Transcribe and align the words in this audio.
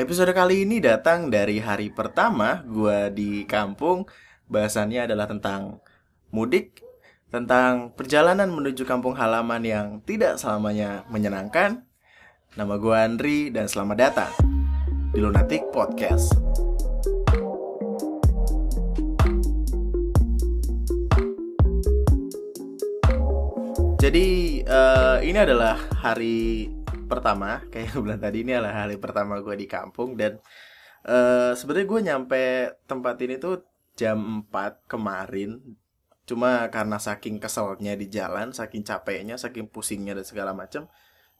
Episode 0.00 0.32
kali 0.32 0.64
ini 0.64 0.80
datang 0.80 1.28
dari 1.28 1.60
hari 1.60 1.92
pertama 1.92 2.64
gua 2.64 3.12
di 3.12 3.44
kampung. 3.44 4.08
Bahasannya 4.48 5.04
adalah 5.04 5.28
tentang 5.28 5.84
mudik, 6.32 6.80
tentang 7.28 7.92
perjalanan 7.92 8.48
menuju 8.48 8.88
kampung 8.88 9.12
halaman 9.12 9.60
yang 9.60 9.86
tidak 10.08 10.40
selamanya 10.40 11.04
menyenangkan. 11.12 11.84
Nama 12.56 12.74
gua 12.80 13.04
Andri 13.04 13.52
dan 13.52 13.68
selamat 13.68 13.96
datang 14.00 14.32
di 15.12 15.20
Lunatic 15.20 15.68
Podcast. 15.68 16.32
Jadi 24.00 24.28
eh, 24.64 25.16
ini 25.28 25.36
adalah 25.36 25.76
hari 26.00 26.79
pertama 27.10 27.66
kayak 27.74 27.90
gue 27.90 28.02
bilang 28.06 28.22
tadi 28.22 28.46
ini 28.46 28.54
adalah 28.54 28.86
hari 28.86 28.96
pertama 29.02 29.42
gue 29.42 29.56
di 29.58 29.66
kampung 29.66 30.14
dan 30.14 30.38
eh 31.02 31.52
sebenarnya 31.58 31.86
gue 31.90 32.00
nyampe 32.06 32.42
tempat 32.86 33.16
ini 33.26 33.34
tuh 33.42 33.66
jam 33.98 34.46
4 34.46 34.86
kemarin. 34.86 35.58
Cuma 36.24 36.70
karena 36.70 37.02
saking 37.02 37.42
keselnya 37.42 37.98
di 37.98 38.06
jalan 38.06 38.54
saking 38.54 38.86
capeknya 38.86 39.34
saking 39.34 39.66
pusingnya 39.66 40.14
dan 40.14 40.22
segala 40.22 40.54
macam 40.54 40.86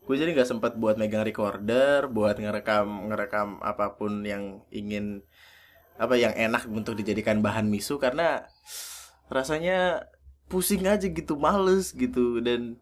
gue 0.01 0.17
jadi 0.17 0.33
nggak 0.33 0.49
sempat 0.49 0.73
buat 0.81 0.97
megang 0.97 1.23
recorder 1.23 2.09
buat 2.09 2.41
ngerekam 2.41 3.13
ngerekam 3.13 3.61
apa 3.61 3.95
pun 4.01 4.25
yang 4.25 4.65
ingin 4.73 5.21
apa 6.01 6.17
yang 6.17 6.33
enak 6.33 6.65
untuk 6.73 6.97
dijadikan 6.97 7.45
bahan 7.45 7.69
misu 7.69 8.01
karena 8.01 8.49
rasanya 9.29 10.09
pusing 10.49 10.89
aja 10.89 11.07
gitu 11.07 11.37
males 11.37 11.93
gitu 11.93 12.41
dan 12.41 12.81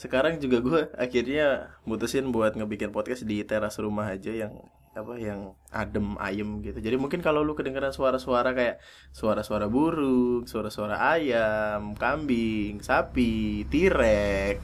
sekarang 0.00 0.40
juga 0.40 0.64
gue 0.64 0.82
akhirnya 0.96 1.76
mutusin 1.84 2.32
buat 2.32 2.56
ngebikin 2.56 2.88
podcast 2.88 3.28
di 3.28 3.44
teras 3.44 3.76
rumah 3.76 4.08
aja 4.08 4.32
yang 4.32 4.64
apa 4.96 5.20
yang 5.20 5.52
adem 5.68 6.16
ayem 6.16 6.64
gitu. 6.64 6.80
Jadi 6.80 6.96
mungkin 6.96 7.20
kalau 7.20 7.44
lu 7.44 7.52
kedengeran 7.52 7.92
suara-suara 7.92 8.56
kayak 8.56 8.80
suara-suara 9.12 9.68
burung 9.68 10.48
suara-suara 10.48 11.14
ayam 11.14 11.92
kambing 12.00 12.80
sapi 12.80 13.68
tirek 13.68 14.56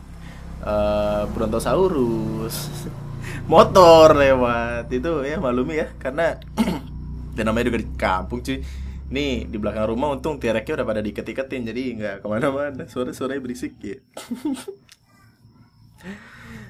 eh 0.65 1.25
brontosaurus 1.29 2.57
motor 3.53 4.17
lewat 4.17 4.89
itu 4.89 5.21
ya 5.21 5.37
malumi 5.37 5.85
ya. 5.85 5.93
Karena 6.01 6.33
dan 7.37 7.45
namanya 7.45 7.69
juga 7.69 7.85
di 7.85 7.89
kampung 8.01 8.41
cuy. 8.41 8.65
Nih 9.13 9.45
di 9.47 9.57
belakang 9.61 9.85
rumah 9.85 10.17
untung 10.17 10.41
tireknya 10.41 10.81
udah 10.81 10.87
pada 10.89 11.05
diket-iketin 11.05 11.63
jadi 11.69 11.83
nggak 12.01 12.15
ke 12.25 12.27
mana-mana. 12.27 12.89
Suara-suaranya 12.89 13.45
berisik 13.45 13.77
ya. 13.85 14.01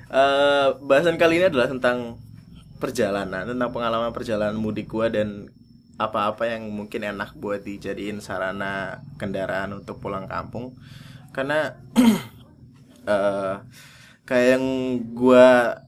Eh, 0.07 0.69
bahasan 0.87 1.19
kali 1.19 1.43
ini 1.43 1.47
adalah 1.51 1.67
tentang 1.67 2.17
perjalanan, 2.79 3.43
tentang 3.43 3.71
pengalaman 3.75 4.15
perjalanan 4.15 4.55
mudik 4.55 4.87
gua 4.87 5.11
dan 5.11 5.51
apa-apa 5.99 6.47
yang 6.47 6.69
mungkin 6.71 7.09
enak 7.09 7.35
buat 7.41 7.65
dijadiin 7.65 8.21
sarana 8.21 9.03
kendaraan 9.19 9.83
untuk 9.83 9.99
pulang 9.99 10.31
kampung. 10.31 10.79
Karena 11.35 11.75
eh 13.11 13.55
kayak 14.27 14.49
yang 14.59 14.65
gua 15.15 15.81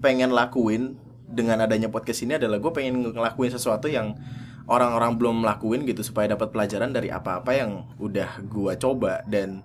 pengen 0.00 0.32
lakuin 0.32 0.96
dengan 1.24 1.64
adanya 1.64 1.88
podcast 1.88 2.22
ini 2.22 2.36
adalah 2.36 2.60
gue 2.60 2.70
pengen 2.70 3.10
ngelakuin 3.10 3.50
sesuatu 3.50 3.88
yang 3.88 4.14
orang-orang 4.68 5.16
belum 5.16 5.36
lakuin 5.42 5.88
gitu 5.88 6.04
supaya 6.04 6.36
dapat 6.36 6.52
pelajaran 6.52 6.92
dari 6.92 7.08
apa-apa 7.08 7.50
yang 7.56 7.88
udah 7.96 8.44
gua 8.46 8.76
coba 8.76 9.24
dan 9.24 9.64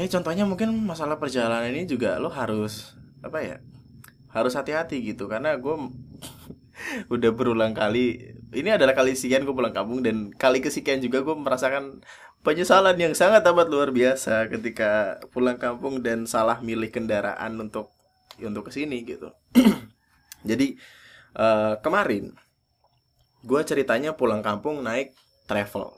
kayak 0.00 0.16
contohnya 0.16 0.48
mungkin 0.48 0.72
masalah 0.80 1.20
perjalanan 1.20 1.76
ini 1.76 1.84
juga 1.84 2.16
lo 2.16 2.32
harus 2.32 2.96
apa 3.20 3.44
ya 3.44 3.56
harus 4.32 4.56
hati-hati 4.56 4.96
gitu. 5.04 5.28
Karena 5.28 5.52
gue 5.60 5.76
udah 7.14 7.30
berulang 7.36 7.76
kali 7.76 8.32
ini 8.56 8.72
adalah 8.72 8.96
kali 8.96 9.12
sekian 9.12 9.44
gue 9.44 9.52
pulang 9.52 9.76
kampung 9.76 10.00
dan 10.00 10.32
kali 10.32 10.64
kesekian 10.64 11.04
juga 11.04 11.20
gue 11.20 11.36
merasakan 11.36 12.00
penyesalan 12.40 12.96
yang 12.96 13.12
sangat 13.12 13.44
amat 13.44 13.68
luar 13.68 13.92
biasa 13.92 14.48
ketika 14.48 15.20
pulang 15.36 15.60
kampung 15.60 16.00
dan 16.00 16.24
salah 16.24 16.64
milih 16.64 16.88
kendaraan 16.88 17.60
untuk 17.60 17.92
untuk 18.40 18.72
ke 18.72 18.80
sini 18.80 19.04
gitu. 19.04 19.28
Jadi 20.48 20.80
eh, 21.36 21.74
kemarin 21.84 22.32
gue 23.44 23.60
ceritanya 23.68 24.16
pulang 24.16 24.40
kampung 24.40 24.80
naik 24.80 25.12
travel. 25.44 25.92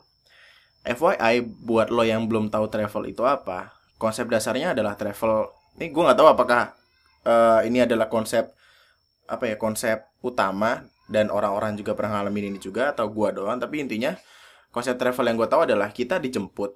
FYI 0.83 1.47
buat 1.63 1.95
lo 1.95 2.03
yang 2.03 2.27
belum 2.27 2.51
tahu 2.51 2.67
travel 2.67 3.07
itu 3.07 3.23
apa 3.23 3.82
konsep 4.03 4.27
dasarnya 4.27 4.75
adalah 4.75 4.99
travel. 4.99 5.47
Ini 5.79 5.95
gue 5.95 6.03
nggak 6.03 6.19
tahu 6.19 6.29
apakah 6.35 6.75
eh, 7.23 7.61
ini 7.71 7.87
adalah 7.87 8.11
konsep 8.11 8.51
apa 9.31 9.47
ya 9.47 9.55
konsep 9.55 10.03
utama 10.27 10.83
dan 11.07 11.31
orang-orang 11.31 11.79
juga 11.79 11.95
pernah 11.95 12.19
ngalamin 12.19 12.51
ini 12.51 12.59
juga 12.59 12.91
atau 12.91 13.07
gua 13.07 13.31
doang 13.31 13.57
tapi 13.63 13.79
intinya 13.79 14.19
konsep 14.75 14.99
travel 14.99 15.31
yang 15.31 15.39
gue 15.39 15.49
tahu 15.49 15.63
adalah 15.71 15.95
kita 15.95 16.19
dijemput. 16.19 16.75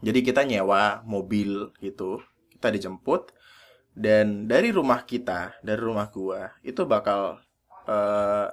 Jadi 0.00 0.20
kita 0.24 0.48
nyewa 0.48 1.04
mobil 1.04 1.68
gitu 1.84 2.24
kita 2.56 2.72
dijemput 2.72 3.36
dan 3.94 4.48
dari 4.48 4.72
rumah 4.72 5.04
kita 5.04 5.60
dari 5.60 5.78
rumah 5.78 6.08
gua 6.08 6.56
itu 6.64 6.82
bakal 6.88 7.38
eh, 7.84 8.48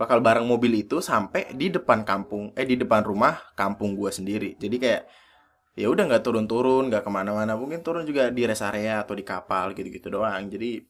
bakal 0.00 0.18
bareng 0.24 0.48
mobil 0.48 0.82
itu 0.82 0.98
sampai 1.04 1.52
di 1.54 1.68
depan 1.68 2.02
kampung 2.02 2.50
eh 2.56 2.66
di 2.66 2.74
depan 2.80 3.04
rumah 3.04 3.52
kampung 3.54 3.94
gua 3.94 4.08
sendiri. 4.10 4.56
Jadi 4.56 4.76
kayak 4.80 5.02
ya 5.72 5.88
udah 5.88 6.04
nggak 6.04 6.24
turun-turun 6.24 6.92
nggak 6.92 7.04
ke 7.04 7.10
mana-mana. 7.10 7.56
Mungkin 7.56 7.80
turun 7.80 8.04
juga 8.04 8.28
di 8.28 8.44
rest 8.44 8.64
area 8.64 9.00
atau 9.00 9.16
di 9.16 9.24
kapal 9.24 9.72
gitu-gitu 9.72 10.12
doang. 10.12 10.48
Jadi 10.48 10.80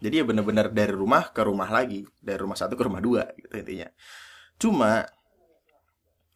jadi 0.00 0.24
ya 0.24 0.24
bener-bener 0.24 0.72
dari 0.72 0.92
rumah 0.96 1.28
ke 1.28 1.44
rumah 1.44 1.68
lagi. 1.68 2.08
Dari 2.20 2.40
rumah 2.40 2.56
satu 2.56 2.72
ke 2.76 2.82
rumah 2.84 3.04
dua 3.04 3.28
gitu 3.36 3.52
intinya. 3.52 3.88
Cuma 4.56 5.04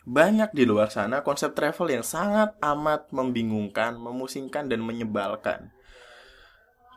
banyak 0.04 0.52
di 0.52 0.68
luar 0.68 0.92
sana 0.92 1.24
konsep 1.24 1.56
travel 1.56 1.88
yang 1.88 2.04
sangat 2.04 2.52
amat 2.60 3.08
membingungkan 3.08 3.96
memusingkan 3.96 4.68
dan 4.68 4.84
menyebalkan. 4.84 5.72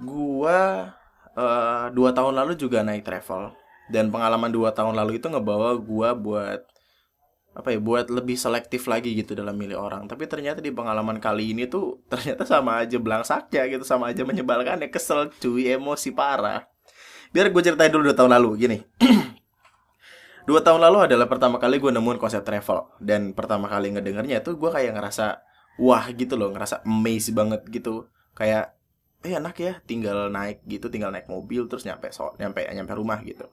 Gua 0.04 0.92
eh, 1.40 1.86
dua 1.96 2.12
tahun 2.12 2.36
lalu 2.36 2.60
juga 2.60 2.84
naik 2.84 3.08
travel. 3.08 3.56
Dan 3.88 4.12
pengalaman 4.12 4.52
dua 4.52 4.76
tahun 4.76 5.00
lalu 5.00 5.24
itu 5.24 5.32
ngebawa 5.32 5.80
gua 5.80 6.12
buat 6.12 6.68
apa 7.58 7.74
ya 7.74 7.82
buat 7.82 8.14
lebih 8.14 8.38
selektif 8.38 8.86
lagi 8.86 9.18
gitu 9.18 9.34
dalam 9.34 9.58
milih 9.58 9.82
orang. 9.82 10.06
Tapi 10.06 10.30
ternyata 10.30 10.62
di 10.62 10.70
pengalaman 10.70 11.18
kali 11.18 11.58
ini 11.58 11.66
tuh 11.66 11.98
ternyata 12.12 12.46
sama 12.46 12.86
aja 12.86 13.02
belangsaknya 13.02 13.66
gitu 13.74 13.82
sama 13.82 14.14
aja 14.14 14.22
menyebalkan 14.22 14.86
ya 14.86 14.90
kesel 14.94 15.34
cuy 15.42 15.74
emosi 15.74 16.14
parah. 16.14 16.70
Biar 17.34 17.50
gue 17.50 17.62
ceritain 17.66 17.90
dulu 17.90 18.14
dua 18.14 18.16
tahun 18.16 18.38
lalu 18.38 18.50
gini. 18.62 18.78
Dua 20.48 20.64
tahun 20.64 20.80
lalu 20.80 21.12
adalah 21.12 21.28
pertama 21.28 21.60
kali 21.60 21.76
gue 21.76 21.92
nemuin 21.92 22.24
konsep 22.24 22.40
travel. 22.40 22.88
Dan 23.04 23.36
pertama 23.36 23.68
kali 23.68 23.92
ngedengernya 23.92 24.40
tuh 24.40 24.56
gue 24.56 24.72
kayak 24.72 24.96
ngerasa 24.96 25.44
wah 25.76 26.08
gitu 26.16 26.40
loh 26.40 26.56
ngerasa 26.56 26.88
amazed 26.88 27.36
banget 27.36 27.68
gitu. 27.68 28.08
Kayak 28.32 28.80
eh 29.28 29.36
enak 29.36 29.56
ya 29.58 29.74
tinggal 29.84 30.32
naik 30.32 30.64
gitu 30.64 30.88
tinggal 30.88 31.10
naik 31.10 31.28
mobil 31.28 31.66
terus 31.66 31.84
nyampe 31.84 32.14
so 32.14 32.38
nyampe 32.38 32.64
nyampe 32.70 32.94
rumah 32.94 33.18
gitu 33.26 33.50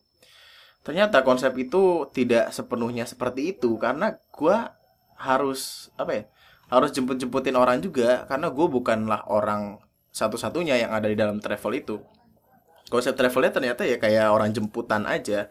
ternyata 0.85 1.25
konsep 1.25 1.51
itu 1.57 2.07
tidak 2.13 2.53
sepenuhnya 2.53 3.09
seperti 3.09 3.57
itu 3.57 3.81
karena 3.81 4.21
gua 4.31 4.77
harus 5.19 5.89
apa 5.97 6.13
ya 6.13 6.25
harus 6.69 6.91
jemput-jemputin 6.93 7.57
orang 7.57 7.81
juga 7.81 8.25
karena 8.25 8.49
gue 8.49 8.67
bukanlah 8.67 9.29
orang 9.29 9.79
satu-satunya 10.15 10.87
yang 10.87 10.91
ada 10.95 11.11
di 11.11 11.17
dalam 11.19 11.43
travel 11.43 11.73
itu. 11.75 11.97
Konsep 12.89 13.19
travelnya 13.19 13.51
ternyata 13.51 13.83
ya 13.83 13.99
kayak 13.99 14.31
orang 14.31 14.55
jemputan 14.55 15.05
aja. 15.05 15.51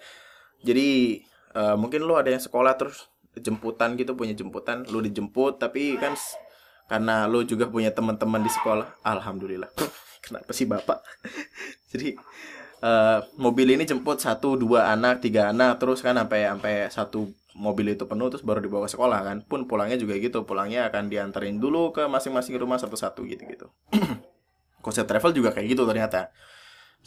Jadi 0.64 1.20
eh, 1.54 1.76
mungkin 1.76 2.08
lu 2.08 2.16
ada 2.16 2.32
yang 2.32 2.42
sekolah 2.42 2.80
terus 2.80 3.12
jemputan 3.40 3.98
gitu 3.98 4.14
punya 4.14 4.38
jemputan 4.38 4.86
lu 4.86 5.02
dijemput 5.02 5.58
tapi 5.58 5.98
kan 5.98 6.14
karena 6.86 7.26
lu 7.26 7.42
juga 7.42 7.66
punya 7.66 7.90
teman-teman 7.90 8.42
di 8.42 8.52
sekolah 8.52 9.04
alhamdulillah. 9.04 9.70
Kenapa 10.26 10.52
sih 10.56 10.64
bapak? 10.64 11.04
Jadi 11.92 12.16
eh, 12.84 13.20
mobil 13.40 13.68
ini 13.72 13.88
jemput 13.88 14.20
satu 14.20 14.60
dua 14.60 14.92
anak 14.92 15.24
tiga 15.24 15.56
anak 15.56 15.80
terus 15.80 16.04
kan 16.04 16.20
sampai 16.20 16.52
sampai 16.52 16.74
satu 16.92 17.32
mobil 17.56 17.94
itu 17.94 18.04
penuh 18.10 18.28
terus 18.34 18.44
baru 18.44 18.60
dibawa 18.60 18.86
ke 18.86 18.92
sekolah 18.92 19.20
kan. 19.24 19.38
Pun 19.48 19.66
pulangnya 19.66 19.96
juga 19.96 20.20
gitu 20.20 20.44
pulangnya 20.44 20.92
akan 20.92 21.08
dianterin 21.08 21.64
dulu 21.64 21.96
ke 21.96 22.04
masing-masing 22.12 22.60
rumah 22.60 22.78
satu-satu 22.82 23.24
gitu 23.30 23.46
gitu 23.48 23.68
konsep 24.86 25.08
travel 25.08 25.32
juga 25.32 25.56
kayak 25.56 25.68
gitu 25.72 25.88
ternyata. 25.88 26.30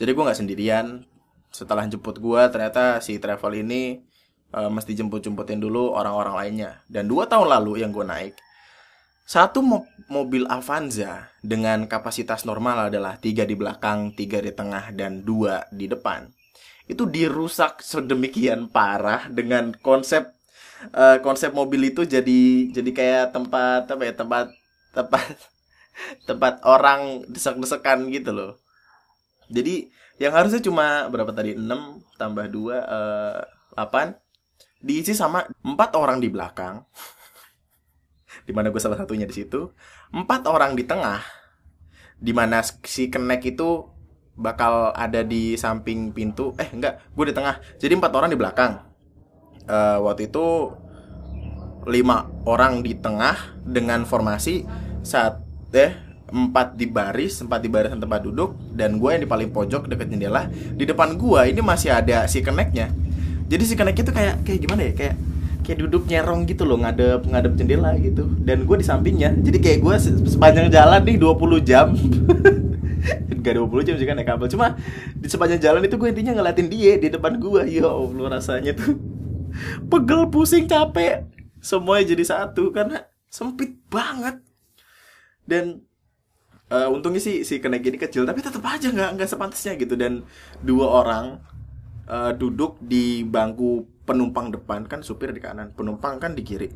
Jadi 0.01 0.11
gue 0.17 0.23
nggak 0.25 0.39
sendirian. 0.41 0.87
Setelah 1.53 1.85
jemput 1.89 2.19
gue 2.19 2.43
ternyata 2.49 2.99
si 3.05 3.21
travel 3.21 3.53
ini 3.61 4.01
eh, 4.57 4.71
mesti 4.73 4.97
jemput-jemputin 4.97 5.61
dulu 5.61 5.93
orang-orang 5.93 6.35
lainnya. 6.41 6.71
Dan 6.89 7.05
dua 7.07 7.29
tahun 7.29 7.53
lalu 7.53 7.85
yang 7.85 7.93
gue 7.93 8.07
naik 8.07 8.35
satu 9.27 9.59
mo- 9.59 9.91
mobil 10.07 10.47
Avanza 10.47 11.35
dengan 11.43 11.91
kapasitas 11.91 12.47
normal 12.47 12.95
adalah 12.95 13.19
tiga 13.19 13.43
di 13.43 13.59
belakang, 13.59 14.15
tiga 14.15 14.39
di 14.39 14.55
tengah, 14.55 14.95
dan 14.95 15.27
dua 15.27 15.67
di 15.75 15.91
depan. 15.91 16.31
Itu 16.87 17.11
dirusak 17.11 17.83
sedemikian 17.83 18.71
parah 18.71 19.27
dengan 19.27 19.75
konsep 19.83 20.31
eh, 20.95 21.19
konsep 21.27 21.51
mobil 21.51 21.91
itu 21.91 22.07
jadi 22.07 22.71
jadi 22.71 22.91
kayak 22.95 23.25
tempat 23.35 23.91
apa 23.91 24.03
ya 24.07 24.15
tempat 24.15 24.47
tempat 24.95 25.27
tempat 26.31 26.55
orang 26.63 27.27
desek-desekan 27.27 28.07
gitu 28.15 28.31
loh. 28.31 28.53
Jadi 29.51 29.91
yang 30.23 30.39
harusnya 30.39 30.63
cuma 30.63 31.11
berapa 31.11 31.35
tadi 31.35 31.59
6 31.59 31.67
tambah 32.15 32.47
2 32.47 32.79
eh, 32.79 33.43
8 33.75 34.15
diisi 34.87 35.19
sama 35.19 35.43
empat 35.67 35.99
orang 35.99 36.23
di 36.23 36.31
belakang 36.31 36.87
di 38.47 38.53
mana 38.55 38.71
gue 38.71 38.79
salah 38.79 38.97
satunya 38.97 39.27
di 39.27 39.35
situ 39.35 39.75
empat 40.15 40.47
orang 40.47 40.79
di 40.79 40.87
tengah 40.87 41.21
di 42.17 42.33
mana 42.33 42.65
si 42.65 43.13
kenek 43.13 43.45
itu 43.45 43.85
bakal 44.37 44.93
ada 44.93 45.25
di 45.25 45.57
samping 45.57 46.13
pintu 46.13 46.53
eh 46.61 46.69
enggak 46.69 47.01
gue 47.17 47.25
di 47.33 47.35
tengah. 47.35 47.57
Jadi 47.81 47.93
empat 47.97 48.13
orang 48.13 48.31
di 48.33 48.39
belakang. 48.39 48.73
Eh, 49.67 49.99
waktu 50.01 50.29
itu 50.29 50.71
lima 51.87 52.29
orang 52.45 52.83
di 52.83 52.99
tengah 52.99 53.57
dengan 53.65 54.05
formasi 54.05 54.67
saat 55.01 55.41
eh 55.73 55.93
empat 56.27 56.75
di 56.75 56.91
baris 56.91 57.39
empat 57.39 57.63
di 57.63 57.71
barisan 57.71 58.03
tempat 58.03 58.27
duduk 58.27 58.59
dan 58.75 58.99
gue 58.99 59.11
yang 59.15 59.23
di 59.25 59.31
paling 59.31 59.51
pojok 59.53 59.89
deket 59.89 60.13
jendela. 60.13 60.49
Di 60.53 60.85
depan 60.85 61.17
gue 61.17 61.41
ini 61.49 61.61
masih 61.65 61.97
ada 61.97 62.29
si 62.29 62.45
keneknya. 62.45 62.93
Jadi 63.47 63.63
si 63.65 63.75
kenek 63.79 63.97
itu 63.97 64.11
kayak 64.13 64.45
kayak 64.45 64.61
gimana 64.61 64.81
ya? 64.85 64.93
Kayak 64.93 65.17
kayak 65.67 65.79
duduk 65.83 66.07
nyerong 66.07 66.47
gitu 66.47 66.63
loh 66.63 66.79
ngadep 66.79 67.27
ngadep 67.27 67.53
jendela 67.59 67.91
gitu. 67.99 68.25
Dan 68.39 68.65
gue 68.65 68.77
di 68.79 68.87
sampingnya 68.87 69.35
jadi 69.43 69.59
kayak 69.59 69.79
gue 69.83 69.95
se- 69.99 70.23
sepanjang 70.31 70.71
jalan 70.71 71.03
nih 71.03 71.19
20 71.19 71.59
jam. 71.67 71.91
Gak 73.45 73.55
20 73.55 73.87
jam 73.87 73.95
sih 73.95 74.07
kan 74.09 74.19
naik 74.19 74.27
kabel 74.27 74.51
Cuma 74.51 74.75
di 75.15 75.31
sepanjang 75.31 75.63
jalan 75.63 75.87
itu 75.87 75.95
gue 75.95 76.11
intinya 76.11 76.35
ngeliatin 76.35 76.67
dia 76.67 76.99
di 76.99 77.07
depan 77.07 77.39
gue 77.39 77.63
Ya 77.71 77.87
Allah 77.87 78.27
rasanya 78.39 78.75
tuh 78.75 78.99
Pegel, 79.91 80.27
pusing, 80.27 80.67
capek. 80.67 81.23
Semuanya 81.63 82.11
jadi 82.11 82.25
satu 82.27 82.75
Karena 82.75 83.07
sempit 83.31 83.79
banget. 83.87 84.43
Dan 85.47 85.87
eh, 86.67 86.89
untungnya 86.91 87.23
sih 87.23 87.47
si 87.47 87.63
kenek 87.63 87.87
ini 87.87 87.99
kecil 88.03 88.27
Tapi 88.27 88.43
tetap 88.43 88.63
aja 88.67 88.91
nggak 88.91 89.11
nggak 89.15 89.31
sepantasnya 89.31 89.79
gitu. 89.79 89.95
Dan 89.95 90.27
dua 90.67 90.87
orang 91.07 91.39
eh, 92.11 92.33
duduk 92.35 92.83
di 92.83 93.23
bangku 93.23 93.87
penumpang 94.07 94.55
depan 94.55 94.87
Kan 94.87 95.03
supir 95.03 95.35
di 95.35 95.43
kanan 95.43 95.75
Penumpang 95.75 96.23
kan 96.23 96.33
di 96.33 96.47
kiri. 96.47 96.71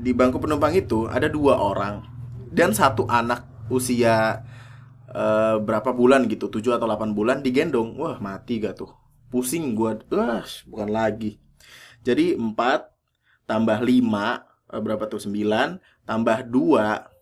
Di 0.00 0.16
bangku 0.16 0.40
penumpang 0.40 0.72
itu 0.72 1.10
ada 1.10 1.26
dua 1.28 1.58
orang 1.60 2.06
Dan 2.48 2.72
satu 2.72 3.04
anak 3.10 3.50
usia 3.70 4.42
eh, 5.14 5.56
berapa 5.62 5.94
bulan 5.94 6.26
gitu 6.26 6.50
7 6.50 6.76
atau 6.76 6.86
8 6.90 7.14
bulan 7.14 7.40
digendong. 7.40 7.94
Wah 7.94 8.18
mati 8.18 8.58
gak 8.58 8.82
tuh? 8.82 8.90
Pusing 9.30 9.78
gua. 9.78 9.94
Wah 10.10 10.46
bukan 10.66 10.90
lagi. 10.90 11.38
Jadi 12.02 12.34
4 12.34 12.58
tambah 13.46 13.78
5 13.78 13.86
eh, 14.74 14.80
berapa 14.82 15.04
tuh? 15.06 15.22
9 15.22 15.78
tambah 16.04 16.38
2 16.50 17.20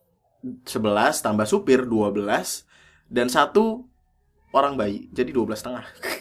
11 0.65 1.25
tambah 1.25 1.47
supir 1.51 1.85
12 1.85 2.65
dan 3.13 3.27
satu 3.29 3.85
orang 4.55 4.81
bayi. 4.81 5.13
Jadi 5.13 5.35
12 5.37 5.61
setengah 5.61 5.85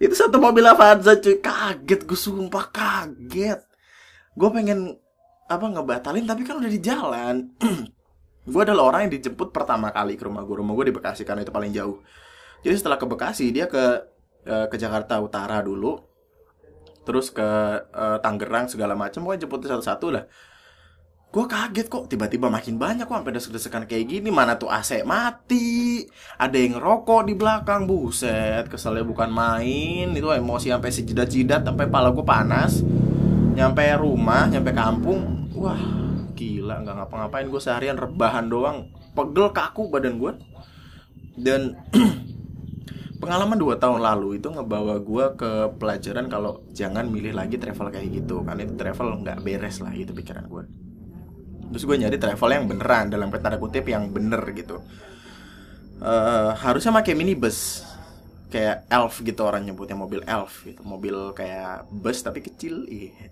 itu 0.00 0.14
satu 0.16 0.40
mobil 0.40 0.64
Avanza 0.64 1.16
cuy. 1.20 1.38
Kaget 1.38 2.00
gue 2.08 2.18
sumpah 2.18 2.72
kaget. 2.72 3.60
Gue 4.34 4.50
pengen 4.52 4.96
apa 5.50 5.66
ngebatalin 5.66 6.24
tapi 6.24 6.42
kan 6.46 6.58
udah 6.58 6.70
di 6.70 6.80
jalan. 6.80 7.50
Gue 8.50 8.62
adalah 8.64 8.88
orang 8.88 9.00
yang 9.06 9.20
dijemput 9.20 9.52
pertama 9.52 9.92
kali 9.92 10.16
ke 10.16 10.24
rumah 10.24 10.42
gue 10.42 10.56
rumah 10.58 10.72
gue 10.72 10.90
di 10.90 10.94
Bekasi 10.96 11.28
karena 11.28 11.44
itu 11.44 11.52
paling 11.52 11.70
jauh. 11.76 12.00
Jadi 12.64 12.72
setelah 12.72 12.96
ke 12.96 13.04
Bekasi 13.04 13.52
dia 13.52 13.68
ke 13.68 14.00
eh, 14.48 14.66
ke 14.66 14.80
Jakarta 14.80 15.20
Utara 15.20 15.60
dulu. 15.60 16.00
Terus 17.04 17.30
ke 17.30 17.44
eh, 17.84 18.18
Tangerang 18.24 18.66
segala 18.66 18.96
macam. 18.96 19.28
Gue 19.28 19.36
jemput 19.36 19.60
satu-satu 19.60 20.06
lah 20.08 20.24
gue 21.30 21.46
kaget 21.46 21.86
kok 21.86 22.10
tiba-tiba 22.10 22.50
makin 22.50 22.74
banyak 22.74 23.06
kok 23.06 23.22
sampai 23.22 23.34
desek-desekan 23.38 23.86
kayak 23.86 24.10
gini. 24.10 24.34
Mana 24.34 24.58
tuh 24.58 24.66
AC 24.66 25.06
mati. 25.06 26.02
Ada 26.34 26.58
yang 26.58 26.78
ngerokok 26.78 27.30
di 27.30 27.34
belakang. 27.38 27.86
Buset 27.86 28.66
keselnya 28.66 29.06
bukan 29.06 29.30
main. 29.30 30.10
Itu 30.10 30.34
emosi 30.34 30.74
sampai 30.74 30.90
sejidat-jidat 30.90 31.62
sampai 31.62 31.86
pala 31.86 32.10
gue 32.10 32.26
panas. 32.26 32.82
Nyampe 33.54 33.82
rumah 33.94 34.50
nyampe 34.50 34.74
kampung. 34.74 35.46
Wah 35.54 35.78
gila 36.34 36.82
nggak 36.82 36.94
ngapa-ngapain 36.98 37.46
gue 37.46 37.62
seharian. 37.62 37.94
Rebahan 37.94 38.50
doang. 38.50 38.90
Pegel 39.14 39.54
kaku 39.54 39.86
badan 39.86 40.18
gue 40.18 40.34
dan 41.38 41.78
pengalaman 43.22 43.54
dua 43.54 43.78
tahun 43.78 44.02
lalu 44.02 44.42
itu 44.42 44.50
ngebawa 44.50 44.98
gue 44.98 45.24
ke 45.38 45.50
pelajaran 45.78 46.26
kalau 46.26 46.66
jangan 46.74 47.06
milih 47.06 47.38
lagi 47.38 47.54
travel 47.54 47.86
kayak 47.94 48.18
gitu. 48.18 48.42
Karena 48.42 48.66
itu 48.66 48.74
travel 48.74 49.22
nggak 49.22 49.46
beres 49.46 49.78
lah 49.78 49.94
itu 49.94 50.10
pikiran 50.10 50.50
gue 50.50 50.89
terus 51.70 51.86
gue 51.86 51.96
nyari 51.96 52.18
travel 52.18 52.50
yang 52.50 52.66
beneran 52.66 53.06
dalam 53.08 53.30
tanda 53.30 53.56
kutip 53.56 53.86
yang 53.86 54.10
bener 54.10 54.42
gitu. 54.52 54.82
Eh, 56.00 56.50
harusnya 56.64 56.96
pakai 56.96 57.12
minibus. 57.12 57.84
Kayak 58.50 58.90
elf 58.90 59.22
gitu 59.22 59.46
orang 59.46 59.62
nyebutnya 59.62 59.94
mobil 59.94 60.26
elf 60.26 60.66
gitu. 60.66 60.82
Mobil 60.82 61.14
kayak 61.36 61.86
bus 61.92 62.18
tapi 62.24 62.42
kecil 62.42 62.82
iya. 62.90 63.30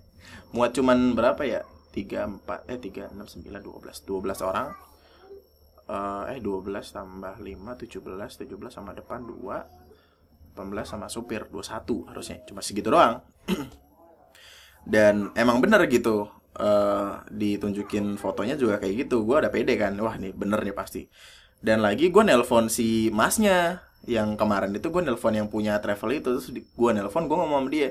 Muat 0.55 0.77
cuman 0.77 1.17
berapa 1.17 1.41
ya? 1.43 1.61
Tiga 1.91 2.29
empat 2.29 2.69
eh 2.69 2.79
tiga 2.79 3.09
enam 3.11 3.27
sembilan 3.27 3.59
dua 3.59 3.77
belas. 3.83 3.97
Dua 4.05 4.19
belas 4.23 4.39
orang. 4.39 4.69
Eh 5.89 6.37
eh 6.37 6.39
12 6.39 6.69
tambah 6.93 7.35
5 7.41 7.81
17 7.89 8.45
17 8.45 8.47
sama 8.69 8.93
depan 8.93 9.25
2 9.25 10.55
18 10.55 10.85
sama 10.85 11.09
supir 11.09 11.49
21 11.49 12.13
harusnya. 12.13 12.37
Cuma 12.45 12.61
segitu 12.61 12.93
doang. 12.93 13.19
Dan 14.93 15.33
emang 15.35 15.59
bener 15.59 15.83
gitu 15.89 16.38
eh 16.57 17.09
ditunjukin 17.29 18.17
fotonya 18.17 18.55
juga 18.59 18.81
kayak 18.81 19.07
gitu. 19.07 19.23
Gue 19.27 19.37
ada 19.41 19.49
pede 19.53 19.75
kan. 19.77 19.93
Wah 20.01 20.15
nih 20.17 20.31
bener 20.33 20.59
nih 20.65 20.75
pasti. 20.75 21.05
Dan 21.59 21.83
lagi 21.85 22.09
gue 22.13 22.23
nelpon 22.23 22.71
si 22.71 23.11
masnya 23.11 23.83
yang 24.07 24.39
kemarin 24.39 24.71
itu 24.73 24.87
gue 24.89 25.01
nelpon 25.03 25.35
yang 25.35 25.47
punya 25.51 25.77
travel 25.83 26.09
itu. 26.15 26.29
Terus 26.39 26.47
gue 26.53 26.91
nelpon 26.95 27.27
gue 27.29 27.37
ngomong 27.37 27.67
sama 27.67 27.71
dia 27.71 27.89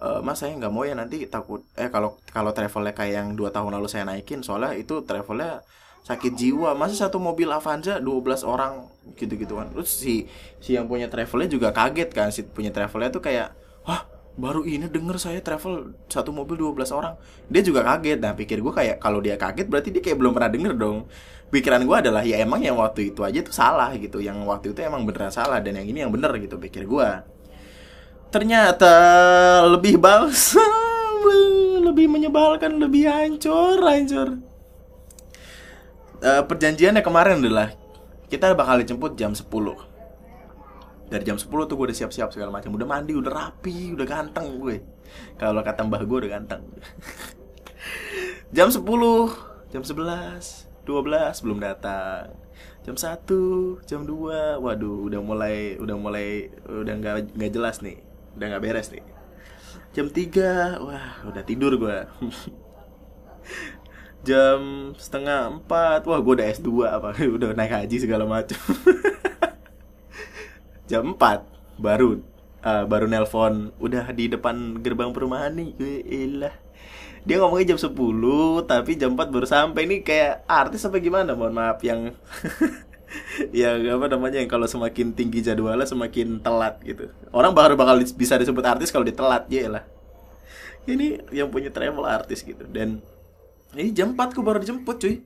"E, 0.00 0.08
mas 0.24 0.40
saya 0.40 0.56
nggak 0.56 0.72
mau 0.72 0.84
ya 0.88 0.94
nanti 0.96 1.16
takut. 1.28 1.60
Eh 1.76 1.88
kalau 1.92 2.16
kalau 2.32 2.50
travelnya 2.56 2.92
kayak 2.96 3.12
yang 3.20 3.28
dua 3.36 3.52
tahun 3.52 3.76
lalu 3.76 3.88
saya 3.92 4.04
naikin 4.08 4.40
soalnya 4.40 4.72
itu 4.76 5.04
travelnya 5.04 5.60
sakit 6.08 6.32
jiwa. 6.36 6.72
Masa 6.80 6.96
satu 7.08 7.20
mobil 7.20 7.48
Avanza 7.52 8.00
12 8.00 8.40
orang 8.44 8.88
gitu-gitu 9.20 9.60
kan 9.60 9.68
terus 9.72 9.90
si 9.92 10.24
si 10.64 10.76
yang 10.76 10.88
punya 10.88 11.06
travelnya 11.12 11.48
juga 11.52 11.68
kaget 11.76 12.10
kan. 12.16 12.28
Si 12.32 12.40
punya 12.48 12.72
travelnya 12.72 13.10
tuh 13.12 13.20
kayak 13.24 13.52
wah 13.84 14.08
baru 14.38 14.62
ini 14.66 14.86
denger 14.86 15.16
saya 15.18 15.40
travel 15.42 15.96
satu 16.06 16.30
mobil 16.30 16.58
12 16.58 16.90
orang. 16.92 17.14
Dia 17.50 17.62
juga 17.64 17.82
kaget. 17.82 18.18
Nah 18.22 18.32
pikir 18.34 18.62
gue 18.62 18.72
kayak 18.74 19.02
kalau 19.02 19.18
dia 19.18 19.34
kaget 19.34 19.66
berarti 19.66 19.88
dia 19.90 20.02
kayak 20.02 20.18
belum 20.18 20.32
pernah 20.36 20.50
denger 20.52 20.74
dong. 20.76 21.08
Pikiran 21.50 21.82
gue 21.82 21.96
adalah 21.98 22.22
ya 22.22 22.38
emang 22.38 22.62
yang 22.62 22.78
waktu 22.78 23.10
itu 23.10 23.26
aja 23.26 23.42
tuh 23.42 23.54
salah 23.54 23.90
gitu. 23.98 24.22
Yang 24.22 24.46
waktu 24.46 24.66
itu 24.74 24.80
emang 24.86 25.02
beneran 25.02 25.34
salah 25.34 25.58
dan 25.58 25.78
yang 25.78 25.86
ini 25.86 26.06
yang 26.06 26.12
bener 26.14 26.30
gitu 26.38 26.56
pikir 26.58 26.86
gue 26.86 27.40
ternyata 28.30 28.94
lebih 29.66 29.98
bangsa 29.98 30.62
lebih 31.86 32.06
menyebalkan 32.06 32.78
lebih 32.78 33.10
hancur 33.10 33.82
hancur. 33.82 34.38
Eh, 36.22 36.42
perjanjiannya 36.46 37.02
kemarin 37.02 37.42
adalah 37.42 37.74
kita 38.30 38.54
bakal 38.54 38.78
dijemput 38.78 39.18
jam 39.18 39.34
10 39.34 39.89
dari 41.10 41.26
jam 41.26 41.34
10 41.34 41.50
tuh 41.50 41.74
gue 41.74 41.86
udah 41.90 41.98
siap-siap 41.98 42.30
segala 42.30 42.54
macam. 42.54 42.70
Udah 42.78 42.86
mandi 42.86 43.18
udah 43.18 43.34
rapi 43.34 43.98
udah 43.98 44.06
ganteng 44.06 44.62
gue. 44.62 44.78
Kalau 45.34 45.58
kata 45.66 45.82
mbah 45.82 46.06
gue 46.06 46.18
udah 46.22 46.30
ganteng. 46.38 46.62
Jam 48.56 48.70
10 48.70 48.86
jam 49.70 49.82
11 49.82 50.86
12 50.86 51.42
belum 51.42 51.58
datang. 51.58 52.30
Jam 52.86 52.94
1 52.94 53.26
jam 53.86 54.06
2 54.06 54.62
waduh 54.62 55.06
udah 55.06 55.20
mulai 55.22 55.78
udah 55.78 55.96
mulai 55.98 56.50
udah 56.66 56.94
nggak 56.94 57.34
nggak 57.34 57.52
jelas 57.52 57.82
nih. 57.82 57.98
Udah 58.38 58.46
nggak 58.54 58.62
beres 58.62 58.94
nih. 58.94 59.02
Jam 59.90 60.06
3 60.06 60.78
wah 60.78 61.26
udah 61.26 61.42
tidur 61.42 61.74
gue 61.74 62.06
jam 64.26 64.92
setengah 64.94 65.58
empat. 65.58 66.06
Wah 66.06 66.22
gue 66.22 66.32
udah 66.38 66.46
S2 66.54 66.70
apa? 66.86 67.08
Udah 67.36 67.50
naik 67.54 67.74
haji 67.74 67.96
segala 67.98 68.26
macam 68.26 68.58
jam 70.90 71.14
4 71.14 71.78
baru 71.78 72.18
eh, 72.66 72.84
baru 72.90 73.06
nelpon 73.06 73.70
udah 73.78 74.10
di 74.10 74.26
depan 74.26 74.82
gerbang 74.82 75.14
perumahan 75.14 75.54
nih. 75.54 75.70
Elah. 76.10 76.54
dia 77.20 77.36
ngomongnya 77.36 77.76
jam 77.76 77.78
10 77.78 77.94
tapi 78.66 78.98
jam 78.98 79.14
4 79.14 79.30
baru 79.30 79.46
sampai. 79.46 79.86
Nih 79.86 80.02
kayak 80.02 80.42
artis 80.50 80.82
apa 80.82 80.98
gimana? 80.98 81.38
Mohon 81.38 81.54
maaf 81.54 81.78
yang 81.86 82.10
yang 83.62 83.78
apa 83.86 84.06
namanya 84.10 84.42
yang 84.42 84.50
kalau 84.50 84.66
semakin 84.66 85.14
tinggi 85.14 85.46
jadwalnya 85.46 85.86
semakin 85.86 86.42
telat 86.42 86.82
gitu. 86.82 87.06
Orang 87.30 87.54
baru 87.54 87.78
bakal 87.78 88.02
bisa 88.02 88.34
disebut 88.34 88.64
artis 88.66 88.90
kalau 88.90 89.06
ditelat 89.06 89.46
ya 89.46 89.70
lah 89.70 89.84
ini 90.88 91.20
yang 91.34 91.52
punya 91.52 91.68
travel 91.68 92.06
artis 92.08 92.40
gitu. 92.40 92.64
Dan 92.64 93.04
ini 93.76 93.92
jam 93.92 94.16
4 94.16 94.32
ku 94.32 94.40
baru 94.40 94.62
dijemput 94.62 94.96
cuy. 94.96 95.22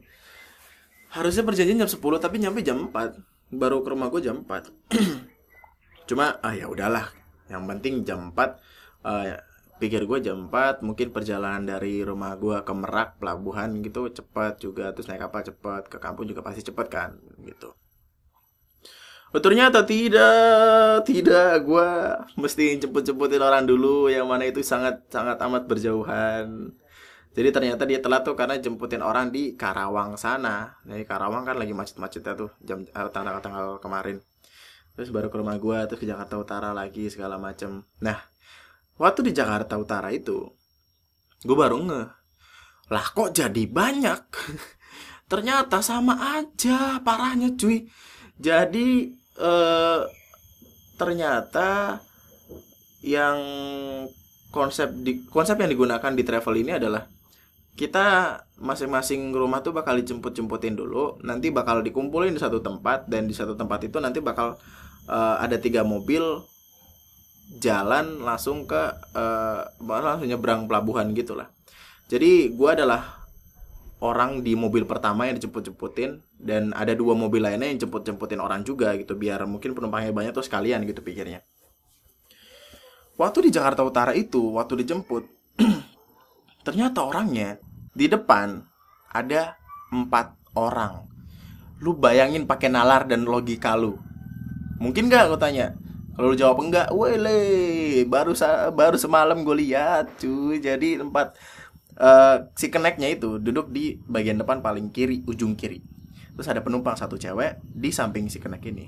Harusnya 1.14 1.47
perjanjian 1.47 1.78
jam 1.87 1.90
10 1.90 2.02
tapi 2.18 2.37
nyampe 2.42 2.61
jam 2.66 2.90
4 2.90 3.54
baru 3.54 3.87
ke 3.87 3.88
rumah 3.94 4.11
gue 4.11 4.18
jam 4.25 4.42
4 4.42 4.50
cuma 6.04 6.37
ah 6.44 6.52
ya 6.52 6.68
udahlah 6.68 7.08
yang 7.49 7.64
penting 7.68 8.04
jam 8.04 8.32
4 8.32 8.40
eh, 9.08 9.37
pikir 9.80 10.06
gue 10.08 10.18
jam 10.25 10.49
4 10.49 10.84
mungkin 10.87 11.12
perjalanan 11.12 11.64
dari 11.64 12.00
rumah 12.04 12.37
gue 12.38 12.56
ke 12.64 12.73
Merak 12.73 13.20
pelabuhan 13.20 13.80
gitu 13.84 14.08
cepat 14.12 14.61
juga 14.61 14.92
terus 14.94 15.08
naik 15.11 15.28
kapal 15.28 15.42
cepat 15.44 15.82
ke 15.92 15.96
kampung 16.00 16.28
juga 16.28 16.40
pasti 16.44 16.62
cepat 16.64 16.87
kan 16.88 17.11
gitu 17.44 17.75
Oh, 19.34 19.42
ternyata 19.42 19.82
tidak, 19.82 21.02
tidak. 21.11 21.66
Gua 21.66 22.14
mesti 22.38 22.78
jemput-jemputin 22.78 23.42
orang 23.42 23.66
dulu 23.66 24.06
yang 24.06 24.30
mana 24.30 24.46
itu 24.46 24.62
sangat 24.62 25.11
sangat 25.11 25.34
amat 25.42 25.66
berjauhan. 25.66 26.70
Jadi 27.34 27.49
ternyata 27.50 27.82
dia 27.82 27.99
telat 27.99 28.23
tuh 28.23 28.38
karena 28.38 28.62
jemputin 28.62 29.02
orang 29.02 29.34
di 29.34 29.58
Karawang 29.58 30.14
sana. 30.14 30.78
Nah, 30.87 30.94
Karawang 31.02 31.42
kan 31.42 31.58
lagi 31.58 31.75
macet-macetnya 31.75 32.32
tuh 32.38 32.50
jam 32.62 32.87
eh, 32.87 33.11
tanggal 33.11 33.42
tanggal 33.42 33.82
kemarin. 33.82 34.23
Terus 34.95 35.11
baru 35.11 35.27
ke 35.27 35.37
rumah 35.43 35.59
gua, 35.59 35.91
terus 35.91 36.03
ke 36.03 36.07
Jakarta 36.07 36.39
Utara 36.39 36.71
lagi 36.71 37.11
segala 37.11 37.35
macem. 37.35 37.83
Nah, 37.99 38.19
waktu 38.95 39.27
di 39.27 39.33
Jakarta 39.35 39.75
Utara 39.75 40.15
itu, 40.15 40.47
gue 41.43 41.57
baru 41.59 41.83
nge, 41.83 42.03
lah 42.95 43.07
kok 43.11 43.35
jadi 43.35 43.65
banyak? 43.67 44.23
Ternyata 45.31 45.83
sama 45.83 46.39
aja 46.39 47.03
parahnya 47.03 47.59
cuy. 47.59 47.91
Jadi 48.39 49.11
eh, 49.41 50.01
ternyata 50.95 51.99
yang 53.03 53.39
konsep 54.55 54.95
di 55.03 55.27
konsep 55.27 55.59
yang 55.59 55.71
digunakan 55.71 56.13
di 56.15 56.23
travel 56.23 56.55
ini 56.55 56.79
adalah 56.79 57.03
kita 57.75 58.39
masing-masing 58.63 59.35
rumah 59.35 59.59
tuh 59.59 59.75
bakal 59.75 59.99
dijemput-jemputin 59.99 60.79
dulu, 60.79 61.19
nanti 61.27 61.51
bakal 61.51 61.83
dikumpulin 61.83 62.31
di 62.31 62.39
satu 62.39 62.63
tempat 62.63 63.11
dan 63.11 63.27
di 63.27 63.35
satu 63.35 63.59
tempat 63.59 63.83
itu 63.83 63.99
nanti 63.99 64.23
bakal 64.23 64.55
uh, 65.08 65.37
ada 65.40 65.56
tiga 65.61 65.82
mobil 65.82 66.23
jalan 67.61 68.25
langsung 68.25 68.64
ke 68.64 68.82
uh, 69.14 69.68
langsung 69.80 70.28
nyebrang 70.28 70.66
pelabuhan 70.66 71.12
gitulah. 71.12 71.49
Jadi 72.08 72.52
gue 72.52 72.70
adalah 72.70 73.25
orang 74.04 74.44
di 74.44 74.52
mobil 74.52 74.84
pertama 74.84 75.25
yang 75.25 75.40
dijemput-jemputin 75.40 76.20
dan 76.37 76.76
ada 76.76 76.92
dua 76.92 77.16
mobil 77.16 77.40
lainnya 77.40 77.73
yang 77.73 77.80
jemput-jemputin 77.88 78.40
orang 78.40 78.61
juga 78.61 78.92
gitu 79.00 79.16
biar 79.16 79.49
mungkin 79.49 79.73
penumpangnya 79.73 80.12
banyak 80.12 80.32
tuh 80.37 80.44
sekalian 80.44 80.84
gitu 80.84 81.00
pikirnya. 81.00 81.40
Waktu 83.14 83.49
di 83.49 83.50
Jakarta 83.54 83.87
Utara 83.87 84.12
itu 84.12 84.58
waktu 84.58 84.84
dijemput 84.84 85.25
Ternyata 86.64 87.04
orangnya 87.04 87.61
di 87.92 88.08
depan 88.08 88.56
ada 89.12 89.61
empat 89.92 90.56
orang. 90.56 91.04
Lu 91.84 91.92
bayangin 91.92 92.49
pakai 92.49 92.73
nalar 92.73 93.04
dan 93.04 93.28
logika 93.28 93.76
lu. 93.76 94.00
Mungkin 94.85 95.09
gak 95.09 95.33
aku 95.33 95.41
tanya? 95.41 95.73
Kalau 96.14 96.31
lu 96.31 96.37
jawab 96.38 96.62
enggak, 96.62 96.95
wele, 96.95 98.05
baru 98.07 98.37
baru 98.71 98.95
semalam 98.95 99.43
gue 99.43 99.57
lihat, 99.67 100.14
cuy. 100.21 100.62
Jadi 100.62 101.03
empat 101.03 101.35
uh, 101.99 102.53
si 102.55 102.71
keneknya 102.71 103.11
itu 103.11 103.43
duduk 103.43 103.73
di 103.75 103.99
bagian 104.07 104.38
depan 104.38 104.62
paling 104.62 104.95
kiri, 104.95 105.26
ujung 105.26 105.59
kiri. 105.59 105.83
Terus 106.38 106.47
ada 106.47 106.62
penumpang 106.62 106.95
satu 106.95 107.19
cewek 107.19 107.59
di 107.67 107.91
samping 107.91 108.31
si 108.31 108.38
kenek 108.38 108.62
ini. 108.62 108.87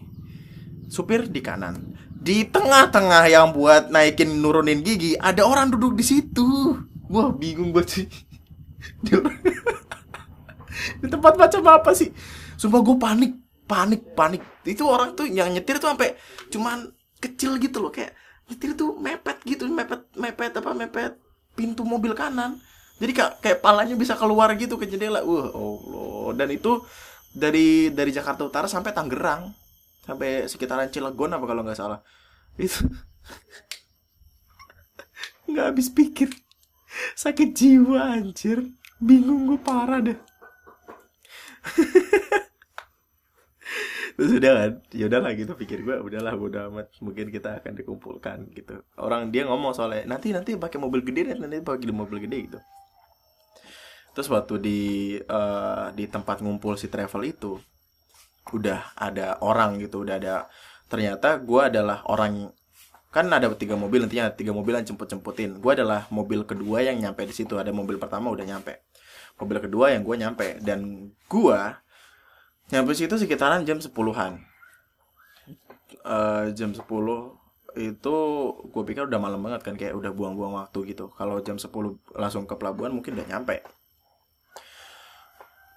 Supir 0.87 1.27
di 1.27 1.43
kanan. 1.43 1.99
Di 2.15 2.47
tengah-tengah 2.47 3.27
yang 3.27 3.51
buat 3.51 3.91
naikin 3.91 4.39
nurunin 4.39 4.87
gigi, 4.87 5.19
ada 5.19 5.43
orang 5.47 5.71
duduk 5.71 5.95
di 5.95 6.03
situ 6.03 6.75
Wah 7.07 7.31
bingung 7.31 7.71
banget 7.71 7.87
sih 8.03 8.07
Di 10.99 11.07
tempat 11.07 11.39
macam 11.39 11.63
apa 11.71 11.95
sih 11.95 12.11
Sumpah 12.59 12.83
gue 12.83 12.97
panik 12.99 13.46
Panik, 13.67 14.15
panik. 14.15 14.43
Itu 14.63 14.87
orang 14.87 15.19
tuh 15.19 15.27
yang 15.27 15.51
nyetir 15.51 15.83
tuh 15.83 15.91
sampai 15.91 16.15
Cuman 16.55 16.87
kecil 17.19 17.59
gitu 17.59 17.83
loh 17.83 17.91
Kayak 17.91 18.15
nyetir 18.47 18.79
tuh 18.79 18.95
mepet 18.99 19.43
gitu 19.43 19.67
Mepet, 19.67 20.07
mepet 20.15 20.53
apa, 20.55 20.71
mepet 20.73 21.13
Pintu 21.57 21.83
mobil 21.83 22.13
kanan. 22.13 22.61
Jadi 22.97 23.13
kayak, 23.13 23.33
kayak 23.41 23.59
palanya 23.65 23.97
bisa 23.97 24.13
keluar 24.13 24.53
gitu 24.61 24.77
ke 24.77 24.85
jendela. 24.85 25.25
Wah 25.25 25.49
Allah. 25.57 26.37
Dan 26.37 26.49
itu 26.53 26.85
dari 27.33 27.89
dari 27.93 28.13
Jakarta 28.13 28.45
Utara 28.45 28.69
sampai 28.69 28.93
Tangerang. 28.93 29.57
Sampai 30.05 30.45
sekitaran 30.53 30.93
Cilegon 30.93 31.33
apa 31.33 31.45
kalau 31.49 31.65
nggak 31.65 31.81
salah. 31.81 32.05
Itu 32.61 32.85
nggak 35.49 35.65
habis 35.73 35.89
pikir. 35.89 36.29
Sakit 37.17 37.57
jiwa 37.57 38.21
anjir. 38.21 38.77
Bingung 38.97 39.45
gue 39.45 39.61
parah 39.61 40.01
deh 40.01 40.17
terus 44.17 44.33
udah 44.33 44.53
kan? 44.57 44.73
Ya 44.97 45.07
lah 45.13 45.33
gitu 45.37 45.53
pikir 45.53 45.85
gue 45.85 45.97
udahlah 46.01 46.33
udah 46.35 46.73
amat. 46.73 46.89
Mungkin 47.05 47.29
kita 47.29 47.61
akan 47.61 47.73
dikumpulkan 47.77 48.49
gitu. 48.57 48.81
Orang 48.97 49.29
dia 49.29 49.45
ngomong 49.45 49.77
soalnya 49.77 50.09
nanti 50.09 50.33
nanti 50.33 50.57
pakai 50.57 50.81
mobil 50.81 51.05
gede 51.05 51.37
nanti 51.37 51.61
pakai 51.61 51.93
mobil 51.93 52.25
gede 52.25 52.39
gitu. 52.49 52.59
Terus 54.17 54.29
waktu 54.33 54.55
di 54.57 54.81
uh, 55.29 55.93
di 55.93 56.09
tempat 56.09 56.41
ngumpul 56.41 56.81
si 56.81 56.89
travel 56.89 57.23
itu 57.29 57.61
udah 58.57 58.97
ada 58.97 59.37
orang 59.45 59.77
gitu 59.83 60.07
udah 60.07 60.17
ada 60.23 60.35
ternyata 60.87 61.43
gue 61.43 61.61
adalah 61.67 62.07
orang 62.07 62.55
kan 63.11 63.27
ada 63.27 63.51
tiga 63.59 63.75
mobil 63.75 64.07
nantinya 64.07 64.31
tiga 64.31 64.55
mobil 64.55 64.79
yang 64.79 64.87
jemput 64.87 65.11
jemputin 65.11 65.59
gue 65.59 65.73
adalah 65.73 66.07
mobil 66.15 66.47
kedua 66.47 66.85
yang 66.85 66.97
nyampe 67.03 67.27
di 67.27 67.35
situ 67.35 67.59
ada 67.59 67.75
mobil 67.75 68.01
pertama 68.01 68.33
udah 68.33 68.47
nyampe. 68.47 68.87
Mobil 69.37 69.61
kedua 69.69 69.93
yang 69.93 70.01
gue 70.01 70.17
nyampe 70.17 70.47
dan 70.65 71.13
gue 71.29 71.61
nyampe 72.73 72.93
situ 72.95 73.15
sekitaran 73.15 73.63
jam 73.63 73.79
sepuluhan 73.79 74.43
uh, 76.03 76.51
jam 76.55 76.75
sepuluh 76.75 77.39
itu 77.77 78.17
gue 78.73 78.83
pikir 78.89 79.05
udah 79.05 79.21
malam 79.21 79.45
banget 79.45 79.61
kan 79.61 79.77
kayak 79.77 79.93
udah 79.93 80.11
buang-buang 80.11 80.57
waktu 80.57 80.97
gitu 80.97 81.13
kalau 81.13 81.39
jam 81.45 81.61
sepuluh 81.61 82.01
langsung 82.17 82.49
ke 82.49 82.57
pelabuhan 82.57 82.91
mungkin 82.91 83.21
udah 83.21 83.29
nyampe 83.29 83.61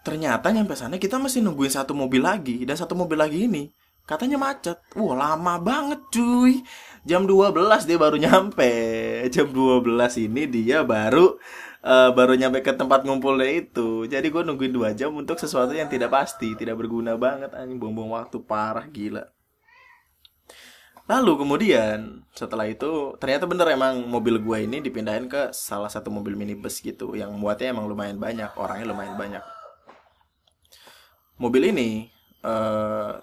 ternyata 0.08 0.48
nyampe 0.50 0.74
sana 0.80 0.96
kita 0.96 1.20
masih 1.20 1.44
nungguin 1.44 1.70
satu 1.70 1.92
mobil 1.92 2.24
lagi 2.24 2.64
dan 2.64 2.80
satu 2.80 2.96
mobil 2.96 3.20
lagi 3.20 3.46
ini 3.46 3.68
katanya 4.10 4.42
macet. 4.42 4.82
Wah, 4.98 5.14
lama 5.14 5.62
banget 5.62 6.02
cuy. 6.10 6.66
Jam 7.06 7.30
12 7.30 7.86
dia 7.86 7.98
baru 8.02 8.18
nyampe. 8.18 8.74
Jam 9.30 9.54
12 9.54 10.26
ini 10.26 10.50
dia 10.50 10.82
baru 10.82 11.38
uh, 11.84 12.10
baru 12.12 12.36
nyampe 12.36 12.64
ke 12.64 12.74
tempat 12.76 13.04
ngumpulnya 13.08 13.50
itu. 13.50 14.06
Jadi 14.08 14.28
gue 14.32 14.42
nungguin 14.44 14.74
2 14.74 15.00
jam 15.00 15.12
untuk 15.16 15.40
sesuatu 15.40 15.72
yang 15.72 15.88
tidak 15.88 16.12
pasti, 16.12 16.56
tidak 16.56 16.80
berguna 16.80 17.16
banget 17.16 17.52
anjing 17.56 17.80
waktu 17.80 18.38
parah 18.44 18.88
gila. 18.88 19.28
Lalu 21.10 21.42
kemudian 21.42 22.22
setelah 22.38 22.70
itu 22.70 23.18
ternyata 23.18 23.50
bener 23.50 23.74
emang 23.74 24.06
mobil 24.06 24.38
gue 24.38 24.58
ini 24.70 24.78
dipindahin 24.78 25.26
ke 25.26 25.50
salah 25.58 25.90
satu 25.90 26.14
mobil 26.14 26.38
minibus 26.38 26.86
gitu 26.86 27.18
yang 27.18 27.34
muatnya 27.34 27.74
emang 27.74 27.90
lumayan 27.90 28.22
banyak, 28.22 28.54
orangnya 28.54 28.94
lumayan 28.94 29.18
banyak. 29.18 29.42
Mobil 31.42 31.74
ini 31.74 32.14
uh, 32.46 33.18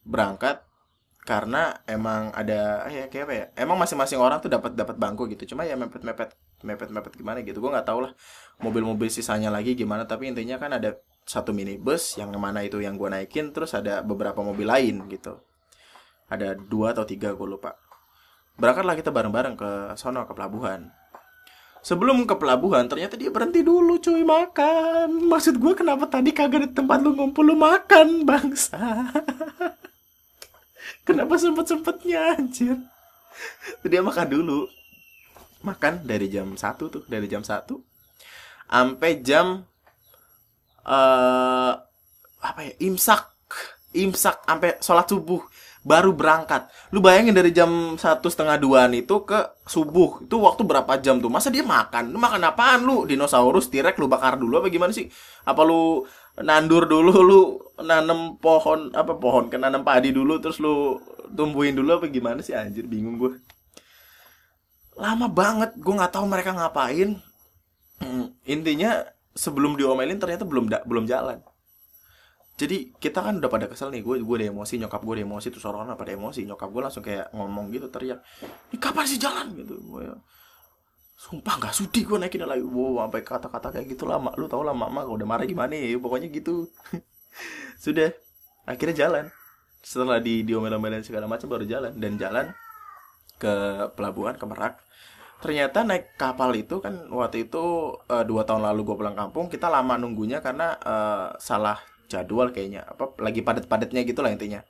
berangkat 0.00 0.64
karena 1.24 1.80
emang 1.88 2.32
ada 2.36 2.84
ya 2.92 3.08
kayak 3.08 3.24
apa 3.24 3.32
ya 3.32 3.44
emang 3.56 3.80
masing-masing 3.80 4.20
orang 4.20 4.44
tuh 4.44 4.52
dapat 4.52 4.76
dapat 4.76 4.96
bangku 5.00 5.24
gitu 5.32 5.56
cuma 5.56 5.64
ya 5.64 5.72
mepet 5.72 6.36
mepet 6.64 6.88
mepet 6.88 6.90
mepet 6.90 7.12
gimana 7.14 7.38
gitu. 7.44 7.60
Gue 7.60 7.70
nggak 7.70 7.86
tahu 7.86 8.08
lah 8.08 8.12
mobil-mobil 8.64 9.12
sisanya 9.12 9.52
lagi 9.52 9.76
gimana 9.76 10.08
tapi 10.08 10.32
intinya 10.32 10.56
kan 10.56 10.74
ada 10.74 10.96
satu 11.24 11.52
minibus 11.56 12.20
yang 12.20 12.32
mana 12.36 12.60
itu 12.64 12.80
yang 12.80 12.96
gue 13.00 13.08
naikin 13.08 13.52
terus 13.52 13.72
ada 13.76 14.00
beberapa 14.00 14.40
mobil 14.40 14.66
lain 14.66 15.04
gitu. 15.12 15.38
Ada 16.32 16.56
dua 16.56 16.96
atau 16.96 17.04
tiga 17.04 17.36
gue 17.36 17.46
lupa. 17.46 17.76
Berangkatlah 18.56 18.96
kita 18.96 19.10
bareng-bareng 19.12 19.54
ke 19.60 19.70
sono 20.00 20.24
ke 20.24 20.32
pelabuhan. 20.32 20.88
Sebelum 21.84 22.24
ke 22.24 22.32
pelabuhan 22.40 22.88
ternyata 22.88 23.20
dia 23.20 23.28
berhenti 23.28 23.60
dulu 23.60 24.00
cuy 24.00 24.24
makan. 24.24 25.28
Maksud 25.28 25.60
gue 25.60 25.72
kenapa 25.76 26.08
tadi 26.08 26.32
kagak 26.32 26.60
di 26.64 26.70
tempat 26.72 27.04
lu 27.04 27.12
ngumpul 27.12 27.44
lu 27.44 27.54
makan 27.60 28.24
bangsa? 28.24 28.80
Kenapa 31.04 31.36
sempet-sempetnya 31.36 32.40
anjir? 32.40 32.80
Dia 33.84 34.00
makan 34.00 34.24
dulu. 34.32 34.64
Makan 35.64 36.04
dari 36.04 36.28
jam 36.28 36.52
1 36.52 36.60
tuh, 36.76 37.02
dari 37.08 37.24
jam 37.24 37.40
1 37.40 37.64
sampai 38.64 39.20
jam 39.20 39.64
uh, 40.84 41.72
apa 42.40 42.60
ya? 42.60 42.72
Imsak. 42.84 43.32
Imsak 43.94 44.42
sampai 44.42 44.74
sholat 44.82 45.06
subuh 45.06 45.40
baru 45.86 46.10
berangkat. 46.16 46.66
Lu 46.90 46.98
bayangin 46.98 47.36
dari 47.36 47.54
jam 47.54 47.94
satu 47.94 48.26
setengah 48.26 48.58
duaan 48.58 48.90
itu 48.96 49.22
ke 49.22 49.38
subuh 49.68 50.26
itu 50.26 50.36
waktu 50.42 50.66
berapa 50.66 50.98
jam 50.98 51.22
tuh? 51.22 51.30
Masa 51.30 51.52
dia 51.54 51.62
makan? 51.62 52.10
Lu 52.10 52.18
makan 52.18 52.42
apaan 52.42 52.82
lu? 52.82 53.06
Dinosaurus, 53.06 53.70
tirek 53.70 53.94
lu 54.02 54.10
bakar 54.10 54.34
dulu 54.34 54.58
apa 54.58 54.68
gimana 54.72 54.90
sih? 54.90 55.06
Apa 55.46 55.62
lu 55.62 56.02
nandur 56.42 56.90
dulu 56.90 57.14
lu 57.22 57.40
nanam 57.86 58.34
pohon 58.42 58.90
apa 58.90 59.14
pohon 59.14 59.46
kan 59.46 59.62
nanam 59.62 59.86
padi 59.86 60.10
dulu 60.10 60.42
terus 60.42 60.58
lu 60.58 60.98
tumbuhin 61.30 61.78
dulu 61.78 62.02
apa 62.02 62.10
gimana 62.10 62.42
sih 62.42 62.58
anjir 62.58 62.90
bingung 62.90 63.22
gue 63.22 63.38
lama 64.94 65.26
banget 65.26 65.74
gue 65.74 65.94
nggak 65.94 66.14
tahu 66.14 66.26
mereka 66.26 66.54
ngapain. 66.54 67.18
Hmm, 67.98 68.34
intinya 68.46 69.02
sebelum 69.34 69.74
diomelin 69.74 70.18
ternyata 70.18 70.46
belum 70.46 70.70
da 70.70 70.82
belum 70.86 71.06
jalan. 71.06 71.42
Jadi 72.54 72.94
kita 73.02 73.18
kan 73.18 73.42
udah 73.42 73.50
pada 73.50 73.66
kesel 73.66 73.90
nih 73.90 73.98
gue 74.06 74.22
gue 74.22 74.36
udah 74.38 74.48
emosi 74.54 74.78
nyokap 74.78 75.02
gue 75.02 75.14
udah 75.18 75.26
emosi 75.26 75.46
terus 75.50 75.66
orang 75.66 75.90
pada 75.98 76.14
emosi 76.14 76.46
nyokap 76.46 76.70
gue 76.70 76.82
langsung 76.86 77.02
kayak 77.02 77.34
ngomong 77.34 77.66
gitu 77.74 77.90
teriak 77.90 78.22
ini 78.70 78.78
kapan 78.78 79.04
sih 79.10 79.18
jalan? 79.18 79.50
Gitu 79.58 79.74
gue 79.74 80.00
ya. 80.06 80.14
Sumpah 81.18 81.54
nggak 81.58 81.74
sudi 81.74 82.06
gue 82.06 82.14
naikin 82.14 82.46
lagi 82.46 82.62
wow 82.62 83.06
sampai 83.06 83.22
kata-kata 83.26 83.74
kayak 83.74 83.86
gitu 83.90 84.06
lama 84.06 84.30
lu 84.38 84.46
tau 84.46 84.62
lah 84.62 84.74
mama 84.74 85.02
udah 85.02 85.26
marah 85.26 85.46
gimana 85.46 85.74
ya? 85.74 85.98
Pokoknya 85.98 86.30
gitu. 86.30 86.70
Sudah 87.84 88.14
akhirnya 88.70 88.94
jalan. 88.94 89.24
Setelah 89.82 90.22
di 90.22 90.46
diomel-omelin 90.46 91.02
segala 91.02 91.26
macam 91.26 91.50
baru 91.50 91.66
jalan. 91.66 91.98
Dan 91.98 92.14
jalan 92.22 92.54
ke 93.44 93.54
pelabuhan 93.92 94.40
ke 94.40 94.44
Merak. 94.48 94.80
Ternyata 95.44 95.84
naik 95.84 96.16
kapal 96.16 96.56
itu 96.56 96.80
kan 96.80 97.04
waktu 97.12 97.44
itu 97.44 97.92
uh, 98.08 98.24
dua 98.24 98.48
tahun 98.48 98.64
lalu 98.64 98.80
gue 98.88 98.96
pulang 98.96 99.12
kampung 99.12 99.52
kita 99.52 99.68
lama 99.68 100.00
nunggunya 100.00 100.40
karena 100.40 100.72
uh, 100.80 101.36
salah 101.36 101.76
jadwal 102.08 102.48
kayaknya. 102.48 102.88
Apa 102.88 103.12
lagi 103.20 103.44
padat-padatnya 103.44 104.08
gitu 104.08 104.24
lah 104.24 104.32
intinya. 104.32 104.64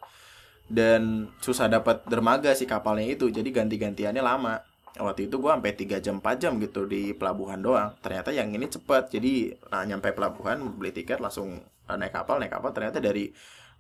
Dan 0.67 1.31
susah 1.39 1.71
dapat 1.71 2.03
dermaga 2.11 2.51
si 2.59 2.67
kapalnya 2.67 3.07
itu 3.07 3.31
jadi 3.31 3.47
ganti-gantiannya 3.47 4.19
lama. 4.25 4.59
Waktu 4.95 5.31
itu 5.31 5.39
gue 5.39 5.51
sampai 5.51 5.75
3 5.75 6.03
jam 6.03 6.19
4 6.23 6.43
jam 6.43 6.53
gitu 6.59 6.91
di 6.91 7.15
pelabuhan 7.15 7.63
doang. 7.63 7.95
Ternyata 8.03 8.35
yang 8.35 8.51
ini 8.51 8.67
cepet 8.67 9.15
jadi 9.15 9.55
nah, 9.71 9.87
nyampe 9.87 10.11
pelabuhan 10.11 10.59
beli 10.75 10.91
tiket 10.91 11.23
langsung 11.23 11.63
uh, 11.87 11.95
naik 11.95 12.11
kapal 12.11 12.43
naik 12.43 12.51
kapal. 12.51 12.75
Ternyata 12.75 12.99
dari 12.99 13.31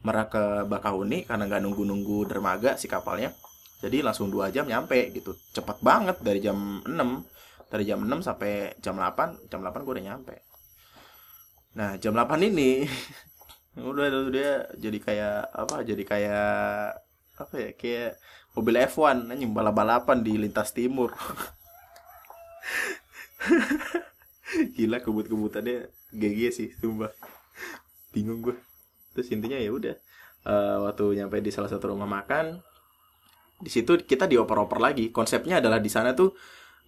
Merak 0.04 0.36
ke 0.36 0.44
Bakahuni 0.68 1.24
karena 1.24 1.48
nggak 1.48 1.62
nunggu-nunggu 1.64 2.28
dermaga 2.28 2.76
si 2.76 2.86
kapalnya 2.86 3.32
jadi 3.82 4.04
langsung 4.04 4.30
dua 4.30 4.50
jam 4.54 4.66
nyampe 4.68 5.10
gitu. 5.10 5.34
Cepet 5.54 5.80
banget 5.82 6.16
dari 6.20 6.40
jam 6.40 6.82
6 6.84 6.90
dari 7.72 7.84
jam 7.88 7.98
6 8.02 8.22
sampai 8.22 8.78
jam 8.78 8.94
8 8.96 9.50
jam 9.50 9.60
8 9.60 9.84
gue 9.84 9.94
udah 9.98 10.06
nyampe. 10.06 10.34
Nah 11.74 11.98
jam 11.98 12.14
8 12.14 12.48
ini 12.48 12.86
udah 13.90 14.30
dia 14.30 14.68
jadi 14.78 14.98
kayak 15.00 15.38
apa? 15.50 15.76
Jadi 15.82 16.02
kayak 16.06 16.94
apa 17.34 17.54
ya? 17.58 17.70
Kayak 17.74 18.22
mobil 18.54 18.78
F1 18.86 19.30
anjing 19.32 19.50
balap-balapan 19.50 20.22
di 20.22 20.38
lintas 20.38 20.70
timur. 20.70 21.10
Gila 24.78 25.02
kebut-kebutannya 25.02 25.90
GG 26.14 26.40
sih 26.54 26.68
sumpah. 26.78 27.10
Bingung 28.14 28.40
gue 28.40 28.54
terus 29.14 29.30
intinya 29.30 29.54
ya 29.54 29.70
udah 29.70 29.94
uh, 30.44 30.76
waktu 30.90 31.22
nyampe 31.22 31.38
di 31.38 31.54
salah 31.54 31.70
satu 31.70 31.94
rumah 31.94 32.10
makan 32.10 32.58
di 33.60 33.70
situ 33.70 34.00
kita 34.02 34.26
dioper-oper 34.26 34.78
lagi. 34.80 35.10
Konsepnya 35.14 35.58
adalah 35.62 35.78
di 35.78 35.90
sana 35.92 36.14
tuh 36.16 36.34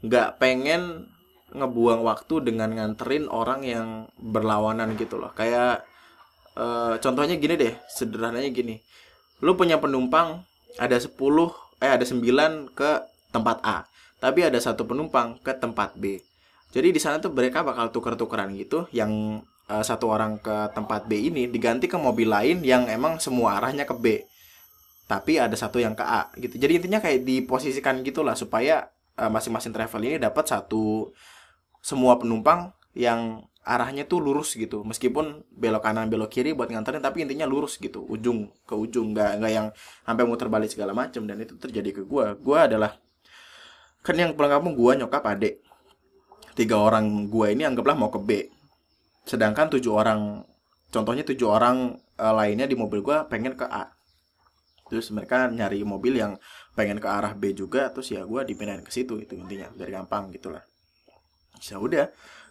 nggak 0.02 0.40
pengen 0.42 1.11
ngebuang 1.54 2.02
waktu 2.02 2.42
dengan 2.42 2.75
nganterin 2.75 3.30
orang 3.30 3.62
yang 3.62 3.88
berlawanan 4.18 4.99
gitu 4.99 5.16
loh. 5.18 5.30
Kayak 5.32 5.87
uh, 6.58 6.99
contohnya 6.99 7.38
gini 7.38 7.54
deh 7.54 7.75
sederhananya 7.87 8.50
gini. 8.50 8.82
Lu 9.44 9.54
punya 9.54 9.78
penumpang 9.78 10.42
ada 10.76 10.96
10 10.99 11.12
eh 11.80 11.90
ada 11.92 12.04
9 12.04 12.73
ke 12.73 12.90
tempat 13.32 13.61
A 13.64 13.85
tapi 14.16 14.42
ada 14.44 14.56
satu 14.56 14.88
penumpang 14.88 15.37
ke 15.44 15.52
tempat 15.56 15.92
B. 15.96 16.20
Jadi 16.73 16.92
di 16.92 17.00
sana 17.00 17.20
tuh 17.20 17.32
mereka 17.32 17.64
bakal 17.64 17.92
tuker-tukeran 17.92 18.52
gitu 18.56 18.88
yang 18.92 19.40
uh, 19.68 19.85
satu 19.85 20.12
orang 20.12 20.40
ke 20.40 20.73
tempat 20.73 21.08
B 21.08 21.30
ini 21.30 21.49
diganti 21.49 21.88
ke 21.88 21.96
mobil 21.96 22.28
lain 22.28 22.64
yang 22.64 22.88
emang 22.88 23.20
semua 23.20 23.61
arahnya 23.61 23.85
ke 23.85 23.94
B 23.96 24.06
tapi 25.06 25.38
ada 25.38 25.54
satu 25.54 25.78
yang 25.78 25.94
ke 25.94 26.02
A 26.02 26.34
gitu. 26.34 26.58
Jadi 26.58 26.82
intinya 26.82 26.98
kayak 26.98 27.22
diposisikan 27.22 28.02
gitulah 28.02 28.34
supaya 28.34 28.90
uh, 29.14 29.30
masing-masing 29.30 29.70
travel 29.70 30.02
ini 30.02 30.18
dapat 30.18 30.44
satu 30.50 31.14
semua 31.78 32.18
penumpang 32.18 32.75
yang 32.98 33.46
arahnya 33.62 34.06
tuh 34.10 34.18
lurus 34.18 34.58
gitu. 34.58 34.82
Meskipun 34.82 35.46
belok 35.54 35.86
kanan 35.86 36.10
belok 36.10 36.34
kiri 36.34 36.58
buat 36.58 36.66
nganterin 36.70 37.02
tapi 37.02 37.22
intinya 37.22 37.46
lurus 37.46 37.78
gitu. 37.78 38.02
Ujung 38.02 38.50
ke 38.66 38.75
ujung 38.75 39.14
nggak 39.14 39.42
nggak 39.42 39.52
yang 39.54 39.66
sampai 40.02 40.25
muter 40.26 40.50
balik 40.50 40.75
segala 40.75 40.90
macam 40.90 41.22
dan 41.26 41.38
itu 41.38 41.54
terjadi 41.54 42.02
ke 42.02 42.02
gue 42.02 42.25
gue 42.42 42.58
adalah 42.58 42.98
kan 44.02 44.14
yang 44.14 44.34
pulang 44.34 44.58
kampung 44.58 44.75
gue 44.75 44.92
nyokap 45.06 45.22
adik. 45.22 45.62
Tiga 46.58 46.82
orang 46.82 47.30
gue 47.30 47.46
ini 47.54 47.62
anggaplah 47.62 47.94
mau 47.94 48.10
ke 48.10 48.18
B. 48.18 48.30
Sedangkan 49.22 49.70
tujuh 49.70 49.94
orang 49.94 50.42
contohnya 50.90 51.22
tujuh 51.22 51.46
orang 51.46 51.94
uh, 52.18 52.34
lainnya 52.34 52.66
di 52.66 52.75
mobil 52.75 53.02
gue 53.06 53.18
pengen 53.30 53.54
ke 53.54 53.66
A 53.66 53.95
terus 54.87 55.11
mereka 55.11 55.50
nyari 55.50 55.83
mobil 55.83 56.19
yang 56.19 56.38
pengen 56.78 57.02
ke 57.02 57.09
arah 57.11 57.35
B 57.35 57.57
juga 57.57 57.90
terus 57.90 58.12
ya 58.14 58.23
gue 58.23 58.40
dipindahin 58.47 58.87
ke 58.87 58.93
situ 58.95 59.19
itu 59.19 59.35
intinya 59.35 59.66
biar 59.75 59.90
gampang 60.02 60.31
gitulah 60.31 60.62
ya 61.59 61.81
udah 61.81 62.07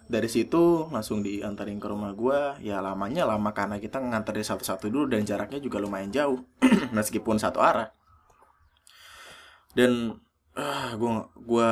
dari 0.05 0.29
situ 0.29 0.85
langsung 0.93 1.25
diantarin 1.25 1.81
ke 1.81 1.87
rumah 1.89 2.13
gue 2.13 2.61
ya 2.61 2.77
lamanya 2.77 3.25
lama 3.25 3.49
karena 3.57 3.81
kita 3.81 3.97
nganterin 3.97 4.45
satu-satu 4.45 4.85
dulu 4.93 5.09
dan 5.09 5.25
jaraknya 5.25 5.57
juga 5.57 5.81
lumayan 5.81 6.13
jauh 6.13 6.45
meskipun 6.97 7.41
satu 7.41 7.57
arah. 7.57 7.89
Dan 9.73 10.21
ah 10.55 10.61
uh, 10.61 10.89
gue 10.95 11.11
gue 11.41 11.69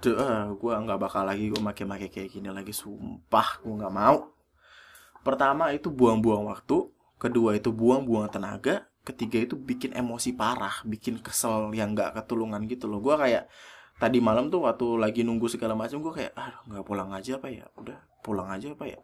Duh, 0.00 0.16
uh, 0.16 0.56
gue 0.56 0.72
nggak 0.72 0.96
bakal 0.96 1.28
lagi 1.28 1.52
gue 1.52 1.60
make-make 1.60 2.08
kayak 2.08 2.32
gini 2.32 2.48
lagi 2.48 2.72
sumpah 2.72 3.60
gue 3.60 3.72
nggak 3.72 3.92
mau. 3.92 4.32
Pertama 5.20 5.72
itu 5.76 5.92
buang-buang 5.92 6.48
waktu 6.48 6.88
kedua 7.20 7.56
itu 7.56 7.68
buang-buang 7.68 8.32
tenaga 8.32 8.88
ketiga 9.12 9.38
itu 9.42 9.54
bikin 9.58 9.92
emosi 9.92 10.32
parah 10.34 10.82
bikin 10.86 11.20
kesel 11.20 11.70
yang 11.76 11.92
nggak 11.92 12.16
ketulungan 12.16 12.64
gitu 12.70 12.86
loh. 12.86 13.02
Gue 13.02 13.18
kayak 13.18 13.50
tadi 14.00 14.18
malam 14.22 14.48
tuh 14.48 14.64
waktu 14.64 14.96
lagi 14.96 15.20
nunggu 15.26 15.50
segala 15.50 15.76
macam 15.76 16.00
gue 16.00 16.12
kayak 16.14 16.32
ah 16.38 16.62
nggak 16.66 16.84
pulang 16.86 17.10
aja 17.12 17.36
apa 17.36 17.48
ya. 17.50 17.66
Udah 17.76 17.98
pulang 18.20 18.48
aja 18.48 18.72
apa 18.72 18.84
ya. 18.86 18.98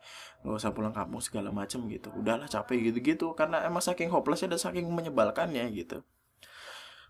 Nggak 0.46 0.56
usah 0.56 0.70
pulang 0.72 0.94
kampung 0.94 1.20
segala 1.20 1.50
macam 1.50 1.84
gitu. 1.90 2.08
Udahlah 2.14 2.48
capek 2.48 2.92
gitu 2.92 2.98
gitu 3.02 3.26
karena 3.36 3.64
emang 3.66 3.82
saking 3.84 4.08
hopelessnya 4.08 4.56
dan 4.56 4.60
saking 4.60 4.86
menyebalkannya 4.88 5.66
gitu. 5.74 6.00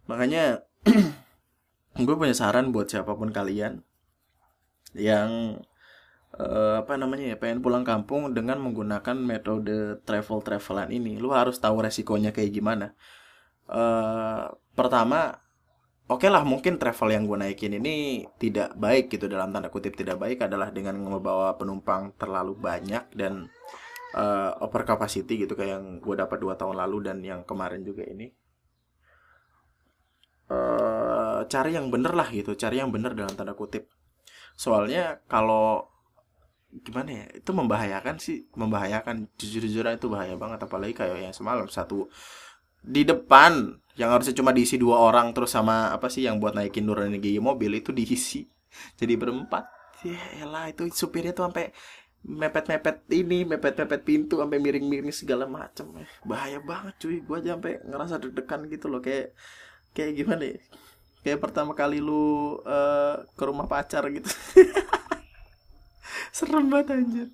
Makanya 0.07 0.63
gue 2.07 2.15
punya 2.17 2.35
saran 2.37 2.71
buat 2.71 2.91
siapa 2.91 3.13
pun 3.17 3.31
kalian 3.35 3.83
yang 4.97 5.61
uh, 6.41 6.85
apa 6.85 6.95
namanya 7.01 7.35
ya 7.35 7.37
pengen 7.41 7.65
pulang 7.65 7.85
kampung 7.85 8.33
dengan 8.37 8.61
menggunakan 8.61 9.17
metode 9.17 10.01
travel 10.05 10.41
travelan 10.45 10.93
ini. 10.93 11.17
Lu 11.17 11.33
harus 11.33 11.57
tahu 11.61 11.81
resikonya 11.85 12.31
kayak 12.33 12.53
gimana. 12.53 12.93
Uh, 13.67 14.53
pertama 14.79 15.43
oke 16.07 16.23
okay 16.23 16.31
lah 16.31 16.47
mungkin 16.47 16.79
travel 16.79 17.11
yang 17.11 17.27
gue 17.27 17.35
naikin 17.35 17.75
ini 17.83 18.23
tidak 18.39 18.79
baik 18.79 19.11
gitu 19.11 19.27
dalam 19.27 19.51
tanda 19.51 19.75
kutip 19.75 19.99
tidak 19.99 20.23
baik 20.23 20.39
adalah 20.47 20.71
dengan 20.71 20.95
membawa 21.03 21.59
penumpang 21.59 22.15
terlalu 22.15 22.55
banyak 22.55 23.11
dan 23.11 23.51
uh, 24.15 24.55
over 24.63 24.87
capacity 24.87 25.43
gitu 25.43 25.59
kayak 25.59 25.81
yang 25.81 25.87
gue 25.99 26.15
dapat 26.15 26.39
dua 26.39 26.55
tahun 26.55 26.79
lalu 26.79 27.11
dan 27.11 27.19
yang 27.25 27.43
kemarin 27.43 27.83
juga 27.83 28.07
ini. 28.07 28.31
Uh, 30.47 31.43
cari 31.51 31.75
yang 31.75 31.91
bener 31.91 32.15
lah 32.15 32.31
gitu 32.31 32.55
cari 32.55 32.79
yang 32.79 32.95
bener 32.95 33.19
dalam 33.19 33.35
tanda 33.35 33.59
kutip. 33.59 33.91
Soalnya 34.55 35.19
kalau 35.27 35.96
gimana 36.83 37.25
ya 37.25 37.27
itu 37.37 37.51
membahayakan 37.53 38.17
sih 38.21 38.49
membahayakan. 38.57 39.31
Jujur-jujuran 39.37 39.97
itu 39.97 40.09
bahaya 40.11 40.35
banget 40.35 40.61
apalagi 40.65 40.95
kayak 40.97 41.31
yang 41.31 41.35
semalam 41.37 41.69
satu 41.71 42.09
di 42.87 43.03
depan 43.03 43.75
yang 43.99 44.13
harusnya 44.13 44.37
cuma 44.37 44.53
diisi 44.53 44.77
dua 44.79 45.01
orang 45.01 45.33
terus 45.33 45.51
sama 45.57 45.91
apa 45.91 46.07
sih 46.13 46.29
yang 46.29 46.39
buat 46.39 46.53
naikin 46.55 46.87
energi 46.87 47.39
mobil 47.41 47.81
itu 47.81 47.91
diisi. 47.91 48.45
Jadi 49.01 49.15
berempat 49.17 49.77
ya 50.05 50.45
lah 50.45 50.69
itu 50.69 50.87
supirnya 50.93 51.33
tuh 51.33 51.49
sampai 51.49 51.73
mepet-mepet 52.27 53.07
ini 53.15 53.47
mepet-mepet 53.47 54.03
pintu 54.03 54.43
sampai 54.43 54.59
miring-miring 54.59 55.15
segala 55.15 55.47
macam 55.47 55.95
eh, 56.03 56.11
bahaya 56.27 56.59
banget 56.61 56.95
cuy. 57.01 57.17
Gue 57.23 57.41
aja 57.41 57.57
sampai 57.57 57.81
ngerasa 57.87 58.15
deg-degan 58.23 58.61
gitu 58.69 58.87
loh 58.91 59.01
kayak 59.01 59.33
kayak 59.97 60.13
gimana 60.19 60.45
ya? 60.45 60.59
Kayak 61.27 61.43
pertama 61.43 61.75
kali 61.75 61.99
lu 61.99 62.61
uh, 62.63 63.19
ke 63.35 63.43
rumah 63.43 63.67
pacar 63.67 64.07
gitu 64.15 64.31
serem 66.37 66.69
banget 66.69 66.93
anjir. 66.93 67.29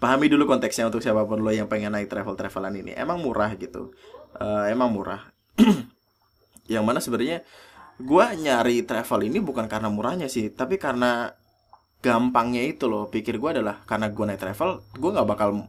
Pahami 0.00 0.32
dulu 0.32 0.48
konteksnya 0.48 0.88
untuk 0.88 1.04
siapa 1.04 1.28
pun 1.28 1.44
lo 1.44 1.52
yang 1.52 1.68
pengen 1.68 1.92
naik 1.92 2.08
travel 2.08 2.32
travelan 2.32 2.72
ini. 2.72 2.96
Emang 2.96 3.20
murah 3.20 3.52
gitu. 3.60 3.92
Uh, 4.40 4.64
emang 4.72 4.88
murah. 4.88 5.28
Yang 6.72 6.84
mana 6.86 6.98
sebenarnya 7.04 7.44
gue 8.00 8.24
nyari 8.40 8.80
travel 8.88 9.28
ini 9.28 9.44
bukan 9.44 9.68
karena 9.68 9.92
murahnya 9.92 10.32
sih 10.32 10.48
tapi 10.48 10.80
karena 10.80 11.36
gampangnya 12.00 12.64
itu 12.64 12.88
loh. 12.88 13.12
Pikir 13.12 13.36
gue 13.36 13.60
adalah 13.60 13.84
karena 13.84 14.08
gue 14.08 14.24
naik 14.24 14.40
travel 14.40 14.80
gue 14.96 15.10
nggak 15.12 15.28
bakal 15.28 15.68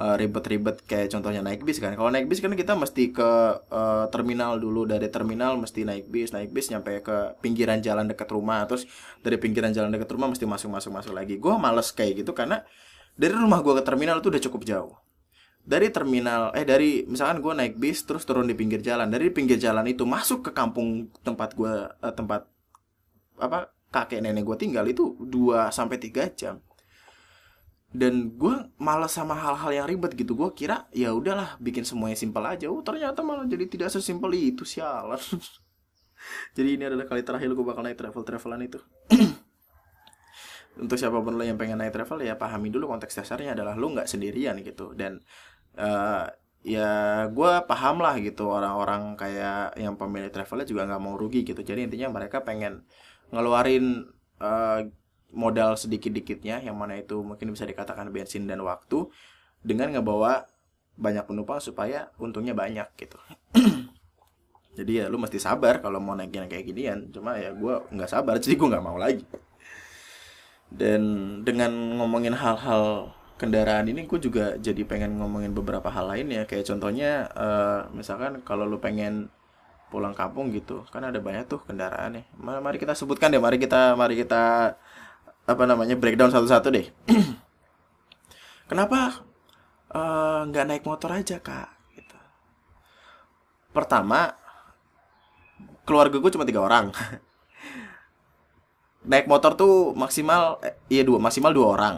eh, 0.00 0.16
ribet-ribet 0.16 0.80
kayak 0.88 1.12
contohnya 1.12 1.44
naik 1.44 1.60
bis 1.60 1.76
kan. 1.76 1.92
Kalau 1.92 2.08
naik 2.08 2.26
bis 2.26 2.40
kan 2.40 2.56
kita 2.56 2.72
mesti 2.72 3.12
ke 3.12 3.30
uh, 3.68 4.08
terminal 4.08 4.56
dulu 4.56 4.88
dari 4.88 5.12
terminal 5.12 5.60
mesti 5.60 5.84
naik 5.84 6.08
bis, 6.08 6.32
naik 6.32 6.48
bis 6.50 6.72
nyampe 6.72 7.04
ke 7.04 7.36
pinggiran 7.44 7.84
jalan 7.84 8.08
dekat 8.08 8.32
rumah, 8.32 8.64
terus 8.64 8.88
dari 9.20 9.36
pinggiran 9.36 9.76
jalan 9.76 9.92
dekat 9.92 10.08
rumah 10.16 10.32
mesti 10.32 10.48
masuk-masuk 10.48 10.90
masuk 10.90 11.12
lagi. 11.12 11.36
Gue 11.36 11.52
males 11.60 11.92
kayak 11.92 12.24
gitu 12.24 12.32
karena 12.32 12.64
dari 13.14 13.36
rumah 13.36 13.60
gue 13.60 13.76
ke 13.76 13.84
terminal 13.84 14.24
itu 14.24 14.32
udah 14.32 14.42
cukup 14.48 14.62
jauh. 14.64 14.94
Dari 15.60 15.92
terminal, 15.92 16.56
eh 16.56 16.64
dari 16.64 17.04
misalkan 17.04 17.44
gue 17.44 17.52
naik 17.52 17.76
bis 17.76 18.00
terus 18.08 18.24
turun 18.24 18.48
di 18.48 18.56
pinggir 18.56 18.80
jalan, 18.80 19.12
dari 19.12 19.28
pinggir 19.28 19.60
jalan 19.60 19.84
itu 19.84 20.08
masuk 20.08 20.48
ke 20.48 20.50
kampung 20.56 21.12
tempat 21.20 21.52
gue 21.52 21.74
uh, 21.84 22.14
tempat 22.16 22.48
apa 23.36 23.72
kakek 23.90 24.22
nenek 24.22 24.46
gue 24.46 24.56
tinggal 24.56 24.86
itu 24.86 25.18
2 25.18 25.74
sampai 25.74 25.98
tiga 25.98 26.30
jam 26.30 26.62
dan 27.90 28.38
gue 28.38 28.70
malas 28.78 29.10
sama 29.10 29.34
hal-hal 29.34 29.70
yang 29.82 29.86
ribet 29.90 30.14
gitu. 30.14 30.38
Gue 30.38 30.54
kira 30.54 30.86
ya 30.94 31.10
udahlah 31.10 31.58
bikin 31.58 31.82
semuanya 31.82 32.14
simpel 32.14 32.46
aja. 32.46 32.70
Oh 32.70 32.82
ternyata 32.86 33.26
malah 33.26 33.46
jadi 33.50 33.66
tidak 33.66 33.90
sesimpel 33.90 34.30
itu 34.34 34.62
sialan. 34.62 35.18
Jadi 36.56 36.76
ini 36.76 36.84
adalah 36.84 37.08
kali 37.08 37.24
terakhir 37.24 37.48
gue 37.48 37.64
bakal 37.64 37.80
naik 37.80 37.96
travel 37.96 38.22
travelan 38.22 38.60
itu. 38.60 38.78
Untuk 40.84 41.00
siapa 41.00 41.16
pun 41.18 41.34
lo 41.34 41.42
yang 41.42 41.56
pengen 41.56 41.80
naik 41.80 41.96
travel 41.96 42.20
ya 42.20 42.36
pahami 42.36 42.68
dulu 42.68 42.92
konteks 42.92 43.24
dasarnya 43.24 43.56
adalah 43.56 43.74
lo 43.74 43.88
nggak 43.88 44.04
sendirian 44.04 44.60
gitu. 44.60 44.92
Dan 44.92 45.18
uh, 45.80 46.28
ya 46.60 47.24
gue 47.32 47.52
paham 47.64 48.04
lah 48.04 48.20
gitu 48.20 48.52
orang-orang 48.52 49.16
kayak 49.16 49.80
yang 49.80 49.96
pemilik 49.96 50.28
travelnya 50.28 50.68
juga 50.68 50.86
nggak 50.86 51.02
mau 51.02 51.16
rugi 51.16 51.42
gitu. 51.42 51.64
Jadi 51.64 51.88
intinya 51.88 52.20
mereka 52.20 52.44
pengen 52.44 52.84
ngeluarin 53.32 54.06
uh, 54.44 54.84
modal 55.30 55.78
sedikit-dikitnya 55.78 56.62
yang 56.62 56.74
mana 56.74 56.98
itu 56.98 57.22
mungkin 57.22 57.54
bisa 57.54 57.66
dikatakan 57.66 58.10
bensin 58.10 58.46
dan 58.50 58.62
waktu 58.66 59.06
dengan 59.62 59.94
ngebawa 59.94 60.48
banyak 61.00 61.24
penumpang 61.24 61.60
supaya 61.62 62.12
untungnya 62.20 62.52
banyak 62.52 62.86
gitu. 62.98 63.16
Jadi 64.78 65.02
ya 65.02 65.06
lu 65.10 65.18
mesti 65.18 65.40
sabar 65.40 65.82
kalau 65.82 65.98
mau 65.98 66.14
naikin 66.14 66.46
kayak 66.46 66.64
ginian. 66.68 66.98
Cuma 67.10 67.36
ya 67.40 67.50
gue 67.50 67.74
nggak 67.90 68.10
sabar 68.10 68.38
jadi 68.38 68.54
gue 68.54 68.68
nggak 68.70 68.86
mau 68.86 68.94
lagi. 68.96 69.26
Dan 70.70 71.02
dengan 71.42 71.98
ngomongin 71.98 72.38
hal-hal 72.38 73.10
kendaraan 73.34 73.90
ini 73.90 74.06
gue 74.06 74.20
juga 74.22 74.54
jadi 74.62 74.86
pengen 74.86 75.18
ngomongin 75.18 75.50
beberapa 75.52 75.90
hal 75.90 76.14
lain 76.14 76.30
ya. 76.30 76.42
Kayak 76.46 76.70
contohnya 76.70 77.26
uh, 77.34 77.80
misalkan 77.90 78.46
kalau 78.46 78.62
lu 78.62 78.78
pengen 78.78 79.28
pulang 79.90 80.14
kampung 80.14 80.54
gitu 80.54 80.86
kan 80.94 81.02
ada 81.02 81.18
banyak 81.18 81.50
tuh 81.50 81.60
kendaraan 81.66 82.22
ya. 82.22 82.24
Mari 82.38 82.78
kita 82.78 82.94
sebutkan 82.94 83.34
deh 83.34 83.42
mari 83.42 83.58
kita 83.58 83.98
mari 83.98 84.14
kita 84.14 84.78
apa 85.50 85.66
namanya 85.66 85.98
breakdown 85.98 86.30
satu-satu 86.30 86.70
deh. 86.70 86.86
Kenapa 88.70 89.26
eh, 89.90 90.40
nggak 90.46 90.64
uh, 90.64 90.68
naik 90.70 90.84
motor 90.86 91.10
aja 91.10 91.42
kak? 91.42 91.68
Gitu. 91.98 92.18
Pertama 93.74 94.30
keluarga 95.82 96.22
gue 96.22 96.30
cuma 96.30 96.46
tiga 96.46 96.62
orang. 96.62 96.94
Naik 99.10 99.26
motor 99.26 99.56
tuh 99.56 99.96
maksimal 99.96 100.60
eh, 100.62 100.76
iya 100.92 101.02
dua 101.02 101.18
maksimal 101.18 101.50
dua 101.50 101.66
orang. 101.74 101.94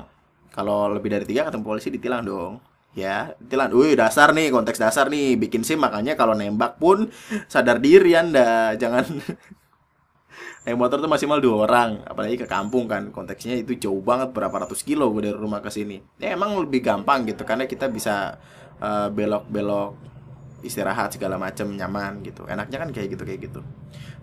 Kalau 0.55 0.89
lebih 0.89 1.13
dari 1.13 1.27
tiga 1.29 1.45
ketemu 1.45 1.65
polisi 1.67 1.93
ditilang 1.93 2.25
dong. 2.25 2.63
Ya 2.97 3.37
ditilang. 3.37 3.69
Wih 3.77 3.99
dasar 3.99 4.33
nih 4.33 4.49
konteks 4.49 4.81
dasar 4.81 5.13
nih. 5.13 5.37
Bikin 5.37 5.67
sim 5.67 5.77
makanya 5.77 6.17
kalau 6.17 6.33
nembak 6.33 6.81
pun 6.81 7.13
sadar 7.53 7.83
diri 7.83 8.17
anda. 8.17 8.73
Jangan 8.81 9.05
naik 10.65 10.79
motor 10.79 11.03
tuh 11.03 11.11
maksimal 11.11 11.39
dua 11.43 11.67
orang 11.67 12.05
apalagi 12.07 12.39
ke 12.39 12.47
kampung 12.47 12.87
kan. 12.87 13.11
Konteksnya 13.11 13.59
itu 13.59 13.75
jauh 13.79 14.01
banget 14.01 14.31
berapa 14.31 14.53
ratus 14.53 14.83
kilo 14.87 15.11
gue 15.11 15.31
dari 15.31 15.39
rumah 15.39 15.61
ke 15.61 15.71
sini. 15.71 16.01
Ya 16.21 16.35
emang 16.35 16.57
lebih 16.61 16.83
gampang 16.83 17.27
gitu 17.27 17.43
karena 17.43 17.67
kita 17.67 17.91
bisa 17.91 18.39
uh, 18.81 19.09
belok-belok 19.11 19.97
istirahat 20.63 21.11
segala 21.15 21.37
macam 21.37 21.69
nyaman 21.75 22.23
gitu. 22.23 22.47
Enaknya 22.47 22.79
kan 22.79 22.89
kayak 22.95 23.19
gitu 23.19 23.23
kayak 23.27 23.41
gitu. 23.51 23.61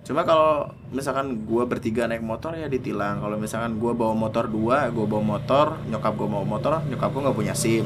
Cuma 0.07 0.23
kalau 0.23 0.71
misalkan 0.89 1.43
gue 1.45 1.63
bertiga 1.67 2.07
naik 2.07 2.23
motor 2.23 2.55
ya 2.55 2.71
ditilang. 2.71 3.19
Kalau 3.19 3.35
misalkan 3.35 3.77
gue 3.77 3.91
bawa 3.91 4.15
motor 4.15 4.47
dua 4.47 4.87
gue 4.89 5.05
bawa 5.05 5.37
motor 5.37 5.77
nyokap 5.85 6.15
gue 6.15 6.27
bawa 6.31 6.45
motor 6.47 6.81
nyokap 6.87 7.09
gue 7.11 7.21
nggak 7.27 7.37
punya 7.37 7.53
sim. 7.53 7.85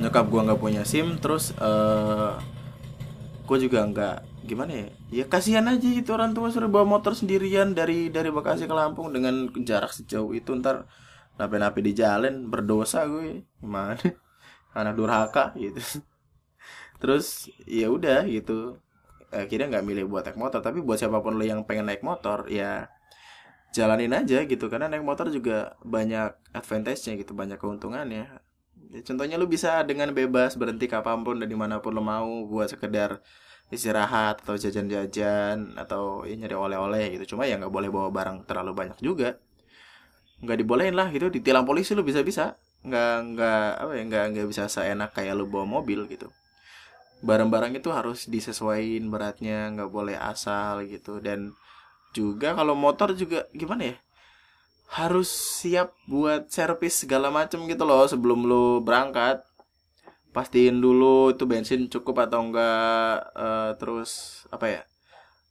Nyokap 0.00 0.26
gue 0.32 0.40
nggak 0.48 0.60
punya 0.62 0.82
sim 0.88 1.20
terus 1.20 1.52
uh, 1.60 2.40
gue 3.48 3.58
juga 3.64 3.80
nggak 3.88 4.44
gimana 4.44 4.72
ya? 4.76 4.88
Ya 5.08 5.24
kasihan 5.24 5.64
aja 5.64 5.88
itu 5.88 6.12
orang 6.12 6.36
tua 6.36 6.52
suruh 6.52 6.68
bawa 6.68 6.84
motor 6.84 7.16
sendirian 7.16 7.72
dari 7.72 8.12
dari 8.12 8.28
Bekasi 8.28 8.68
ke 8.68 8.74
Lampung 8.76 9.08
dengan 9.08 9.48
jarak 9.64 9.96
sejauh 9.96 10.36
itu 10.36 10.52
ntar 10.60 10.84
nape-nape 11.40 11.80
di 11.80 11.96
jalan 11.96 12.52
berdosa 12.52 13.08
gue. 13.08 13.48
Gimana? 13.64 13.96
Anak 14.78 14.94
durhaka 15.00 15.56
gitu. 15.56 15.80
Terus 17.00 17.48
ya 17.64 17.88
udah 17.88 18.28
gitu. 18.28 18.76
Akhirnya 19.32 19.80
nggak 19.80 19.84
milih 19.88 20.04
buat 20.12 20.28
naik 20.28 20.36
motor. 20.36 20.60
Tapi 20.60 20.84
buat 20.84 21.00
siapa 21.00 21.24
pun 21.24 21.40
lo 21.40 21.44
yang 21.44 21.64
pengen 21.64 21.88
naik 21.88 22.04
motor 22.04 22.44
ya 22.52 22.92
jalanin 23.72 24.12
aja 24.12 24.44
gitu. 24.44 24.68
Karena 24.68 24.92
naik 24.92 25.08
motor 25.08 25.32
juga 25.32 25.72
banyak 25.80 26.52
advantage-nya 26.52 27.16
gitu 27.16 27.32
banyak 27.32 27.56
keuntungannya 27.56 28.47
ya, 28.92 29.00
contohnya 29.04 29.36
lo 29.36 29.46
bisa 29.48 29.84
dengan 29.84 30.10
bebas 30.12 30.56
berhenti 30.56 30.88
kapan 30.88 31.24
pun 31.24 31.40
dan 31.40 31.48
di 31.48 31.58
mana 31.58 31.80
pun 31.80 31.92
lo 31.96 32.02
mau 32.04 32.44
buat 32.48 32.72
sekedar 32.72 33.20
istirahat 33.68 34.40
atau 34.44 34.56
jajan-jajan 34.56 35.76
atau 35.76 36.24
ya 36.24 36.34
nyari 36.36 36.56
oleh-oleh 36.56 37.04
gitu. 37.20 37.36
Cuma 37.36 37.44
ya 37.44 37.60
nggak 37.60 37.72
boleh 37.72 37.88
bawa 37.92 38.08
barang 38.08 38.48
terlalu 38.48 38.72
banyak 38.72 38.98
juga. 39.04 39.36
Nggak 40.40 40.58
dibolehin 40.64 40.94
lah 40.96 41.12
gitu 41.12 41.28
ditilang 41.28 41.68
polisi 41.68 41.92
lo 41.92 42.00
bisa-bisa. 42.04 42.56
Nggak 42.84 43.12
nggak 43.36 43.68
apa 43.84 43.92
ya 43.92 44.02
nggak 44.08 44.24
nggak 44.32 44.46
bisa 44.48 44.64
seenak 44.72 45.12
kayak 45.12 45.36
lo 45.36 45.44
bawa 45.44 45.68
mobil 45.68 46.08
gitu. 46.08 46.32
Barang-barang 47.20 47.76
itu 47.76 47.90
harus 47.92 48.30
disesuaikan 48.30 49.10
beratnya 49.12 49.68
nggak 49.74 49.90
boleh 49.92 50.16
asal 50.16 50.86
gitu. 50.88 51.20
Dan 51.20 51.52
juga 52.16 52.56
kalau 52.56 52.72
motor 52.72 53.12
juga 53.12 53.44
gimana 53.52 53.92
ya 53.92 53.96
harus 54.88 55.28
siap 55.28 55.92
buat 56.08 56.48
servis 56.48 57.04
segala 57.04 57.28
macem 57.28 57.60
gitu 57.68 57.84
loh 57.84 58.08
sebelum 58.08 58.48
lo 58.48 58.80
berangkat. 58.80 59.44
Pastiin 60.32 60.80
dulu 60.80 61.32
itu 61.32 61.44
bensin 61.48 61.88
cukup 61.88 62.28
atau 62.28 62.44
enggak 62.44 63.32
uh, 63.32 63.72
terus 63.80 64.44
apa 64.52 64.66
ya 64.68 64.82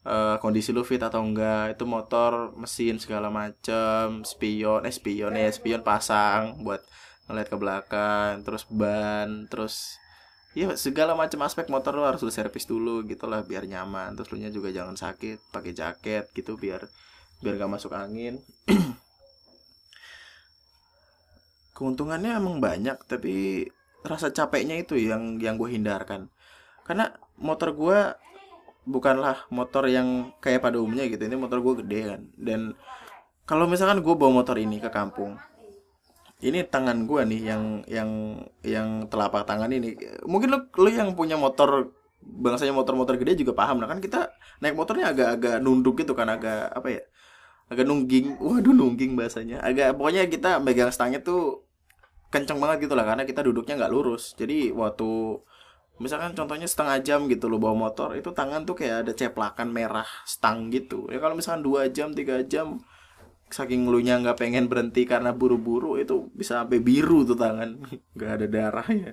uh, 0.05 0.35
kondisi 0.39 0.71
lu 0.71 0.85
fit 0.85 1.01
atau 1.01 1.21
enggak 1.25 1.75
itu 1.75 1.83
motor 1.83 2.53
mesin 2.55 3.01
segala 3.01 3.27
macem 3.33 4.21
spion 4.23 4.85
eh 4.85 4.93
spion 4.93 5.33
ya 5.33 5.49
spion 5.49 5.81
pasang 5.81 6.61
buat 6.61 6.79
ngeliat 7.27 7.49
ke 7.51 7.57
belakang 7.59 8.45
terus 8.45 8.63
ban 8.69 9.49
terus 9.51 9.99
ya 10.55 10.73
segala 10.79 11.13
macam 11.13 11.43
aspek 11.43 11.67
motor 11.67 11.93
lo 11.97 12.07
harus 12.07 12.23
lu 12.23 12.31
servis 12.33 12.65
dulu 12.65 13.05
gitu 13.05 13.29
lah 13.29 13.45
biar 13.45 13.69
nyaman. 13.69 14.17
Terus 14.17 14.29
lu 14.33 14.37
nya 14.41 14.49
juga 14.49 14.73
jangan 14.73 14.97
sakit 14.97 15.53
pakai 15.53 15.73
jaket 15.75 16.25
gitu 16.33 16.57
biar 16.57 16.87
biar 17.37 17.61
gak 17.61 17.69
masuk 17.69 17.93
angin 17.93 18.41
keuntungannya 21.77 22.41
emang 22.41 22.57
banyak 22.57 22.97
tapi 23.05 23.69
rasa 24.01 24.33
capeknya 24.33 24.81
itu 24.81 24.97
yang 24.97 25.37
yang 25.37 25.61
gue 25.61 25.69
hindarkan. 25.69 26.33
Karena 26.81 27.13
motor 27.37 27.77
gue 27.77 27.99
bukanlah 28.89 29.45
motor 29.53 29.85
yang 29.85 30.33
kayak 30.41 30.65
pada 30.65 30.81
umumnya 30.81 31.05
gitu 31.05 31.21
ini 31.29 31.37
motor 31.37 31.61
gue 31.61 31.85
gede 31.85 31.99
kan. 32.17 32.21
Dan 32.33 32.73
kalau 33.45 33.69
misalkan 33.69 34.01
gue 34.01 34.15
bawa 34.17 34.41
motor 34.41 34.57
ini 34.57 34.81
ke 34.81 34.89
kampung 34.89 35.37
ini 36.37 36.61
tangan 36.65 37.09
gue 37.09 37.21
nih 37.25 37.41
yang 37.49 37.63
yang 37.89 38.09
yang 38.61 38.87
telapak 39.09 39.45
tangan 39.45 39.69
ini. 39.73 39.97
Mungkin 40.25 40.49
lo 40.53 40.59
lo 40.73 40.89
yang 40.89 41.13
punya 41.17 41.37
motor 41.37 41.93
bangsanya 42.17 42.73
motor-motor 42.73 43.15
gede 43.21 43.45
juga 43.45 43.53
paham 43.55 43.77
nah 43.77 43.87
kan 43.87 44.01
kita 44.03 44.33
naik 44.59 44.75
motornya 44.75 45.13
agak-agak 45.13 45.61
nunduk 45.63 46.01
gitu 46.01 46.17
kan 46.17 46.27
agak 46.27 46.73
apa 46.73 46.87
ya 46.89 47.03
agak 47.67 47.85
nungging. 47.89 48.39
Waduh 48.39 48.73
nungging 48.73 49.19
bahasanya. 49.19 49.59
Agak 49.59 49.97
pokoknya 49.99 50.29
kita 50.31 50.61
megang 50.63 50.91
stangnya 50.93 51.19
tuh 51.19 51.66
kenceng 52.27 52.59
banget 52.59 52.87
gitu 52.87 52.93
lah 52.93 53.07
karena 53.07 53.23
kita 53.23 53.41
duduknya 53.43 53.79
nggak 53.79 53.91
lurus. 53.91 54.35
Jadi 54.35 54.71
waktu 54.75 55.39
misalkan 55.97 56.37
contohnya 56.37 56.69
setengah 56.69 57.01
jam 57.01 57.25
gitu 57.25 57.49
lo 57.49 57.57
bawa 57.57 57.89
motor 57.89 58.13
itu 58.13 58.29
tangan 58.29 58.69
tuh 58.69 58.77
kayak 58.77 59.07
ada 59.07 59.13
ceplakan 59.15 59.71
merah 59.71 60.07
stang 60.27 60.69
gitu. 60.69 61.07
Ya 61.09 61.17
kalau 61.23 61.33
misalkan 61.33 61.63
dua 61.65 61.89
jam 61.89 62.13
tiga 62.13 62.43
jam 62.45 62.83
saking 63.47 63.87
lu 63.87 64.03
nya 64.03 64.19
nggak 64.19 64.37
pengen 64.37 64.67
berhenti 64.67 65.07
karena 65.07 65.31
buru-buru 65.31 65.95
itu 65.95 66.27
bisa 66.35 66.63
sampai 66.63 66.83
biru 66.83 67.23
tuh 67.23 67.39
tangan. 67.39 67.79
Nggak 68.15 68.31
ada 68.39 68.45
darahnya. 68.51 69.11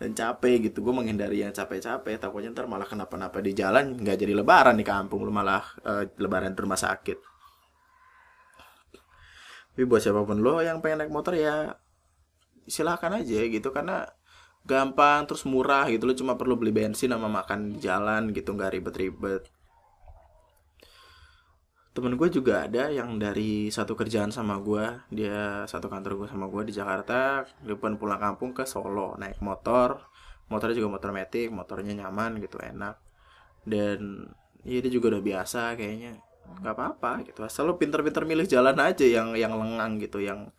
Dan 0.00 0.16
capek 0.16 0.72
gitu 0.72 0.80
gue 0.80 0.96
menghindari 0.96 1.44
yang 1.44 1.52
capek-capek 1.52 2.16
takutnya 2.16 2.56
ntar 2.56 2.64
malah 2.64 2.88
kenapa-napa 2.88 3.44
di 3.44 3.52
jalan 3.52 4.00
nggak 4.00 4.16
jadi 4.16 4.32
lebaran 4.32 4.80
di 4.80 4.84
kampung 4.84 5.20
lu 5.20 5.28
malah 5.28 5.60
uh, 5.84 6.08
lebaran 6.16 6.56
di 6.56 6.60
rumah 6.60 6.80
sakit. 6.80 7.18
Tapi 9.76 9.84
buat 9.84 10.00
siapa 10.00 10.24
pun 10.24 10.40
lo 10.40 10.64
yang 10.64 10.80
pengen 10.80 11.04
naik 11.04 11.12
motor 11.12 11.36
ya 11.36 11.76
silahkan 12.70 13.12
aja 13.18 13.42
gitu 13.50 13.74
karena 13.74 14.06
gampang 14.64 15.24
terus 15.24 15.48
murah 15.48 15.88
gitu 15.88 16.04
lo 16.04 16.14
cuma 16.16 16.36
perlu 16.36 16.54
beli 16.56 16.72
bensin 16.72 17.12
sama 17.12 17.28
makan 17.32 17.76
di 17.76 17.78
jalan 17.80 18.30
gitu 18.32 18.52
nggak 18.52 18.72
ribet-ribet. 18.76 19.42
Temen 21.90 22.14
gue 22.14 22.28
juga 22.30 22.70
ada 22.70 22.86
yang 22.86 23.18
dari 23.18 23.66
satu 23.66 23.98
kerjaan 23.98 24.30
sama 24.30 24.62
gue 24.62 25.10
dia 25.10 25.66
satu 25.66 25.90
kantor 25.90 26.22
gue 26.24 26.28
sama 26.30 26.46
gue 26.46 26.62
di 26.70 26.74
Jakarta. 26.76 27.42
Dia 27.66 27.76
pun 27.76 27.98
pulang 27.98 28.20
kampung 28.20 28.54
ke 28.54 28.62
Solo 28.68 29.18
naik 29.18 29.42
motor. 29.42 30.06
Motornya 30.50 30.76
juga 30.78 30.90
motor 30.98 31.10
metik 31.14 31.50
motornya 31.50 32.06
nyaman 32.06 32.38
gitu 32.38 32.62
enak. 32.62 32.94
Dan 33.66 34.30
ya 34.62 34.78
dia 34.78 34.92
juga 34.92 35.18
udah 35.18 35.22
biasa 35.24 35.74
kayaknya. 35.74 36.22
Nggak 36.62 36.74
apa-apa 36.78 37.10
gitu. 37.26 37.42
Asal 37.42 37.66
lo 37.66 37.74
pinter-pinter 37.74 38.22
milih 38.22 38.46
jalan 38.46 38.76
aja 38.78 39.06
yang 39.06 39.34
yang 39.34 39.56
lengang 39.58 39.98
gitu 39.98 40.22
yang 40.22 40.54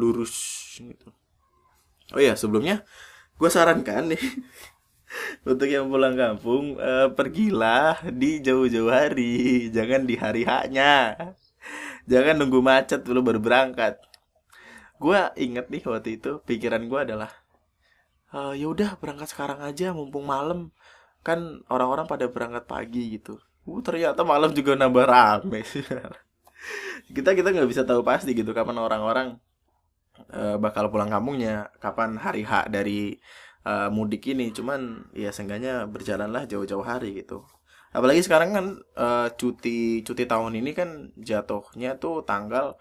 lurus 0.00 0.32
gitu 0.80 1.12
oh 2.14 2.22
ya 2.22 2.34
sebelumnya 2.34 2.82
gue 3.40 3.50
sarankan 3.50 4.12
nih 4.14 4.22
untuk 5.50 5.66
yang 5.66 5.90
pulang 5.90 6.14
kampung 6.14 6.78
uh, 6.78 7.10
pergilah 7.14 7.98
di 8.10 8.38
jauh-jauh 8.42 8.90
hari 8.90 9.68
jangan 9.74 10.06
di 10.06 10.14
hari 10.14 10.42
haknya 10.46 11.16
jangan 12.10 12.42
nunggu 12.42 12.58
macet 12.58 13.06
dulu 13.06 13.32
baru 13.32 13.40
berangkat. 13.42 14.02
Gue 15.00 15.16
inget 15.38 15.70
nih 15.72 15.82
waktu 15.86 16.20
itu 16.20 16.42
pikiran 16.44 16.84
gue 16.90 17.00
adalah 17.00 17.30
uh, 18.34 18.52
ya 18.52 18.66
udah 18.68 19.00
berangkat 19.00 19.32
sekarang 19.32 19.62
aja 19.64 19.94
mumpung 19.94 20.26
malam. 20.26 20.74
Kan 21.22 21.62
orang-orang 21.70 22.10
pada 22.10 22.26
berangkat 22.26 22.64
pagi 22.66 23.16
gitu. 23.20 23.38
Uh, 23.64 23.80
ternyata 23.84 24.26
malam 24.26 24.50
juga 24.50 24.74
nambah 24.74 25.06
rame. 25.06 25.62
Kita 27.16 27.34
kita 27.34 27.50
nggak 27.50 27.66
bisa 27.66 27.82
tahu 27.82 28.04
pasti 28.06 28.36
gitu 28.36 28.54
kapan 28.54 28.76
orang-orang 28.78 29.40
uh, 30.28 30.56
bakal 30.60 30.92
pulang 30.92 31.08
kampungnya 31.08 31.72
kapan 31.80 32.20
hari 32.20 32.44
H 32.44 32.68
dari 32.68 33.16
uh, 33.64 33.88
mudik 33.88 34.28
ini. 34.28 34.52
Cuman 34.52 35.10
ya 35.16 35.32
seenggaknya 35.32 35.88
berjalanlah 35.88 36.44
jauh-jauh 36.44 36.84
hari 36.84 37.24
gitu. 37.24 37.46
Apalagi 37.90 38.22
sekarang 38.22 38.50
kan 38.54 38.66
uh, 38.94 39.28
cuti 39.34 40.06
cuti 40.06 40.24
tahun 40.28 40.60
ini 40.60 40.70
kan 40.76 41.10
jatuhnya 41.18 41.98
tuh 41.98 42.22
tanggal 42.22 42.78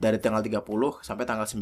dari 0.00 0.16
tanggal 0.18 0.40
30 0.40 0.64
sampai 1.04 1.24
tanggal 1.28 1.46
9 1.46 1.60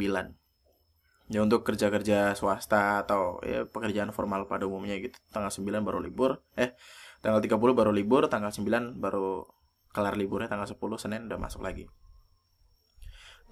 ya 1.31 1.39
untuk 1.39 1.63
kerja-kerja 1.63 2.35
swasta 2.35 2.99
atau 3.07 3.39
ya 3.47 3.63
pekerjaan 3.63 4.11
formal 4.15 4.47
pada 4.47 4.63
umumnya 4.69 4.95
gitu. 4.99 5.17
Tanggal 5.31 5.51
9 5.51 5.83
baru 5.83 5.99
libur. 5.99 6.39
Eh 6.55 6.75
tanggal 7.23 7.39
30 7.39 7.55
baru 7.71 7.91
libur 7.95 8.27
tanggal 8.27 8.51
9 8.51 8.99
baru 8.99 9.47
kelar 9.95 10.19
liburnya 10.19 10.51
tanggal 10.51 10.67
10 10.67 10.75
Senin 10.99 11.21
udah 11.31 11.39
masuk 11.39 11.63
lagi 11.63 11.87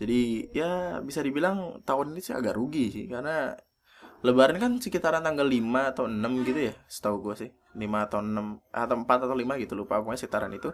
jadi 0.02 0.50
ya 0.50 0.72
bisa 1.06 1.22
dibilang 1.22 1.86
tahun 1.86 2.18
ini 2.18 2.22
sih 2.26 2.34
agak 2.34 2.58
rugi 2.58 2.90
sih 2.90 3.06
karena 3.06 3.54
Lebaran 4.22 4.62
kan 4.62 4.72
sekitaran 4.78 5.26
tanggal 5.26 5.50
5 5.50 5.92
atau 5.98 6.06
6 6.06 6.46
gitu 6.46 6.60
ya 6.70 6.74
setahu 6.86 7.26
gue 7.26 7.36
sih. 7.42 7.50
5 7.74 8.06
atau 8.06 8.22
6 8.22 8.62
atau 8.70 8.96
4 9.02 9.26
atau 9.26 9.34
5 9.34 9.64
gitu 9.66 9.74
lupa 9.74 9.98
pokoknya 9.98 10.22
sekitaran 10.22 10.54
itu. 10.54 10.70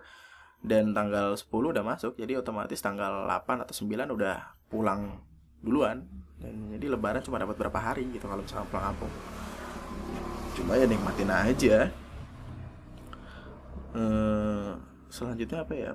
Dan 0.59 0.91
tanggal 0.91 1.31
10 1.31 1.47
udah 1.47 1.83
masuk 1.85 2.19
jadi 2.19 2.43
otomatis 2.43 2.83
tanggal 2.83 3.23
8 3.23 3.63
atau 3.63 3.71
9 3.71 4.11
udah 4.19 4.51
pulang 4.67 5.23
duluan. 5.63 6.03
Dan 6.43 6.75
jadi 6.75 6.91
lebaran 6.91 7.23
cuma 7.23 7.39
dapat 7.39 7.55
berapa 7.55 7.79
hari 7.79 8.11
gitu 8.11 8.27
kalau 8.27 8.43
misalnya 8.43 8.67
pulang 8.67 8.85
kampung. 8.91 9.13
Cuma 10.59 10.71
ya 10.75 10.83
nikmatin 10.83 11.31
aja. 11.31 11.77
Eh, 13.95 14.69
selanjutnya 15.07 15.63
apa 15.63 15.71
ya? 15.71 15.91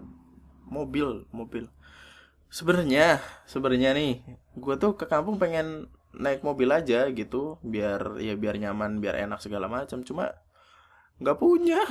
Mobil 0.73 1.29
mobil 1.37 1.69
sebenarnya 2.53 3.17
sebenarnya 3.49 3.97
nih 3.97 4.21
gue 4.61 4.75
tuh 4.77 4.93
ke 4.93 5.09
kampung 5.09 5.41
pengen 5.41 5.89
naik 6.13 6.45
mobil 6.45 6.69
aja 6.69 7.09
gitu 7.09 7.57
biar 7.65 8.21
ya 8.21 8.37
biar 8.37 8.61
nyaman 8.61 9.01
biar 9.01 9.17
enak 9.25 9.41
segala 9.41 9.73
macam 9.73 10.05
cuma 10.05 10.37
nggak 11.17 11.39
punya. 11.41 11.81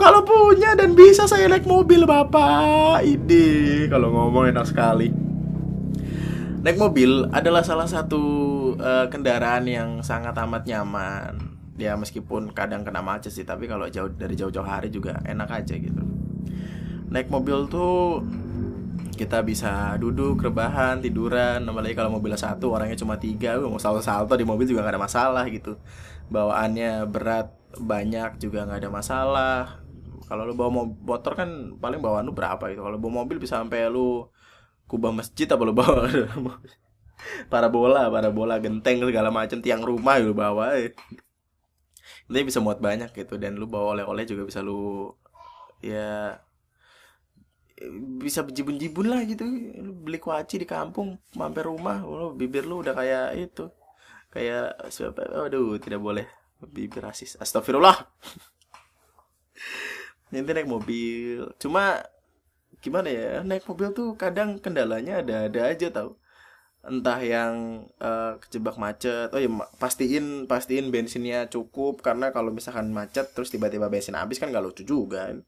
Kalau 0.00 0.24
punya 0.24 0.72
dan 0.72 0.96
bisa 0.96 1.28
saya 1.28 1.44
naik 1.44 1.68
mobil 1.68 2.08
bapak. 2.08 3.04
Ini 3.04 3.84
kalau 3.92 4.08
ngomong 4.08 4.48
enak 4.48 4.64
sekali. 4.64 5.12
Naik 6.64 6.80
mobil 6.80 7.28
adalah 7.28 7.60
salah 7.60 7.84
satu 7.84 8.22
uh, 8.80 9.12
kendaraan 9.12 9.68
yang 9.68 10.00
sangat 10.00 10.32
amat 10.40 10.64
nyaman. 10.64 11.36
Ya 11.76 12.00
meskipun 12.00 12.56
kadang 12.56 12.80
kena 12.80 13.04
macet 13.04 13.36
sih 13.36 13.44
tapi 13.44 13.68
kalau 13.68 13.92
jauh 13.92 14.08
dari 14.08 14.32
jauh-jauh 14.40 14.64
hari 14.64 14.88
juga 14.88 15.20
enak 15.28 15.48
aja 15.52 15.76
gitu 15.76 16.19
naik 17.10 17.28
mobil 17.28 17.66
tuh 17.66 18.22
kita 19.20 19.44
bisa 19.44 20.00
duduk 20.00 20.40
rebahan 20.40 21.04
tiduran. 21.04 21.60
Apalagi 21.68 21.92
kalau 21.92 22.16
mobil 22.16 22.32
satu 22.40 22.72
orangnya 22.72 22.96
cuma 22.96 23.20
tiga. 23.20 23.60
Mau 23.60 23.76
salto-salto 23.76 24.32
di 24.32 24.48
mobil 24.48 24.64
juga 24.64 24.80
nggak 24.86 24.96
ada 24.96 25.02
masalah 25.04 25.44
gitu. 25.52 25.76
Bawaannya 26.32 27.04
berat 27.04 27.52
banyak 27.76 28.40
juga 28.40 28.64
nggak 28.64 28.80
ada 28.86 28.90
masalah. 28.90 29.84
Kalau 30.24 30.46
lu 30.46 30.54
bawa 30.56 30.86
motor 30.86 31.36
kan 31.36 31.76
paling 31.82 32.00
bawaan 32.00 32.24
lu 32.24 32.32
berapa 32.32 32.62
itu 32.70 32.80
kalau 32.80 32.96
bawa 32.96 33.26
mobil 33.26 33.42
bisa 33.42 33.60
sampai 33.60 33.90
lu 33.90 34.30
kubah 34.88 35.12
masjid 35.12 35.44
apa 35.50 35.62
lu 35.68 35.74
bawa? 35.76 36.08
Parabola 37.52 38.08
parabola 38.08 38.56
genteng 38.64 39.04
segala 39.04 39.28
macam 39.28 39.60
tiang 39.60 39.84
rumah 39.84 40.16
lu 40.16 40.32
bawa 40.32 40.80
ya 40.80 40.88
nanti 42.30 42.46
bisa 42.48 42.62
muat 42.64 42.80
banyak 42.80 43.12
gitu. 43.12 43.36
Dan 43.36 43.60
lu 43.60 43.68
bawa 43.68 44.00
oleh-oleh 44.00 44.24
juga 44.24 44.48
bisa 44.48 44.64
lu 44.64 45.12
ya 45.84 46.40
bisa 48.20 48.44
jibun-jibun 48.44 49.08
lah 49.08 49.24
gitu. 49.24 49.44
Beli 50.04 50.20
kuaci 50.20 50.60
di 50.60 50.66
kampung 50.68 51.16
mampir 51.36 51.64
rumah 51.64 52.04
lu 52.04 52.36
bibir 52.36 52.68
lu 52.68 52.84
udah 52.84 52.92
kayak 52.92 53.28
itu. 53.40 53.72
Kayak 54.30 54.76
siapa? 54.92 55.48
Aduh 55.48 55.80
tidak 55.80 56.04
boleh. 56.04 56.28
Bibir 56.60 57.00
rasis. 57.00 57.40
Astagfirullah. 57.40 57.96
Nanti 60.30 60.50
naik 60.52 60.68
mobil. 60.68 61.48
Cuma 61.56 62.04
gimana 62.84 63.08
ya? 63.08 63.40
Naik 63.42 63.64
mobil 63.66 63.90
tuh 63.96 64.14
kadang 64.14 64.60
kendalanya 64.60 65.24
ada 65.24 65.48
ada 65.48 65.60
aja 65.72 65.88
tau. 65.90 66.20
Entah 66.80 67.20
yang 67.20 67.84
uh, 68.00 68.36
kejebak 68.44 68.76
macet. 68.76 69.32
Oh 69.32 69.40
ya 69.40 69.48
pastiin 69.80 70.44
pastiin 70.44 70.92
bensinnya 70.92 71.48
cukup. 71.48 72.04
Karena 72.04 72.28
kalau 72.30 72.52
misalkan 72.52 72.92
macet 72.92 73.32
terus 73.32 73.48
tiba-tiba 73.48 73.88
bensin 73.88 74.16
habis 74.16 74.36
kan 74.36 74.52
gak 74.52 74.64
lucu 74.64 74.84
juga 74.84 75.32
kan 75.32 75.40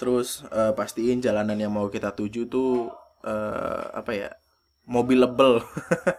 terus 0.00 0.40
uh, 0.48 0.72
pastiin 0.72 1.20
jalanan 1.20 1.60
yang 1.60 1.76
mau 1.76 1.92
kita 1.92 2.16
tuju 2.16 2.48
tuh 2.48 2.88
uh, 3.20 3.84
apa 3.92 4.16
ya 4.16 4.28
mobilable 4.88 5.60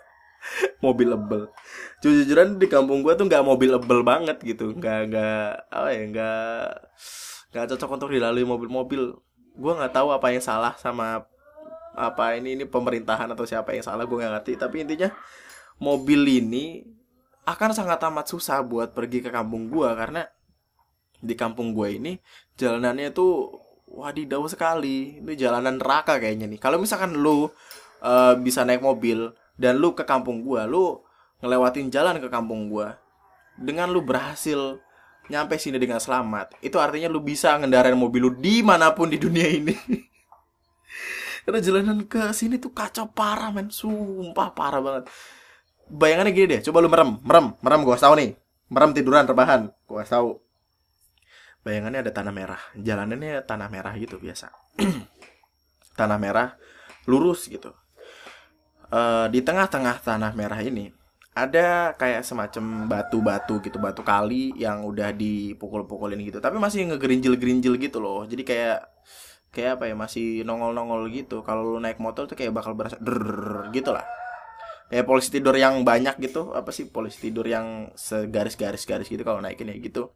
mobilable 0.86 1.50
jujur-jujuran 2.02 2.62
di 2.62 2.70
kampung 2.70 3.02
gua 3.02 3.18
tuh 3.18 3.26
nggak 3.30 3.46
mobilable 3.46 4.02
banget 4.06 4.38
gitu. 4.42 4.74
Nggak 4.78 5.00
nggak 5.10 5.46
apa 5.70 5.90
ya 5.94 6.04
nggak 6.10 6.66
nggak 7.54 7.66
cocok 7.74 7.90
untuk 7.98 8.10
dilalui 8.14 8.46
mobil-mobil. 8.46 9.18
Gua 9.58 9.74
nggak 9.78 9.94
tahu 9.94 10.14
apa 10.14 10.34
yang 10.34 10.42
salah 10.42 10.74
sama 10.78 11.26
apa 11.92 12.40
ini 12.40 12.56
ini 12.56 12.64
pemerintahan 12.66 13.28
atau 13.36 13.44
siapa 13.44 13.76
yang 13.76 13.86
salah 13.86 14.06
gue 14.10 14.18
nggak 14.18 14.34
ngerti. 14.42 14.54
Tapi 14.58 14.76
intinya 14.82 15.10
mobil 15.78 16.22
ini 16.26 16.86
akan 17.46 17.74
sangat 17.74 18.00
amat 18.08 18.30
susah 18.30 18.62
buat 18.66 18.94
pergi 18.94 19.22
ke 19.26 19.30
kampung 19.34 19.68
gue 19.68 19.90
karena 19.98 20.26
di 21.22 21.38
kampung 21.38 21.74
gue 21.78 22.02
ini 22.02 22.12
jalanannya 22.58 23.14
tuh 23.14 23.50
wadidaw 23.92 24.42
sekali. 24.48 25.20
Ini 25.20 25.34
jalanan 25.36 25.78
neraka 25.78 26.18
kayaknya 26.18 26.48
nih. 26.48 26.60
Kalau 26.60 26.80
misalkan 26.80 27.16
lu 27.20 27.52
uh, 28.02 28.34
bisa 28.40 28.64
naik 28.64 28.82
mobil 28.82 29.32
dan 29.60 29.78
lu 29.78 29.94
ke 29.94 30.04
kampung 30.04 30.42
gue 30.42 30.62
lu 30.66 30.98
ngelewatin 31.42 31.94
jalan 31.94 32.18
ke 32.18 32.28
kampung 32.30 32.70
gue 32.70 32.90
dengan 33.58 33.90
lu 33.94 34.02
berhasil 34.02 34.82
nyampe 35.30 35.56
sini 35.62 35.78
dengan 35.78 36.02
selamat 36.02 36.58
itu 36.66 36.76
artinya 36.82 37.08
lu 37.08 37.22
bisa 37.22 37.56
ngendarain 37.62 37.96
mobil 37.96 38.28
lu 38.28 38.32
di 38.34 38.66
mana 38.66 38.92
pun 38.92 39.08
di 39.12 39.22
dunia 39.22 39.48
ini. 39.48 39.76
Karena 41.46 41.58
jalanan 41.58 42.06
ke 42.06 42.30
sini 42.38 42.62
tuh 42.62 42.70
kacau 42.70 43.10
parah 43.10 43.50
men. 43.50 43.74
Sumpah 43.74 44.54
parah 44.54 44.82
banget. 44.82 45.04
Bayangannya 45.90 46.32
gini 46.32 46.48
deh 46.58 46.62
coba 46.70 46.78
lu 46.86 46.90
merem 46.90 47.18
merem 47.26 47.46
merem 47.62 47.80
gua 47.86 47.98
tahu 47.98 48.14
nih. 48.18 48.38
Merem 48.72 48.92
tiduran 48.96 49.26
rebahan 49.28 49.68
gua 49.90 50.06
tahu 50.06 50.38
bayangannya 51.62 52.02
ada 52.02 52.12
tanah 52.14 52.34
merah 52.34 52.62
jalanannya 52.74 53.46
tanah 53.46 53.68
merah 53.70 53.94
gitu 53.98 54.18
biasa. 54.18 54.50
Tanah 56.00 56.18
merah 56.18 56.56
lurus 57.06 57.46
gitu. 57.52 57.76
Uh, 58.92 59.28
di 59.32 59.40
tengah-tengah 59.40 60.04
tanah 60.04 60.36
merah 60.36 60.60
ini 60.60 60.92
ada 61.32 61.96
kayak 61.96 62.28
semacam 62.28 62.92
batu-batu 62.92 63.64
gitu 63.64 63.80
batu 63.80 64.04
kali 64.04 64.52
yang 64.60 64.84
udah 64.84 65.16
dipukul-pukulin 65.16 66.20
gitu. 66.28 66.44
Tapi 66.44 66.58
masih 66.60 66.92
ngegerinjil-gerinjil 66.92 67.80
gitu 67.80 68.04
loh. 68.04 68.28
Jadi 68.28 68.44
kayak 68.44 68.80
kayak 69.52 69.80
apa 69.80 69.84
ya 69.92 69.96
masih 69.96 70.44
nongol-nongol 70.48 71.08
gitu. 71.12 71.44
Kalau 71.44 71.76
lu 71.76 71.80
naik 71.80 72.00
motor 72.04 72.28
tuh 72.28 72.36
kayak 72.40 72.56
bakal 72.56 72.74
berasa 72.76 72.98
der 73.00 73.70
gitu 73.76 73.96
lah. 73.96 74.04
Kayak 74.92 75.06
polisi 75.08 75.30
tidur 75.32 75.56
yang 75.56 75.84
banyak 75.88 76.20
gitu. 76.20 76.52
Apa 76.52 76.72
sih 76.76 76.88
polisi 76.92 77.32
tidur 77.32 77.48
yang 77.48 77.92
segaris-garis-garis 77.96 79.08
gitu 79.08 79.24
kalau 79.24 79.40
naikin 79.40 79.72
ya 79.72 79.78
gitu 79.80 80.12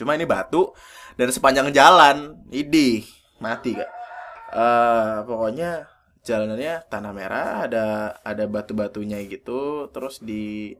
cuma 0.00 0.16
ini 0.16 0.24
batu 0.24 0.72
dan 1.20 1.28
sepanjang 1.28 1.68
jalan 1.76 2.40
idi 2.48 3.04
mati 3.36 3.76
gak? 3.76 3.90
Uh, 4.50 5.22
pokoknya 5.28 5.86
jalanannya 6.20 6.84
tanah 6.92 7.12
merah 7.16 7.68
ada 7.68 7.86
ada 8.24 8.44
batu-batunya 8.48 9.20
gitu. 9.28 9.88
Terus 9.92 10.20
di 10.20 10.76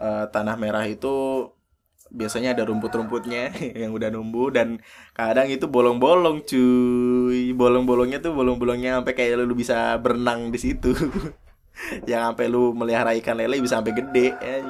uh, 0.00 0.26
tanah 0.28 0.56
merah 0.56 0.84
itu 0.88 1.48
biasanya 2.10 2.58
ada 2.58 2.66
rumput-rumputnya 2.66 3.54
yang 3.80 3.94
udah 3.94 4.10
numbuh 4.10 4.50
dan 4.50 4.82
kadang 5.14 5.48
itu 5.52 5.68
bolong-bolong 5.70 6.42
cuy. 6.44 7.52
Bolong-bolongnya 7.54 8.18
tuh 8.20 8.32
bolong-bolongnya 8.34 9.00
sampai 9.00 9.14
kayak 9.14 9.46
lu 9.46 9.54
bisa 9.54 9.94
berenang 10.00 10.50
di 10.50 10.58
situ. 10.58 10.92
Yang 12.04 12.22
sampai 12.28 12.46
lu 12.52 12.76
melihara 12.76 13.16
ikan 13.16 13.40
lele 13.40 13.56
bisa 13.56 13.80
sampai 13.80 13.96
gede 13.96 14.36
ya. 14.36 14.68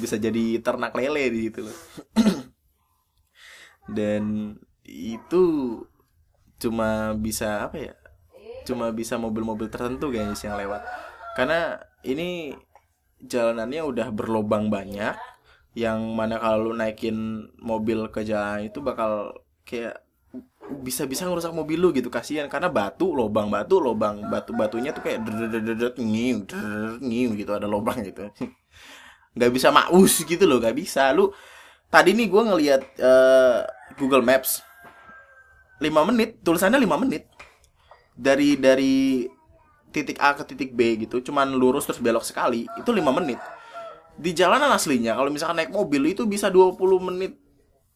bisa 0.00 0.16
jadi 0.16 0.60
ternak 0.64 0.96
lele 0.96 1.28
di 1.28 1.48
situ 1.48 1.60
dan 3.90 4.54
itu 4.86 5.44
cuma 6.62 7.18
bisa 7.18 7.66
apa 7.66 7.76
ya 7.90 7.94
cuma 8.62 8.94
bisa 8.94 9.18
mobil-mobil 9.18 9.66
tertentu 9.66 10.14
sih 10.14 10.46
yang 10.46 10.58
lewat. 10.58 10.82
Karena 11.34 11.78
ini 12.06 12.54
jalanannya 13.22 13.82
udah 13.82 14.08
berlobang 14.14 14.70
banyak 14.70 15.14
yang 15.72 15.98
mana 16.12 16.36
kalau 16.36 16.70
lu 16.70 16.72
naikin 16.76 17.48
mobil 17.58 18.12
ke 18.12 18.22
jalan 18.22 18.68
itu 18.68 18.84
bakal 18.84 19.32
kayak 19.64 20.04
bisa-bisa 20.84 21.26
ngerusak 21.26 21.50
mobil 21.50 21.78
lu 21.80 21.88
gitu 21.90 22.06
kasihan. 22.12 22.46
Karena 22.46 22.70
batu 22.70 23.10
lobang 23.10 23.50
batu 23.50 23.82
lobang 23.82 24.22
batu 24.30 24.54
batunya 24.54 24.94
tuh 24.94 25.02
kayak 25.02 25.26
ngiu 25.98 26.46
ngiu 27.02 27.30
gitu 27.34 27.50
ada 27.50 27.66
lobang 27.66 27.98
gitu. 28.06 28.30
Nggak 29.36 29.50
bisa 29.50 29.72
maus 29.72 30.20
gitu 30.22 30.44
loh 30.44 30.60
nggak 30.60 30.76
bisa. 30.76 31.08
Lu 31.16 31.32
tadi 31.92 32.16
nih 32.16 32.26
gue 32.32 32.42
ngelihat 32.48 32.82
uh, 33.04 33.68
Google 34.00 34.24
Maps. 34.24 34.64
Lima 35.76 36.08
menit 36.08 36.40
tulisannya 36.40 36.80
lima 36.80 36.96
menit. 36.96 37.28
Dari 38.16 38.56
dari 38.56 39.28
titik 39.92 40.16
A 40.24 40.32
ke 40.32 40.48
titik 40.48 40.72
B 40.72 40.96
gitu 41.04 41.20
cuman 41.20 41.52
lurus 41.52 41.84
terus 41.84 42.00
belok 42.00 42.24
sekali 42.24 42.64
itu 42.80 42.90
lima 42.90 43.12
menit. 43.12 43.36
Di 44.16 44.32
jalanan 44.32 44.72
aslinya 44.72 45.12
kalau 45.12 45.28
misalkan 45.28 45.60
naik 45.60 45.72
mobil 45.72 46.16
itu 46.16 46.24
bisa 46.24 46.48
20 46.48 46.80
menit 47.12 47.36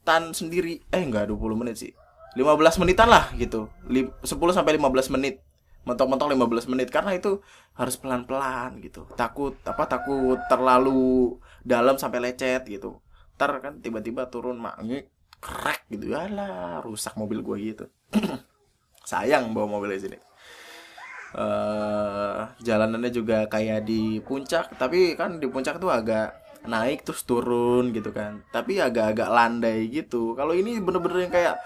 tan 0.04 0.36
sendiri. 0.36 0.84
Eh 0.92 1.00
enggak 1.00 1.32
20 1.32 1.56
menit 1.56 1.80
sih. 1.80 1.92
15 2.36 2.52
menitan 2.84 3.08
lah 3.08 3.32
gitu. 3.40 3.72
Lim- 3.88 4.12
10 4.20 4.28
sampai 4.52 4.76
15 4.76 5.08
menit. 5.08 5.40
Mentok-mentok 5.86 6.28
15 6.34 6.66
menit 6.68 6.90
karena 6.90 7.14
itu 7.14 7.40
harus 7.78 7.94
pelan-pelan 7.96 8.76
gitu. 8.82 9.06
Takut 9.16 9.56
apa 9.64 9.86
takut 9.88 10.36
terlalu 10.50 11.38
dalam 11.62 11.96
sampai 11.96 12.18
lecet 12.20 12.66
gitu 12.66 13.05
ntar 13.36 13.60
kan 13.60 13.84
tiba-tiba 13.84 14.32
turun 14.32 14.56
mak 14.56 14.80
krek 15.38 15.84
gitu. 15.92 16.10
Lah 16.10 16.80
rusak 16.80 17.14
mobil 17.20 17.44
gua 17.44 17.60
gitu. 17.60 17.86
Sayang 19.10 19.52
bawa 19.52 19.78
mobil 19.78 19.94
di 19.94 20.02
sini. 20.02 20.18
Eh 21.36 22.40
jalanannya 22.64 23.12
juga 23.12 23.44
kayak 23.46 23.84
di 23.84 24.18
puncak 24.24 24.74
tapi 24.80 25.12
kan 25.14 25.36
di 25.36 25.46
puncak 25.46 25.76
tuh 25.76 25.92
agak 25.92 26.32
naik 26.66 27.06
terus 27.06 27.22
turun 27.22 27.94
gitu 27.94 28.10
kan. 28.10 28.42
Tapi 28.50 28.80
agak-agak 28.80 29.28
landai 29.30 29.86
gitu. 29.92 30.34
Kalau 30.34 30.56
ini 30.56 30.80
bener-bener 30.82 31.28
yang 31.28 31.34
kayak 31.34 31.56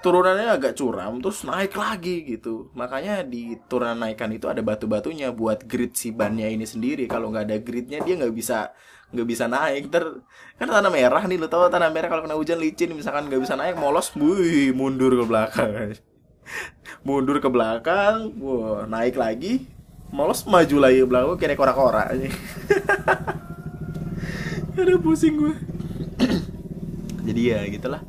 turunannya 0.00 0.46
agak 0.46 0.78
curam 0.78 1.18
terus 1.18 1.42
naik 1.42 1.74
lagi 1.76 2.22
gitu. 2.24 2.70
Makanya 2.78 3.26
di 3.26 3.58
turunan 3.66 3.98
naikan 3.98 4.30
itu 4.32 4.46
ada 4.46 4.62
batu-batunya 4.62 5.34
buat 5.34 5.64
grid 5.64 5.98
si 5.98 6.14
bannya 6.14 6.46
ini 6.46 6.62
sendiri. 6.62 7.10
Kalau 7.10 7.34
nggak 7.34 7.44
ada 7.50 7.58
gridnya 7.60 7.98
dia 8.06 8.14
nggak 8.14 8.34
bisa 8.36 8.70
nggak 9.14 9.28
bisa 9.28 9.44
naik. 9.46 9.92
Ter 9.92 10.04
kan 10.56 10.66
tanah 10.66 10.90
merah 10.90 11.22
nih 11.22 11.38
lo 11.38 11.46
tau 11.46 11.68
tanah 11.68 11.92
merah 11.92 12.08
kalau 12.10 12.24
kena 12.26 12.36
hujan 12.38 12.58
licin 12.58 12.90
misalkan 12.96 13.28
nggak 13.28 13.42
bisa 13.42 13.54
naik 13.54 13.76
molos 13.78 14.10
wih 14.16 14.72
mundur 14.74 15.14
ke 15.14 15.24
belakang. 15.26 15.94
Mundur 17.06 17.42
ke 17.42 17.50
belakang 17.50 18.34
wah 18.38 18.86
naik 18.86 19.18
lagi 19.18 19.66
molos 20.14 20.46
maju 20.46 20.76
lagi 20.78 21.02
ke 21.02 21.06
belakang 21.06 21.38
kayak 21.38 21.58
kora-kora 21.58 22.10
aja. 22.10 22.30
Ada 24.76 25.00
pusing 25.00 25.34
gue 25.40 25.54
jadi 27.26 27.40
ya 27.42 27.60
gitulah. 27.70 28.02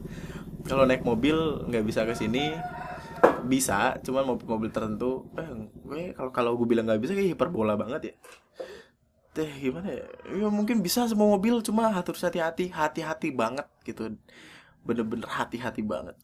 Kalau 0.67 0.83
naik 0.83 1.01
mobil 1.01 1.33
nggak 1.69 1.85
bisa 1.85 2.03
ke 2.05 2.13
sini 2.13 2.53
bisa 3.47 3.97
cuman 4.05 4.35
mobil-mobil 4.35 4.69
tertentu. 4.69 5.25
Eh 5.39 5.49
gue 5.87 6.01
kalau 6.13 6.29
kalau 6.29 6.51
gue 6.59 6.67
bilang 6.69 6.85
nggak 6.85 7.01
bisa 7.01 7.13
kayak 7.17 7.33
hiperbola 7.33 7.73
banget 7.73 8.13
ya 8.13 8.15
teh 9.37 9.51
gimana 9.61 9.93
ya? 9.93 10.07
Ya 10.33 10.49
mungkin 10.49 10.81
bisa 10.81 11.05
semua 11.05 11.29
mobil 11.29 11.61
cuma 11.61 11.93
harus 11.93 12.17
hati-hati 12.17 12.73
hati-hati 12.73 13.29
banget 13.29 13.69
gitu. 13.85 14.17
Bener-bener 14.81 15.29
hati-hati 15.29 15.85
banget. 15.85 16.17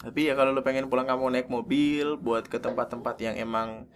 Tapi 0.00 0.26
ya 0.26 0.34
kalau 0.34 0.50
lu 0.50 0.64
pengen 0.66 0.90
pulang 0.90 1.06
kamu 1.06 1.30
naik 1.30 1.46
mobil 1.52 2.18
buat 2.18 2.48
ke 2.48 2.58
tempat-tempat 2.58 3.20
yang 3.22 3.36
emang 3.38 3.86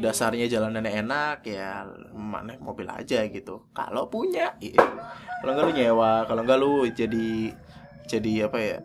dasarnya 0.00 0.48
jalanannya 0.48 1.04
enak 1.04 1.44
ya 1.44 1.84
naik 2.16 2.62
mobil 2.62 2.86
aja 2.86 3.26
gitu. 3.26 3.66
Kalau 3.74 4.06
punya 4.08 4.54
iya. 4.62 4.80
kalau 5.42 5.52
nggak 5.52 5.66
lu 5.68 5.72
nyewa 5.74 6.24
kalau 6.24 6.46
nggak 6.46 6.58
lu 6.62 6.86
jadi 6.94 7.52
jadi 8.06 8.48
apa 8.48 8.58
ya? 8.62 8.78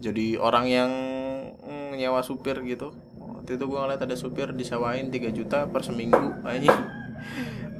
Jadi 0.00 0.40
orang 0.40 0.66
yang 0.66 0.90
mm, 1.60 2.00
nyewa 2.00 2.24
supir 2.24 2.56
gitu. 2.64 2.96
Waktu 3.20 3.60
itu 3.60 3.64
gua 3.68 3.86
ngeliat 3.86 4.02
ada 4.02 4.16
supir 4.16 4.50
disewain 4.56 5.12
3 5.12 5.30
juta 5.30 5.68
per 5.68 5.84
seminggu 5.86 6.40
aja 6.42 6.72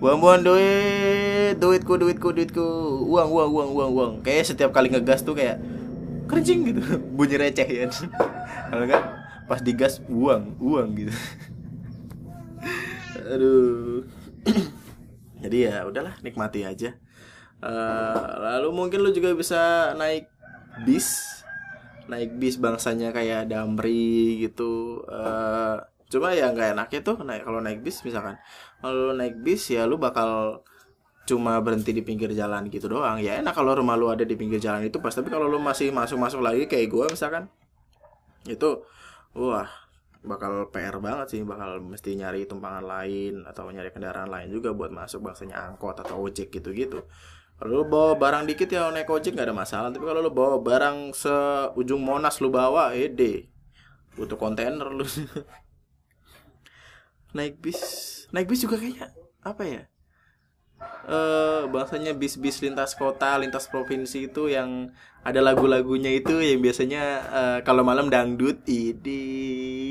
buang-buang 0.01 0.41
duit 0.41 1.55
duitku 1.61 2.01
duitku 2.01 2.29
duitku. 2.33 2.69
Uang 3.05 3.29
uang 3.29 3.51
uang 3.53 3.71
uang 3.77 3.91
uang. 3.93 4.13
Kayak 4.25 4.57
setiap 4.57 4.73
kali 4.73 4.89
ngegas 4.89 5.23
tuh 5.23 5.37
kayak 5.37 5.61
kencing 6.27 6.73
gitu. 6.73 6.81
Bunyi 7.17 7.37
receh 7.37 7.69
ya. 7.69 7.87
Kalau 8.73 8.85
enggak 8.89 9.05
pas 9.45 9.61
digas 9.61 10.01
uang 10.09 10.57
uang 10.57 10.89
gitu. 10.97 11.13
Aduh. 13.37 14.09
Jadi 15.45 15.69
ya 15.69 15.85
udahlah 15.85 16.17
nikmati 16.25 16.65
aja. 16.65 16.97
Eh, 17.61 18.29
lalu 18.41 18.73
mungkin 18.73 19.05
lu 19.05 19.13
juga 19.13 19.37
bisa 19.37 19.93
naik 20.01 20.33
bis. 20.89 21.45
Naik 22.09 22.41
bis 22.41 22.57
bangsanya 22.57 23.13
kayak 23.13 23.53
Damri 23.53 24.41
gitu. 24.41 25.05
Eh, 25.05 25.77
cuma 26.11 26.35
ya 26.35 26.51
nggak 26.51 26.75
enaknya 26.75 27.01
tuh 27.07 27.23
naik 27.23 27.47
kalau 27.47 27.63
naik 27.63 27.87
bis 27.87 28.03
misalkan 28.03 28.35
kalau 28.81 29.12
naik 29.16 29.40
bis 29.45 29.69
ya 29.71 29.85
lu 29.85 30.01
bakal 30.01 30.61
cuma 31.29 31.61
berhenti 31.62 31.95
di 31.95 32.03
pinggir 32.03 32.33
jalan 32.35 32.66
gitu 32.73 32.90
doang. 32.90 33.21
Ya 33.23 33.38
enak 33.38 33.55
kalau 33.55 33.77
rumah 33.77 33.95
lu 33.95 34.11
ada 34.11 34.27
di 34.27 34.35
pinggir 34.35 34.59
jalan 34.59 34.85
itu 34.88 34.99
pas 34.99 35.14
tapi 35.14 35.31
kalau 35.31 35.47
lu 35.47 35.62
masih 35.62 35.95
masuk 35.95 36.19
masuk 36.19 36.40
lagi 36.43 36.66
kayak 36.66 36.90
gue 36.90 37.05
misalkan 37.12 37.47
itu 38.49 38.83
wah 39.37 39.69
bakal 40.25 40.66
PR 40.75 40.99
banget 40.99 41.27
sih. 41.37 41.40
Bakal 41.47 41.85
mesti 41.85 42.19
nyari 42.19 42.49
tumpangan 42.51 42.83
lain 42.83 43.47
atau 43.47 43.71
nyari 43.71 43.95
kendaraan 43.95 44.33
lain 44.33 44.51
juga 44.51 44.75
buat 44.75 44.90
masuk 44.90 45.23
bangsanya 45.23 45.71
angkot 45.71 46.01
atau 46.01 46.19
ojek 46.25 46.51
gitu 46.51 46.75
gitu 46.75 47.07
kalau 47.61 47.85
lu 47.85 47.87
bawa 47.93 48.16
barang 48.16 48.49
dikit 48.49 48.73
ya 48.73 48.88
naik 48.88 49.05
ojek 49.12 49.37
nggak 49.37 49.53
ada 49.53 49.57
masalah. 49.57 49.88
Tapi 49.93 50.01
kalau 50.01 50.25
lu 50.25 50.33
bawa 50.33 50.57
barang 50.64 51.12
seujung 51.12 52.01
monas 52.01 52.40
lu 52.40 52.49
bawa 52.49 52.97
ede 52.97 53.53
butuh 54.16 54.40
kontainer 54.40 54.88
lu 54.88 55.05
naik 57.37 57.59
bis. 57.62 57.81
Naik 58.35 58.47
bis 58.51 58.61
juga 58.62 58.77
kayaknya 58.79 59.11
apa 59.43 59.62
ya? 59.64 59.83
Eh 61.05 61.62
bahasanya 61.69 62.16
bis-bis 62.16 62.64
lintas 62.64 62.97
kota, 62.97 63.37
lintas 63.37 63.69
provinsi 63.69 64.33
itu 64.33 64.49
yang 64.49 64.88
ada 65.21 65.40
lagu-lagunya 65.45 66.16
itu 66.16 66.40
yang 66.40 66.64
biasanya 66.64 67.03
eh, 67.29 67.59
kalau 67.66 67.85
malam 67.85 68.09
dangdut 68.09 68.64
ini 68.64 69.21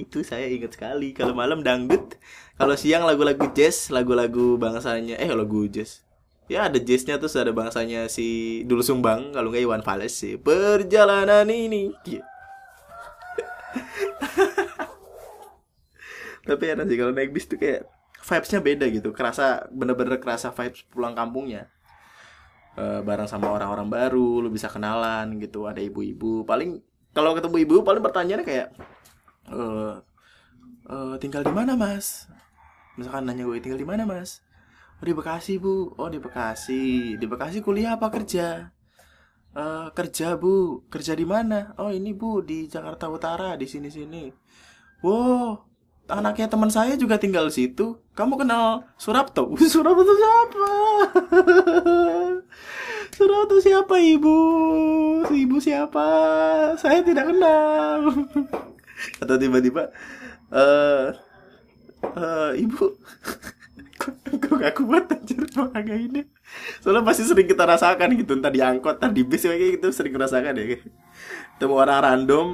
itu 0.02 0.26
saya 0.26 0.50
ingat 0.50 0.74
sekali 0.74 1.14
kalau 1.14 1.38
malam 1.38 1.62
dangdut 1.62 2.18
kalau 2.58 2.74
siang 2.74 3.06
lagu-lagu 3.06 3.46
jazz 3.54 3.94
lagu-lagu 3.94 4.58
bangsanya 4.58 5.22
eh 5.22 5.30
lagu 5.30 5.70
jazz. 5.70 6.02
Ya 6.50 6.66
ada 6.66 6.82
jazznya 6.82 7.22
terus 7.22 7.38
ada 7.38 7.54
bangsanya 7.54 8.10
si 8.10 8.62
Dul 8.66 8.82
Sumbang 8.82 9.38
kalau 9.38 9.54
nggak 9.54 9.64
Iwan 9.70 9.86
Fals 9.86 10.18
sih. 10.18 10.34
Perjalanan 10.42 11.46
ini. 11.46 11.94
Iya. 12.10 12.26
tapi 16.50 16.74
enak 16.74 16.90
sih 16.90 16.98
kalau 16.98 17.14
naik 17.14 17.30
bis 17.30 17.46
tuh 17.46 17.62
kayak 17.62 17.86
vibesnya 18.26 18.60
beda 18.60 18.86
gitu. 18.90 19.10
Kerasa 19.14 19.70
bener-bener 19.70 20.18
kerasa 20.18 20.50
vibes 20.50 20.82
pulang 20.90 21.14
kampungnya. 21.14 21.70
Eh, 22.78 23.02
bareng 23.06 23.30
sama 23.30 23.54
orang-orang 23.54 23.88
baru 23.92 24.42
lu 24.42 24.50
bisa 24.50 24.66
kenalan 24.72 25.38
gitu 25.38 25.70
ada 25.70 25.78
ibu-ibu. 25.78 26.44
Paling 26.50 26.82
kalau 27.14 27.38
ketemu 27.38 27.56
ibu 27.66 27.76
paling 27.86 28.02
pertanyaannya 28.02 28.46
kayak 28.46 28.68
eh 29.54 29.96
eh, 30.90 31.16
tinggal 31.22 31.46
di 31.46 31.54
mana 31.54 31.78
mas? 31.78 32.26
Misalkan 32.98 33.30
nanya 33.30 33.46
gue 33.46 33.62
tinggal 33.62 33.80
di 33.80 33.88
mana 33.88 34.04
mas? 34.10 34.42
Oh 35.00 35.06
di 35.06 35.14
Bekasi 35.14 35.62
bu. 35.62 35.94
Oh 35.96 36.10
di 36.10 36.20
Bekasi. 36.20 37.16
Di 37.16 37.26
Bekasi 37.30 37.62
kuliah 37.64 37.96
apa 37.96 38.10
kerja? 38.12 38.74
Eh 39.54 39.88
kerja 39.94 40.36
bu. 40.36 40.86
Kerja 40.90 41.14
di 41.14 41.26
mana? 41.28 41.78
Oh 41.78 41.94
ini 41.94 42.12
bu 42.18 42.42
di 42.44 42.66
Jakarta 42.66 43.08
Utara 43.08 43.56
di 43.56 43.68
sini 43.70 43.90
sini 43.94 44.50
wow 45.04 45.56
anaknya 46.10 46.50
teman 46.50 46.74
saya 46.74 46.98
juga 46.98 47.22
tinggal 47.22 47.48
di 47.48 47.54
situ. 47.66 48.02
Kamu 48.18 48.36
kenal 48.36 48.84
Surapto? 48.98 49.54
Surapto 49.74 50.14
siapa? 50.14 50.72
Surapto 53.14 53.56
siapa 53.62 53.96
ibu? 54.02 54.38
Ibu 55.30 55.58
siapa? 55.62 56.06
Saya 56.76 57.06
tidak 57.06 57.30
kenal. 57.30 58.26
Atau 59.24 59.36
tiba-tiba, 59.40 59.94
eh, 60.52 61.08
eh, 62.04 62.52
ibu, 62.60 63.00
kok 64.44 64.56
gak 64.60 64.76
kuat 64.76 65.08
anjir 65.12 65.44
orang 65.56 65.88
ini. 65.88 66.22
Soalnya 66.84 67.06
pasti 67.06 67.24
sering 67.24 67.48
kita 67.48 67.64
rasakan 67.64 68.16
gitu, 68.18 68.36
entah 68.36 68.52
di 68.52 68.60
angkot, 68.60 69.00
entah 69.00 69.12
di 69.12 69.24
bis 69.24 69.46
kayak 69.46 69.80
gitu 69.80 69.88
sering 69.96 70.16
rasakan 70.16 70.60
ya. 70.60 70.80
Ketemu 71.56 71.76
orang 71.76 72.00
random, 72.04 72.48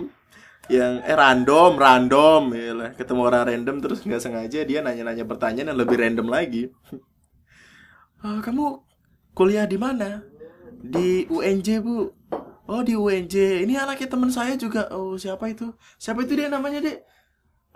yang 0.65 0.97
eh 1.05 1.13
random 1.13 1.77
random 1.77 2.41
ya 2.57 2.89
ketemu 2.97 3.21
orang 3.21 3.43
random 3.53 3.75
terus 3.85 4.01
nggak 4.01 4.21
sengaja 4.21 4.59
dia 4.65 4.79
nanya-nanya 4.81 5.25
pertanyaan 5.29 5.73
yang 5.73 5.79
lebih 5.79 5.97
random 6.01 6.27
lagi. 6.29 6.73
"Ah, 8.25 8.41
kamu 8.41 8.81
kuliah 9.37 9.69
di 9.69 9.77
mana? 9.77 10.25
Di 10.81 11.29
UNJ 11.29 11.85
bu. 11.85 12.09
Oh 12.65 12.81
di 12.81 12.97
UNJ 12.97 13.61
ini 13.61 13.77
anaknya 13.77 14.09
teman 14.09 14.33
saya 14.33 14.57
juga. 14.57 14.89
Oh 14.89 15.13
siapa 15.21 15.45
itu? 15.53 15.69
Siapa 16.01 16.25
itu 16.25 16.33
dia 16.33 16.49
namanya 16.49 16.81
dek? 16.81 16.97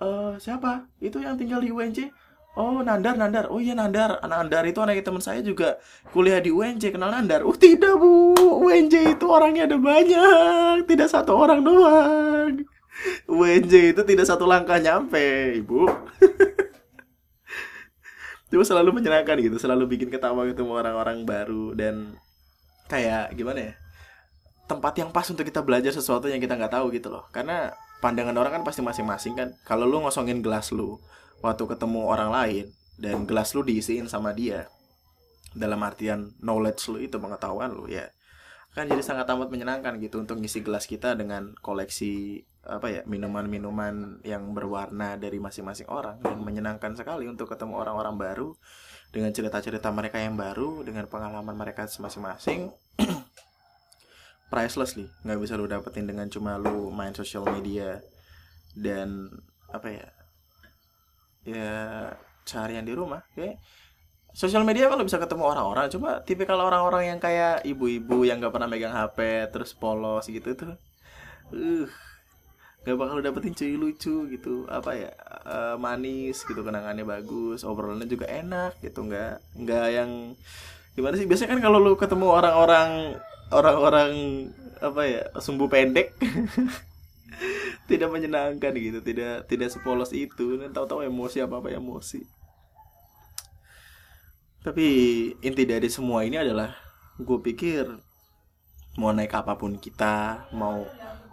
Eh 0.02 0.34
siapa? 0.42 0.90
Itu 0.98 1.22
yang 1.22 1.38
tinggal 1.38 1.62
di 1.62 1.70
UNJ 1.70 2.10
Oh 2.58 2.82
Nandar 2.82 3.14
Nandar. 3.14 3.54
Oh 3.54 3.62
iya 3.62 3.78
Nandar. 3.78 4.18
Nandar 4.26 4.66
itu 4.66 4.82
anaknya 4.82 5.06
teman 5.06 5.22
saya 5.22 5.46
juga 5.46 5.78
kuliah 6.10 6.42
di 6.42 6.50
UNJ 6.50 6.90
kenal 6.90 7.14
Nandar? 7.14 7.46
Oh 7.46 7.54
tidak 7.54 8.02
bu. 8.02 8.34
UNJ 8.66 9.14
itu 9.14 9.26
orangnya 9.30 9.70
ada 9.70 9.78
banyak. 9.78 10.90
Tidak 10.90 11.06
satu 11.06 11.38
orang 11.38 11.62
doang 11.62 12.79
UNJ 13.30 13.96
itu 13.96 14.02
tidak 14.04 14.26
satu 14.28 14.44
langkah 14.44 14.80
nyampe 14.80 15.56
ibu. 15.60 15.88
Cuma 18.50 18.66
selalu 18.66 18.98
menyenangkan 18.98 19.38
gitu 19.38 19.62
Selalu 19.62 19.94
bikin 19.94 20.10
ketawa 20.10 20.42
ketemu 20.50 20.74
orang-orang 20.74 21.22
baru 21.22 21.78
Dan 21.78 22.18
kayak 22.90 23.38
gimana 23.38 23.62
ya 23.62 23.74
Tempat 24.66 24.98
yang 24.98 25.14
pas 25.14 25.30
untuk 25.30 25.46
kita 25.46 25.62
belajar 25.62 25.94
sesuatu 25.94 26.26
yang 26.26 26.42
kita 26.42 26.58
nggak 26.58 26.74
tahu 26.78 26.94
gitu 26.94 27.10
loh. 27.10 27.26
Karena 27.34 27.74
pandangan 28.06 28.38
orang 28.38 28.62
kan 28.62 28.64
pasti 28.66 28.86
masing-masing 28.86 29.34
kan. 29.34 29.50
Kalau 29.66 29.90
lu 29.90 29.98
ngosongin 30.02 30.46
gelas 30.46 30.70
lu 30.70 31.02
waktu 31.42 31.66
ketemu 31.66 32.06
orang 32.06 32.30
lain 32.30 32.66
dan 33.00 33.24
gelas 33.24 33.56
lu 33.56 33.64
diisiin 33.64 34.12
sama 34.12 34.36
dia 34.36 34.68
dalam 35.56 35.80
artian 35.82 36.36
knowledge 36.44 36.92
lu 36.92 37.00
itu 37.02 37.16
pengetahuan 37.18 37.72
lu 37.72 37.90
ya 37.90 38.12
kan 38.78 38.86
jadi 38.86 39.02
sangat 39.02 39.26
amat 39.34 39.50
menyenangkan 39.50 39.98
gitu 39.98 40.22
untuk 40.22 40.38
ngisi 40.38 40.62
gelas 40.62 40.86
kita 40.86 41.18
dengan 41.18 41.58
koleksi 41.64 42.46
apa 42.68 42.92
ya 42.92 43.02
minuman-minuman 43.08 44.20
yang 44.28 44.52
berwarna 44.52 45.16
dari 45.16 45.40
masing-masing 45.40 45.88
orang 45.88 46.20
dan 46.20 46.44
menyenangkan 46.44 46.92
sekali 46.92 47.24
untuk 47.24 47.48
ketemu 47.48 47.80
orang-orang 47.80 48.20
baru 48.20 48.50
dengan 49.16 49.32
cerita-cerita 49.32 49.88
mereka 49.96 50.20
yang 50.20 50.36
baru 50.36 50.84
dengan 50.84 51.08
pengalaman 51.08 51.56
mereka 51.56 51.88
masing-masing. 51.88 52.76
Priceless 54.52 55.00
nih 55.00 55.08
nggak 55.24 55.40
bisa 55.40 55.56
lu 55.56 55.72
dapetin 55.72 56.10
dengan 56.10 56.28
cuma 56.28 56.60
lu 56.60 56.92
main 56.92 57.16
sosial 57.16 57.48
media 57.48 58.04
dan 58.76 59.32
apa 59.72 59.88
ya 59.94 60.08
ya 61.46 61.74
seharian 62.44 62.84
di 62.84 62.98
rumah 62.98 63.22
kayak 63.38 63.62
sosial 64.34 64.66
media 64.66 64.90
kalau 64.90 65.06
bisa 65.06 65.22
ketemu 65.22 65.46
orang-orang 65.48 65.86
cuma 65.94 66.22
tipikal 66.26 66.60
orang-orang 66.60 67.14
yang 67.14 67.20
kayak 67.22 67.62
ibu-ibu 67.64 68.26
yang 68.26 68.42
gak 68.42 68.54
pernah 68.54 68.70
megang 68.70 68.94
HP 68.94 69.48
terus 69.54 69.72
polos 69.72 70.28
gitu 70.28 70.54
tuh. 70.58 70.76
Uh 71.50 71.88
gak 72.88 72.96
bakal 72.96 73.20
dapetin 73.20 73.56
cuy 73.56 73.76
lucu 73.76 74.16
gitu. 74.32 74.66
Apa 74.72 74.92
ya 74.96 75.12
uh, 75.46 75.76
manis 75.76 76.44
gitu 76.44 76.62
kenangannya 76.64 77.04
bagus 77.04 77.68
obrolannya 77.68 78.08
juga 78.08 78.28
enak 78.30 78.80
gitu. 78.84 79.06
Nggak 79.06 79.44
nggak 79.56 79.88
yang 79.92 80.12
gimana 80.96 81.16
sih? 81.20 81.28
Biasanya 81.28 81.58
kan 81.58 81.62
kalau 81.64 81.80
lu 81.80 81.94
ketemu 82.00 82.28
orang-orang 82.32 82.90
orang-orang 83.50 84.12
apa 84.80 85.02
ya 85.04 85.24
sumbu 85.44 85.68
pendek 85.68 86.16
tidak 87.90 88.10
menyenangkan 88.14 88.72
gitu 88.78 89.04
tidak 89.04 89.48
tidak 89.52 89.70
sepolos 89.72 90.16
itu. 90.16 90.60
Dan 90.60 90.72
tahu-tahu 90.72 91.04
emosi 91.04 91.44
apa 91.44 91.60
apa 91.60 91.76
emosi. 91.76 92.24
Tapi 94.60 94.88
inti 95.40 95.64
dari 95.64 95.88
semua 95.88 96.28
ini 96.28 96.36
adalah 96.36 96.76
gue 97.20 97.40
pikir 97.40 97.88
mau 99.00 99.16
naik 99.16 99.32
apa 99.32 99.56
pun 99.56 99.80
kita 99.80 100.48
mau 100.52 100.84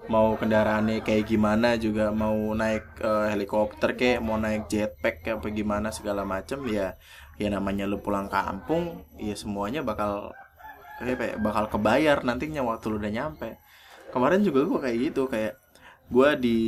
mau 0.07 0.39
kendaraannya 0.39 1.03
kayak 1.03 1.27
gimana 1.27 1.75
juga 1.77 2.15
mau 2.15 2.35
naik 2.55 3.03
uh, 3.03 3.27
helikopter 3.31 3.99
kayak 3.99 4.23
mau 4.23 4.39
naik 4.39 4.71
jetpack 4.71 5.27
kayak 5.27 5.43
apa 5.43 5.49
gimana 5.51 5.89
segala 5.91 6.23
macam 6.23 6.63
ya 6.71 6.95
ya 7.37 7.49
namanya 7.53 7.85
lu 7.85 8.01
pulang 8.01 8.31
kampung 8.31 9.05
ya 9.21 9.37
semuanya 9.37 9.85
bakal 9.85 10.33
kayak 10.97 11.19
ya, 11.21 11.37
bakal 11.37 11.69
kebayar 11.69 12.25
nantinya 12.25 12.65
waktu 12.65 12.89
lu 12.89 12.97
udah 12.97 13.13
nyampe. 13.13 13.61
Kemarin 14.09 14.41
juga 14.41 14.65
gue 14.65 14.81
kayak 14.81 14.99
gitu 15.13 15.23
kayak 15.29 15.55
gue 16.09 16.29
di 16.41 16.59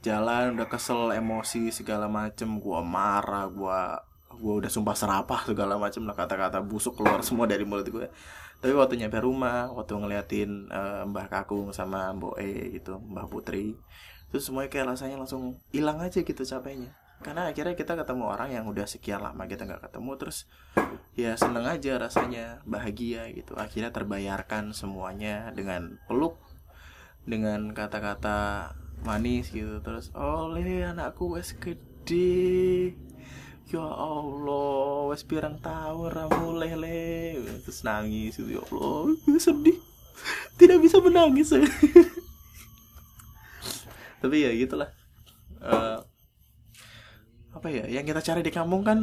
jalan 0.00 0.56
udah 0.56 0.68
kesel 0.70 1.12
emosi 1.12 1.68
segala 1.68 2.08
macem 2.08 2.56
gue 2.56 2.80
marah 2.80 3.44
gue 3.52 3.80
gue 4.40 4.54
udah 4.64 4.70
sumpah 4.72 4.96
serapah 4.96 5.44
segala 5.44 5.76
macam 5.76 6.08
lah 6.08 6.16
kata-kata 6.16 6.64
busuk 6.64 6.96
keluar 6.96 7.20
semua 7.20 7.44
dari 7.44 7.68
mulut 7.68 7.84
gue 7.84 8.08
tapi 8.60 8.76
waktu 8.76 9.00
nyampe 9.00 9.18
rumah 9.24 9.72
waktu 9.72 9.96
ngeliatin 9.96 10.68
uh, 10.68 11.08
mbah 11.08 11.32
kakung 11.32 11.72
sama 11.72 12.12
mbok 12.12 12.36
e 12.36 12.76
gitu 12.76 13.00
mbah 13.00 13.24
putri 13.24 13.72
itu 14.30 14.38
semuanya 14.38 14.70
kayak 14.70 14.94
rasanya 14.94 15.18
langsung 15.18 15.58
hilang 15.74 15.98
aja 15.98 16.22
gitu 16.22 16.46
capeknya. 16.46 16.94
Karena 17.20 17.50
akhirnya 17.50 17.74
kita 17.74 17.98
ketemu 17.98 18.30
orang 18.30 18.54
yang 18.54 18.64
udah 18.70 18.86
sekian 18.86 19.20
lama 19.20 19.44
kita 19.44 19.66
nggak 19.66 19.90
ketemu 19.90 20.10
terus 20.16 20.46
ya 21.18 21.34
seneng 21.34 21.66
aja 21.66 21.98
rasanya 21.98 22.62
bahagia 22.62 23.26
gitu. 23.34 23.58
Akhirnya 23.58 23.90
terbayarkan 23.90 24.70
semuanya 24.70 25.50
dengan 25.50 25.98
peluk 26.06 26.38
dengan 27.26 27.74
kata-kata 27.74 28.70
manis 29.02 29.50
gitu. 29.50 29.82
Terus 29.82 30.14
oleh 30.14 30.86
anakku 30.86 31.34
wes 31.34 31.58
gede 31.58 32.94
ya 33.70 33.86
Allah 33.86 35.06
wes 35.06 35.22
pirang 35.22 35.62
tahun 35.62 36.10
ramu 36.10 36.58
lele 36.58 37.38
terus 37.62 37.86
nangis 37.86 38.42
itu 38.42 38.58
ya 38.58 38.62
Allah 38.66 39.14
sedih. 39.38 39.78
Tidak 40.60 40.78
bisa 40.82 41.00
menangis. 41.00 41.54
Tapi 44.20 44.36
ya 44.44 44.50
gitulah. 44.52 44.90
Uh, 45.60 46.00
apa 47.50 47.66
ya 47.68 47.84
yang 47.88 48.04
kita 48.04 48.20
cari 48.20 48.40
di 48.40 48.52
kampung 48.52 48.84
kan 48.84 49.00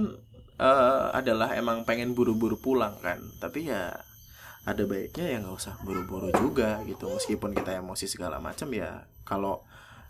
uh, 0.57 1.13
adalah 1.13 1.53
emang 1.57 1.85
pengen 1.87 2.13
buru-buru 2.13 2.59
pulang 2.61 3.01
kan. 3.01 3.17
Tapi 3.41 3.71
ya 3.71 3.97
ada 4.67 4.83
baiknya 4.83 5.25
ya 5.31 5.37
nggak 5.41 5.57
usah 5.57 5.73
buru-buru 5.81 6.29
juga 6.37 6.85
gitu. 6.85 7.09
Meskipun 7.09 7.57
kita 7.57 7.81
emosi 7.81 8.05
segala 8.05 8.37
macam 8.37 8.69
ya 8.69 9.09
kalau 9.25 9.65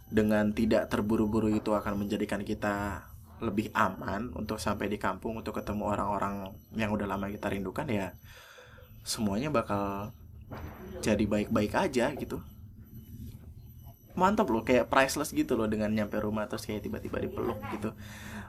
dengan 0.07 0.51
tidak 0.51 0.91
terburu-buru 0.91 1.51
itu 1.51 1.71
akan 1.71 2.03
menjadikan 2.03 2.43
kita 2.43 3.06
lebih 3.37 3.69
aman 3.77 4.33
untuk 4.33 4.57
sampai 4.57 4.89
di 4.89 4.97
kampung 4.97 5.37
untuk 5.37 5.57
ketemu 5.61 5.93
orang-orang 5.93 6.49
yang 6.73 6.89
udah 6.89 7.05
lama 7.05 7.29
kita 7.29 7.53
rindukan 7.53 7.85
ya 7.85 8.17
semuanya 9.07 9.47
bakal 9.53 10.11
jadi 10.99 11.23
baik-baik 11.23 11.71
aja 11.77 12.11
gitu. 12.17 12.43
Mantap 14.17 14.49
loh 14.49 14.65
kayak 14.65 14.89
priceless 14.89 15.31
gitu 15.31 15.53
loh 15.53 15.69
dengan 15.69 15.93
nyampe 15.93 16.17
rumah 16.17 16.49
terus 16.49 16.65
kayak 16.65 16.83
tiba-tiba 16.83 17.21
dipeluk 17.21 17.61
gitu. 17.71 17.93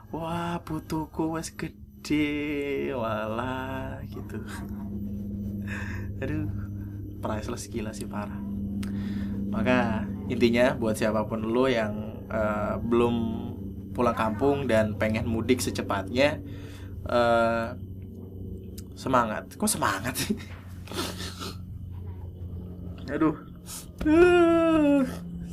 Wah 0.09 0.57
putuku 0.65 1.37
wes 1.37 1.53
gede 1.53 2.89
wala 2.91 4.01
gitu. 4.09 4.41
Aduh 6.25 6.49
priceless 7.21 7.69
gila 7.69 7.93
sih 7.93 8.09
parah. 8.09 8.41
Maka 9.53 10.09
intinya 10.27 10.73
buat 10.73 10.97
siapa 10.97 11.23
pun 11.29 11.45
lo 11.45 11.69
yang 11.69 12.25
uh, 12.27 12.75
belum 12.81 13.15
pulang 13.99 14.15
kampung 14.15 14.63
dan 14.63 14.95
pengen 14.95 15.27
mudik 15.27 15.59
secepatnya 15.59 16.39
uh, 17.03 17.75
semangat. 18.95 19.51
Kok 19.59 19.67
semangat 19.67 20.15
sih? 20.15 20.39
Aduh. 23.11 23.35
Uh, 24.07 25.03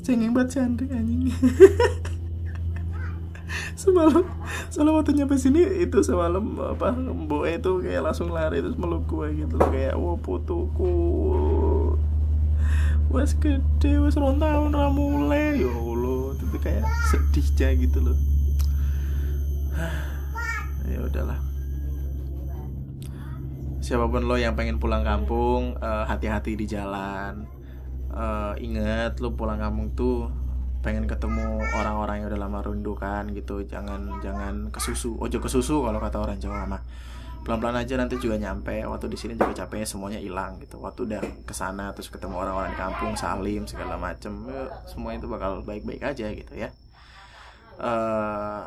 cengeng 0.07 0.30
banget 0.30 0.62
cantik 0.62 0.86
anjing. 0.94 1.26
Semalam 3.76 4.24
semalam 4.72 4.99
waktu 4.99 5.12
nyampe 5.14 5.36
sini 5.36 5.62
itu 5.84 6.01
semalam 6.01 6.42
apa 6.59 6.97
mbok 6.97 7.44
itu 7.44 7.72
kayak 7.84 8.09
langsung 8.09 8.32
lari 8.32 8.64
terus 8.64 8.74
meluk 8.74 9.05
gue 9.05 9.44
gitu 9.44 9.61
kayak 9.61 9.94
wah 9.94 10.16
putuku. 10.16 10.97
Wes 13.12 13.36
gede 13.36 14.01
wes 14.03 14.16
rontang 14.18 14.74
ramule 14.74 15.61
ya 15.61 15.70
allah 15.70 16.34
itu 16.34 16.59
kayak 16.59 16.82
sedih 17.12 17.47
aja 17.47 17.68
gitu 17.78 17.99
loh 18.03 18.36
ya 20.93 20.99
udahlah. 21.05 21.39
Siapa 23.87 24.11
pun 24.11 24.27
lo 24.27 24.35
yang 24.35 24.59
pengen 24.59 24.83
pulang 24.83 25.07
kampung 25.07 25.79
eh, 25.79 26.05
hati-hati 26.11 26.59
di 26.59 26.66
jalan. 26.66 27.47
Uh, 28.16 28.57
ingat 28.57 29.20
lo 29.20 29.37
pulang 29.37 29.61
kampung 29.61 29.93
tuh 29.93 30.33
pengen 30.81 31.05
ketemu 31.05 31.61
orang-orang 31.77 32.24
yang 32.24 32.33
udah 32.33 32.41
lama 32.41 32.64
rindukan 32.64 33.29
gitu. 33.37 33.61
Jangan 33.68 34.24
jangan 34.24 34.72
kesusu 34.72 35.20
ojo 35.20 35.37
kesusu 35.37 35.85
kalau 35.85 36.01
kata 36.01 36.16
orang 36.24 36.41
Jawa 36.41 36.64
mah. 36.64 36.81
Pelan-pelan 37.45 37.77
aja 37.85 37.95
nanti 38.01 38.16
juga 38.16 38.41
nyampe. 38.41 38.83
Waktu 38.89 39.12
di 39.12 39.18
sini 39.20 39.37
juga 39.37 39.53
capeknya 39.53 39.85
semuanya 39.85 40.18
hilang 40.18 40.57
gitu. 40.64 40.81
Waktu 40.81 41.07
udah 41.07 41.20
ke 41.45 41.55
sana 41.55 41.93
terus 41.93 42.09
ketemu 42.09 42.41
orang-orang 42.41 42.72
di 42.72 42.79
kampung 42.81 43.12
salim 43.14 43.68
segala 43.68 44.01
macem 44.01 44.33
semua 44.89 45.12
itu 45.12 45.29
bakal 45.29 45.61
baik-baik 45.61 46.01
aja 46.01 46.27
gitu 46.33 46.57
ya. 46.57 46.72
Uh, 47.77 48.64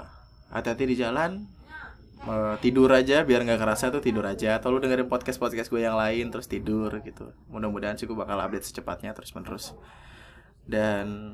hati-hati 0.49 0.85
di 0.85 0.95
jalan. 0.97 1.45
Uh, 2.19 2.59
tidur 2.59 2.91
aja 2.91 3.23
biar 3.23 3.47
nggak 3.47 3.63
kerasa 3.63 3.87
tuh 3.89 4.03
tidur 4.03 4.27
aja. 4.27 4.59
Atau 4.59 4.75
lu 4.75 4.83
dengerin 4.83 5.07
podcast 5.07 5.39
podcast 5.39 5.71
gue 5.71 5.81
yang 5.81 5.95
lain 5.95 6.29
terus 6.29 6.51
tidur 6.51 6.91
gitu. 7.01 7.31
Mudah-mudahan 7.47 7.95
sih 7.95 8.05
gue 8.05 8.17
bakal 8.17 8.37
update 8.43 8.67
secepatnya 8.67 9.15
terus 9.15 9.31
menerus 9.31 9.71
dan 10.69 11.33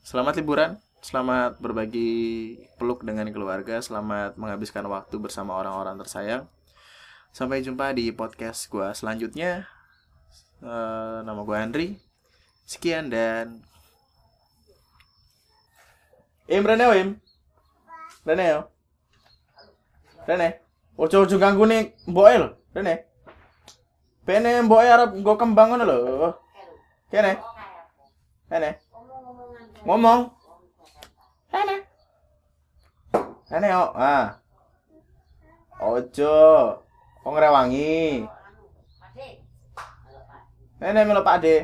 selamat 0.00 0.40
liburan 0.40 0.80
selamat 1.04 1.60
berbagi 1.60 2.56
peluk 2.80 3.04
dengan 3.04 3.28
keluarga 3.28 3.76
selamat 3.84 4.40
menghabiskan 4.40 4.88
waktu 4.88 5.20
bersama 5.20 5.56
orang-orang 5.60 6.00
tersayang. 6.00 6.44
Sampai 7.30 7.60
jumpa 7.60 7.92
di 7.92 8.10
podcast 8.10 8.66
gue 8.72 8.88
selanjutnya. 8.96 9.68
Uh, 10.60 11.20
nama 11.24 11.40
gue 11.44 11.56
Andri. 11.56 11.88
Sekian 12.64 13.08
dan 13.12 13.64
Imran 16.50 16.80
Im 16.80 17.10
Rene 18.30 18.46
yo. 18.48 18.60
Rene. 20.26 20.48
Ojo-ojo 20.96 21.36
ganggu 21.42 21.66
nih 21.66 21.82
mboke 22.06 22.38
lho. 22.38 22.48
Rene. 22.74 22.94
Mboke 24.62 24.86
arep 24.94 25.10
nggo 25.18 25.34
kembang 25.34 25.68
ngono 25.68 25.84
lho. 25.90 25.98
Kene. 27.10 27.32
Rene. 28.50 28.70
Ngomong. 29.82 30.22
Rene. 31.52 31.76
Rene 33.50 33.68
yo. 33.74 33.82
Ah. 33.98 34.38
Ojo. 35.82 36.34
Wong 37.26 37.36
rewangi. 37.42 38.30
Rene 40.80 41.00
melo 41.04 41.26
Pak 41.26 41.42
De. 41.42 41.54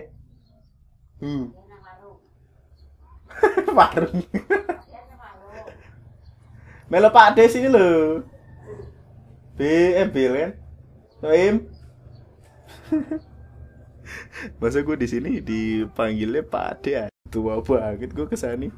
Hmm. 1.22 1.54
warung. 3.78 4.18
Melo 6.86 7.10
Pak 7.10 7.34
Des 7.34 7.50
ini 7.58 7.66
loh. 7.66 8.22
B 9.58 9.60
eh 9.98 10.06
Bill 10.06 10.34
kan. 10.38 10.52
Soim. 11.18 11.66
Masa 14.62 14.86
gue 14.86 14.94
di 14.94 15.08
sini 15.10 15.42
dipanggilnya 15.42 16.46
Pak 16.46 16.66
Ade 16.78 16.92
ah. 16.94 17.08
tua 17.26 17.58
banget 17.58 18.14
gue 18.14 18.26
kesani. 18.30 18.70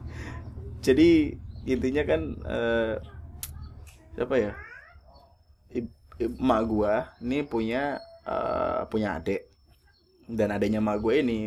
Jadi 0.80 1.36
intinya 1.68 2.02
kan 2.08 2.20
eh, 2.48 2.94
siapa 4.16 4.34
ya? 4.40 4.52
Emak 6.18 6.60
gue 6.64 6.94
ini 7.28 7.38
punya 7.44 8.00
eh, 8.24 8.80
punya 8.88 9.20
adik 9.20 9.44
dan 10.32 10.56
adanya 10.56 10.80
emak 10.80 10.96
gue 11.04 11.14
ini 11.20 11.40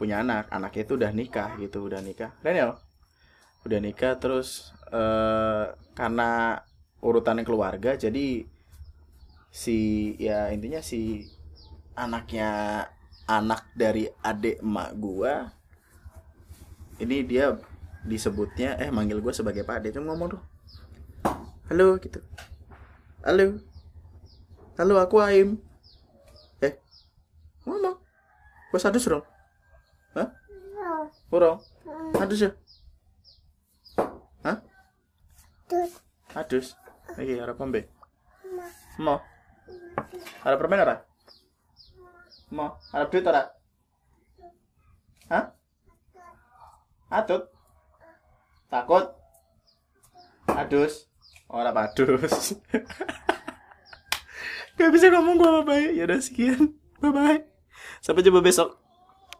punya 0.00 0.24
anak 0.24 0.48
anaknya 0.48 0.82
itu 0.86 0.94
udah 0.94 1.10
nikah 1.10 1.50
gitu 1.58 1.90
udah 1.90 2.00
nikah 2.00 2.30
Daniel 2.40 2.78
udah 3.66 3.78
nikah 3.82 4.14
terus 4.20 4.70
eh 4.88 5.66
karena 5.98 6.62
urutannya 7.02 7.42
keluarga 7.42 7.98
jadi 7.98 8.46
si 9.50 9.78
ya 10.20 10.50
intinya 10.54 10.78
si 10.78 11.26
anaknya 11.98 12.84
anak 13.26 13.66
dari 13.74 14.06
adik 14.22 14.62
emak 14.62 14.90
gua 14.96 15.50
ini 17.02 17.22
dia 17.26 17.58
disebutnya 18.06 18.78
eh 18.78 18.90
manggil 18.90 19.22
gua 19.22 19.34
sebagai 19.34 19.66
pak 19.66 19.82
ade. 19.82 19.94
Cuma 19.94 20.14
ngomong 20.14 20.38
tuh 20.38 20.42
halo 21.68 22.00
gitu. 22.00 22.18
Halo. 23.22 23.60
Halo 24.78 24.94
aku 25.02 25.20
Aim. 25.20 25.60
Eh 26.64 26.78
ngomong. 27.66 27.98
Gua 28.70 28.80
sadus 28.80 29.04
dong 29.06 29.26
hah? 30.16 30.32
Kurang 31.28 31.60
adus 32.18 32.40
ya 32.40 32.50
hah 34.42 34.58
adus. 36.34 36.74
Lagi 37.16 37.40
harap 37.40 37.56
kombe 37.56 37.88
mau 38.98 39.22
ada 40.42 40.58
permen 40.58 40.82
ora? 40.82 40.96
Mau 42.50 42.74
ada 42.90 43.06
duit 43.06 43.24
ora? 43.24 43.42
Hah? 45.30 45.54
Atut 47.08 47.48
takut. 48.68 49.14
Adus. 50.48 51.08
Ora 51.48 51.72
padus. 51.72 52.56
Gak 54.78 54.90
bisa 54.92 55.10
ngomong 55.10 55.40
gua 55.40 55.50
bye 55.60 55.64
bye 55.64 55.86
ya 55.96 56.04
udah 56.04 56.20
sekian. 56.20 56.76
Bye 57.00 57.12
bye 57.14 57.40
sampai 58.02 58.22
jumpa 58.26 58.42
besok 58.42 58.78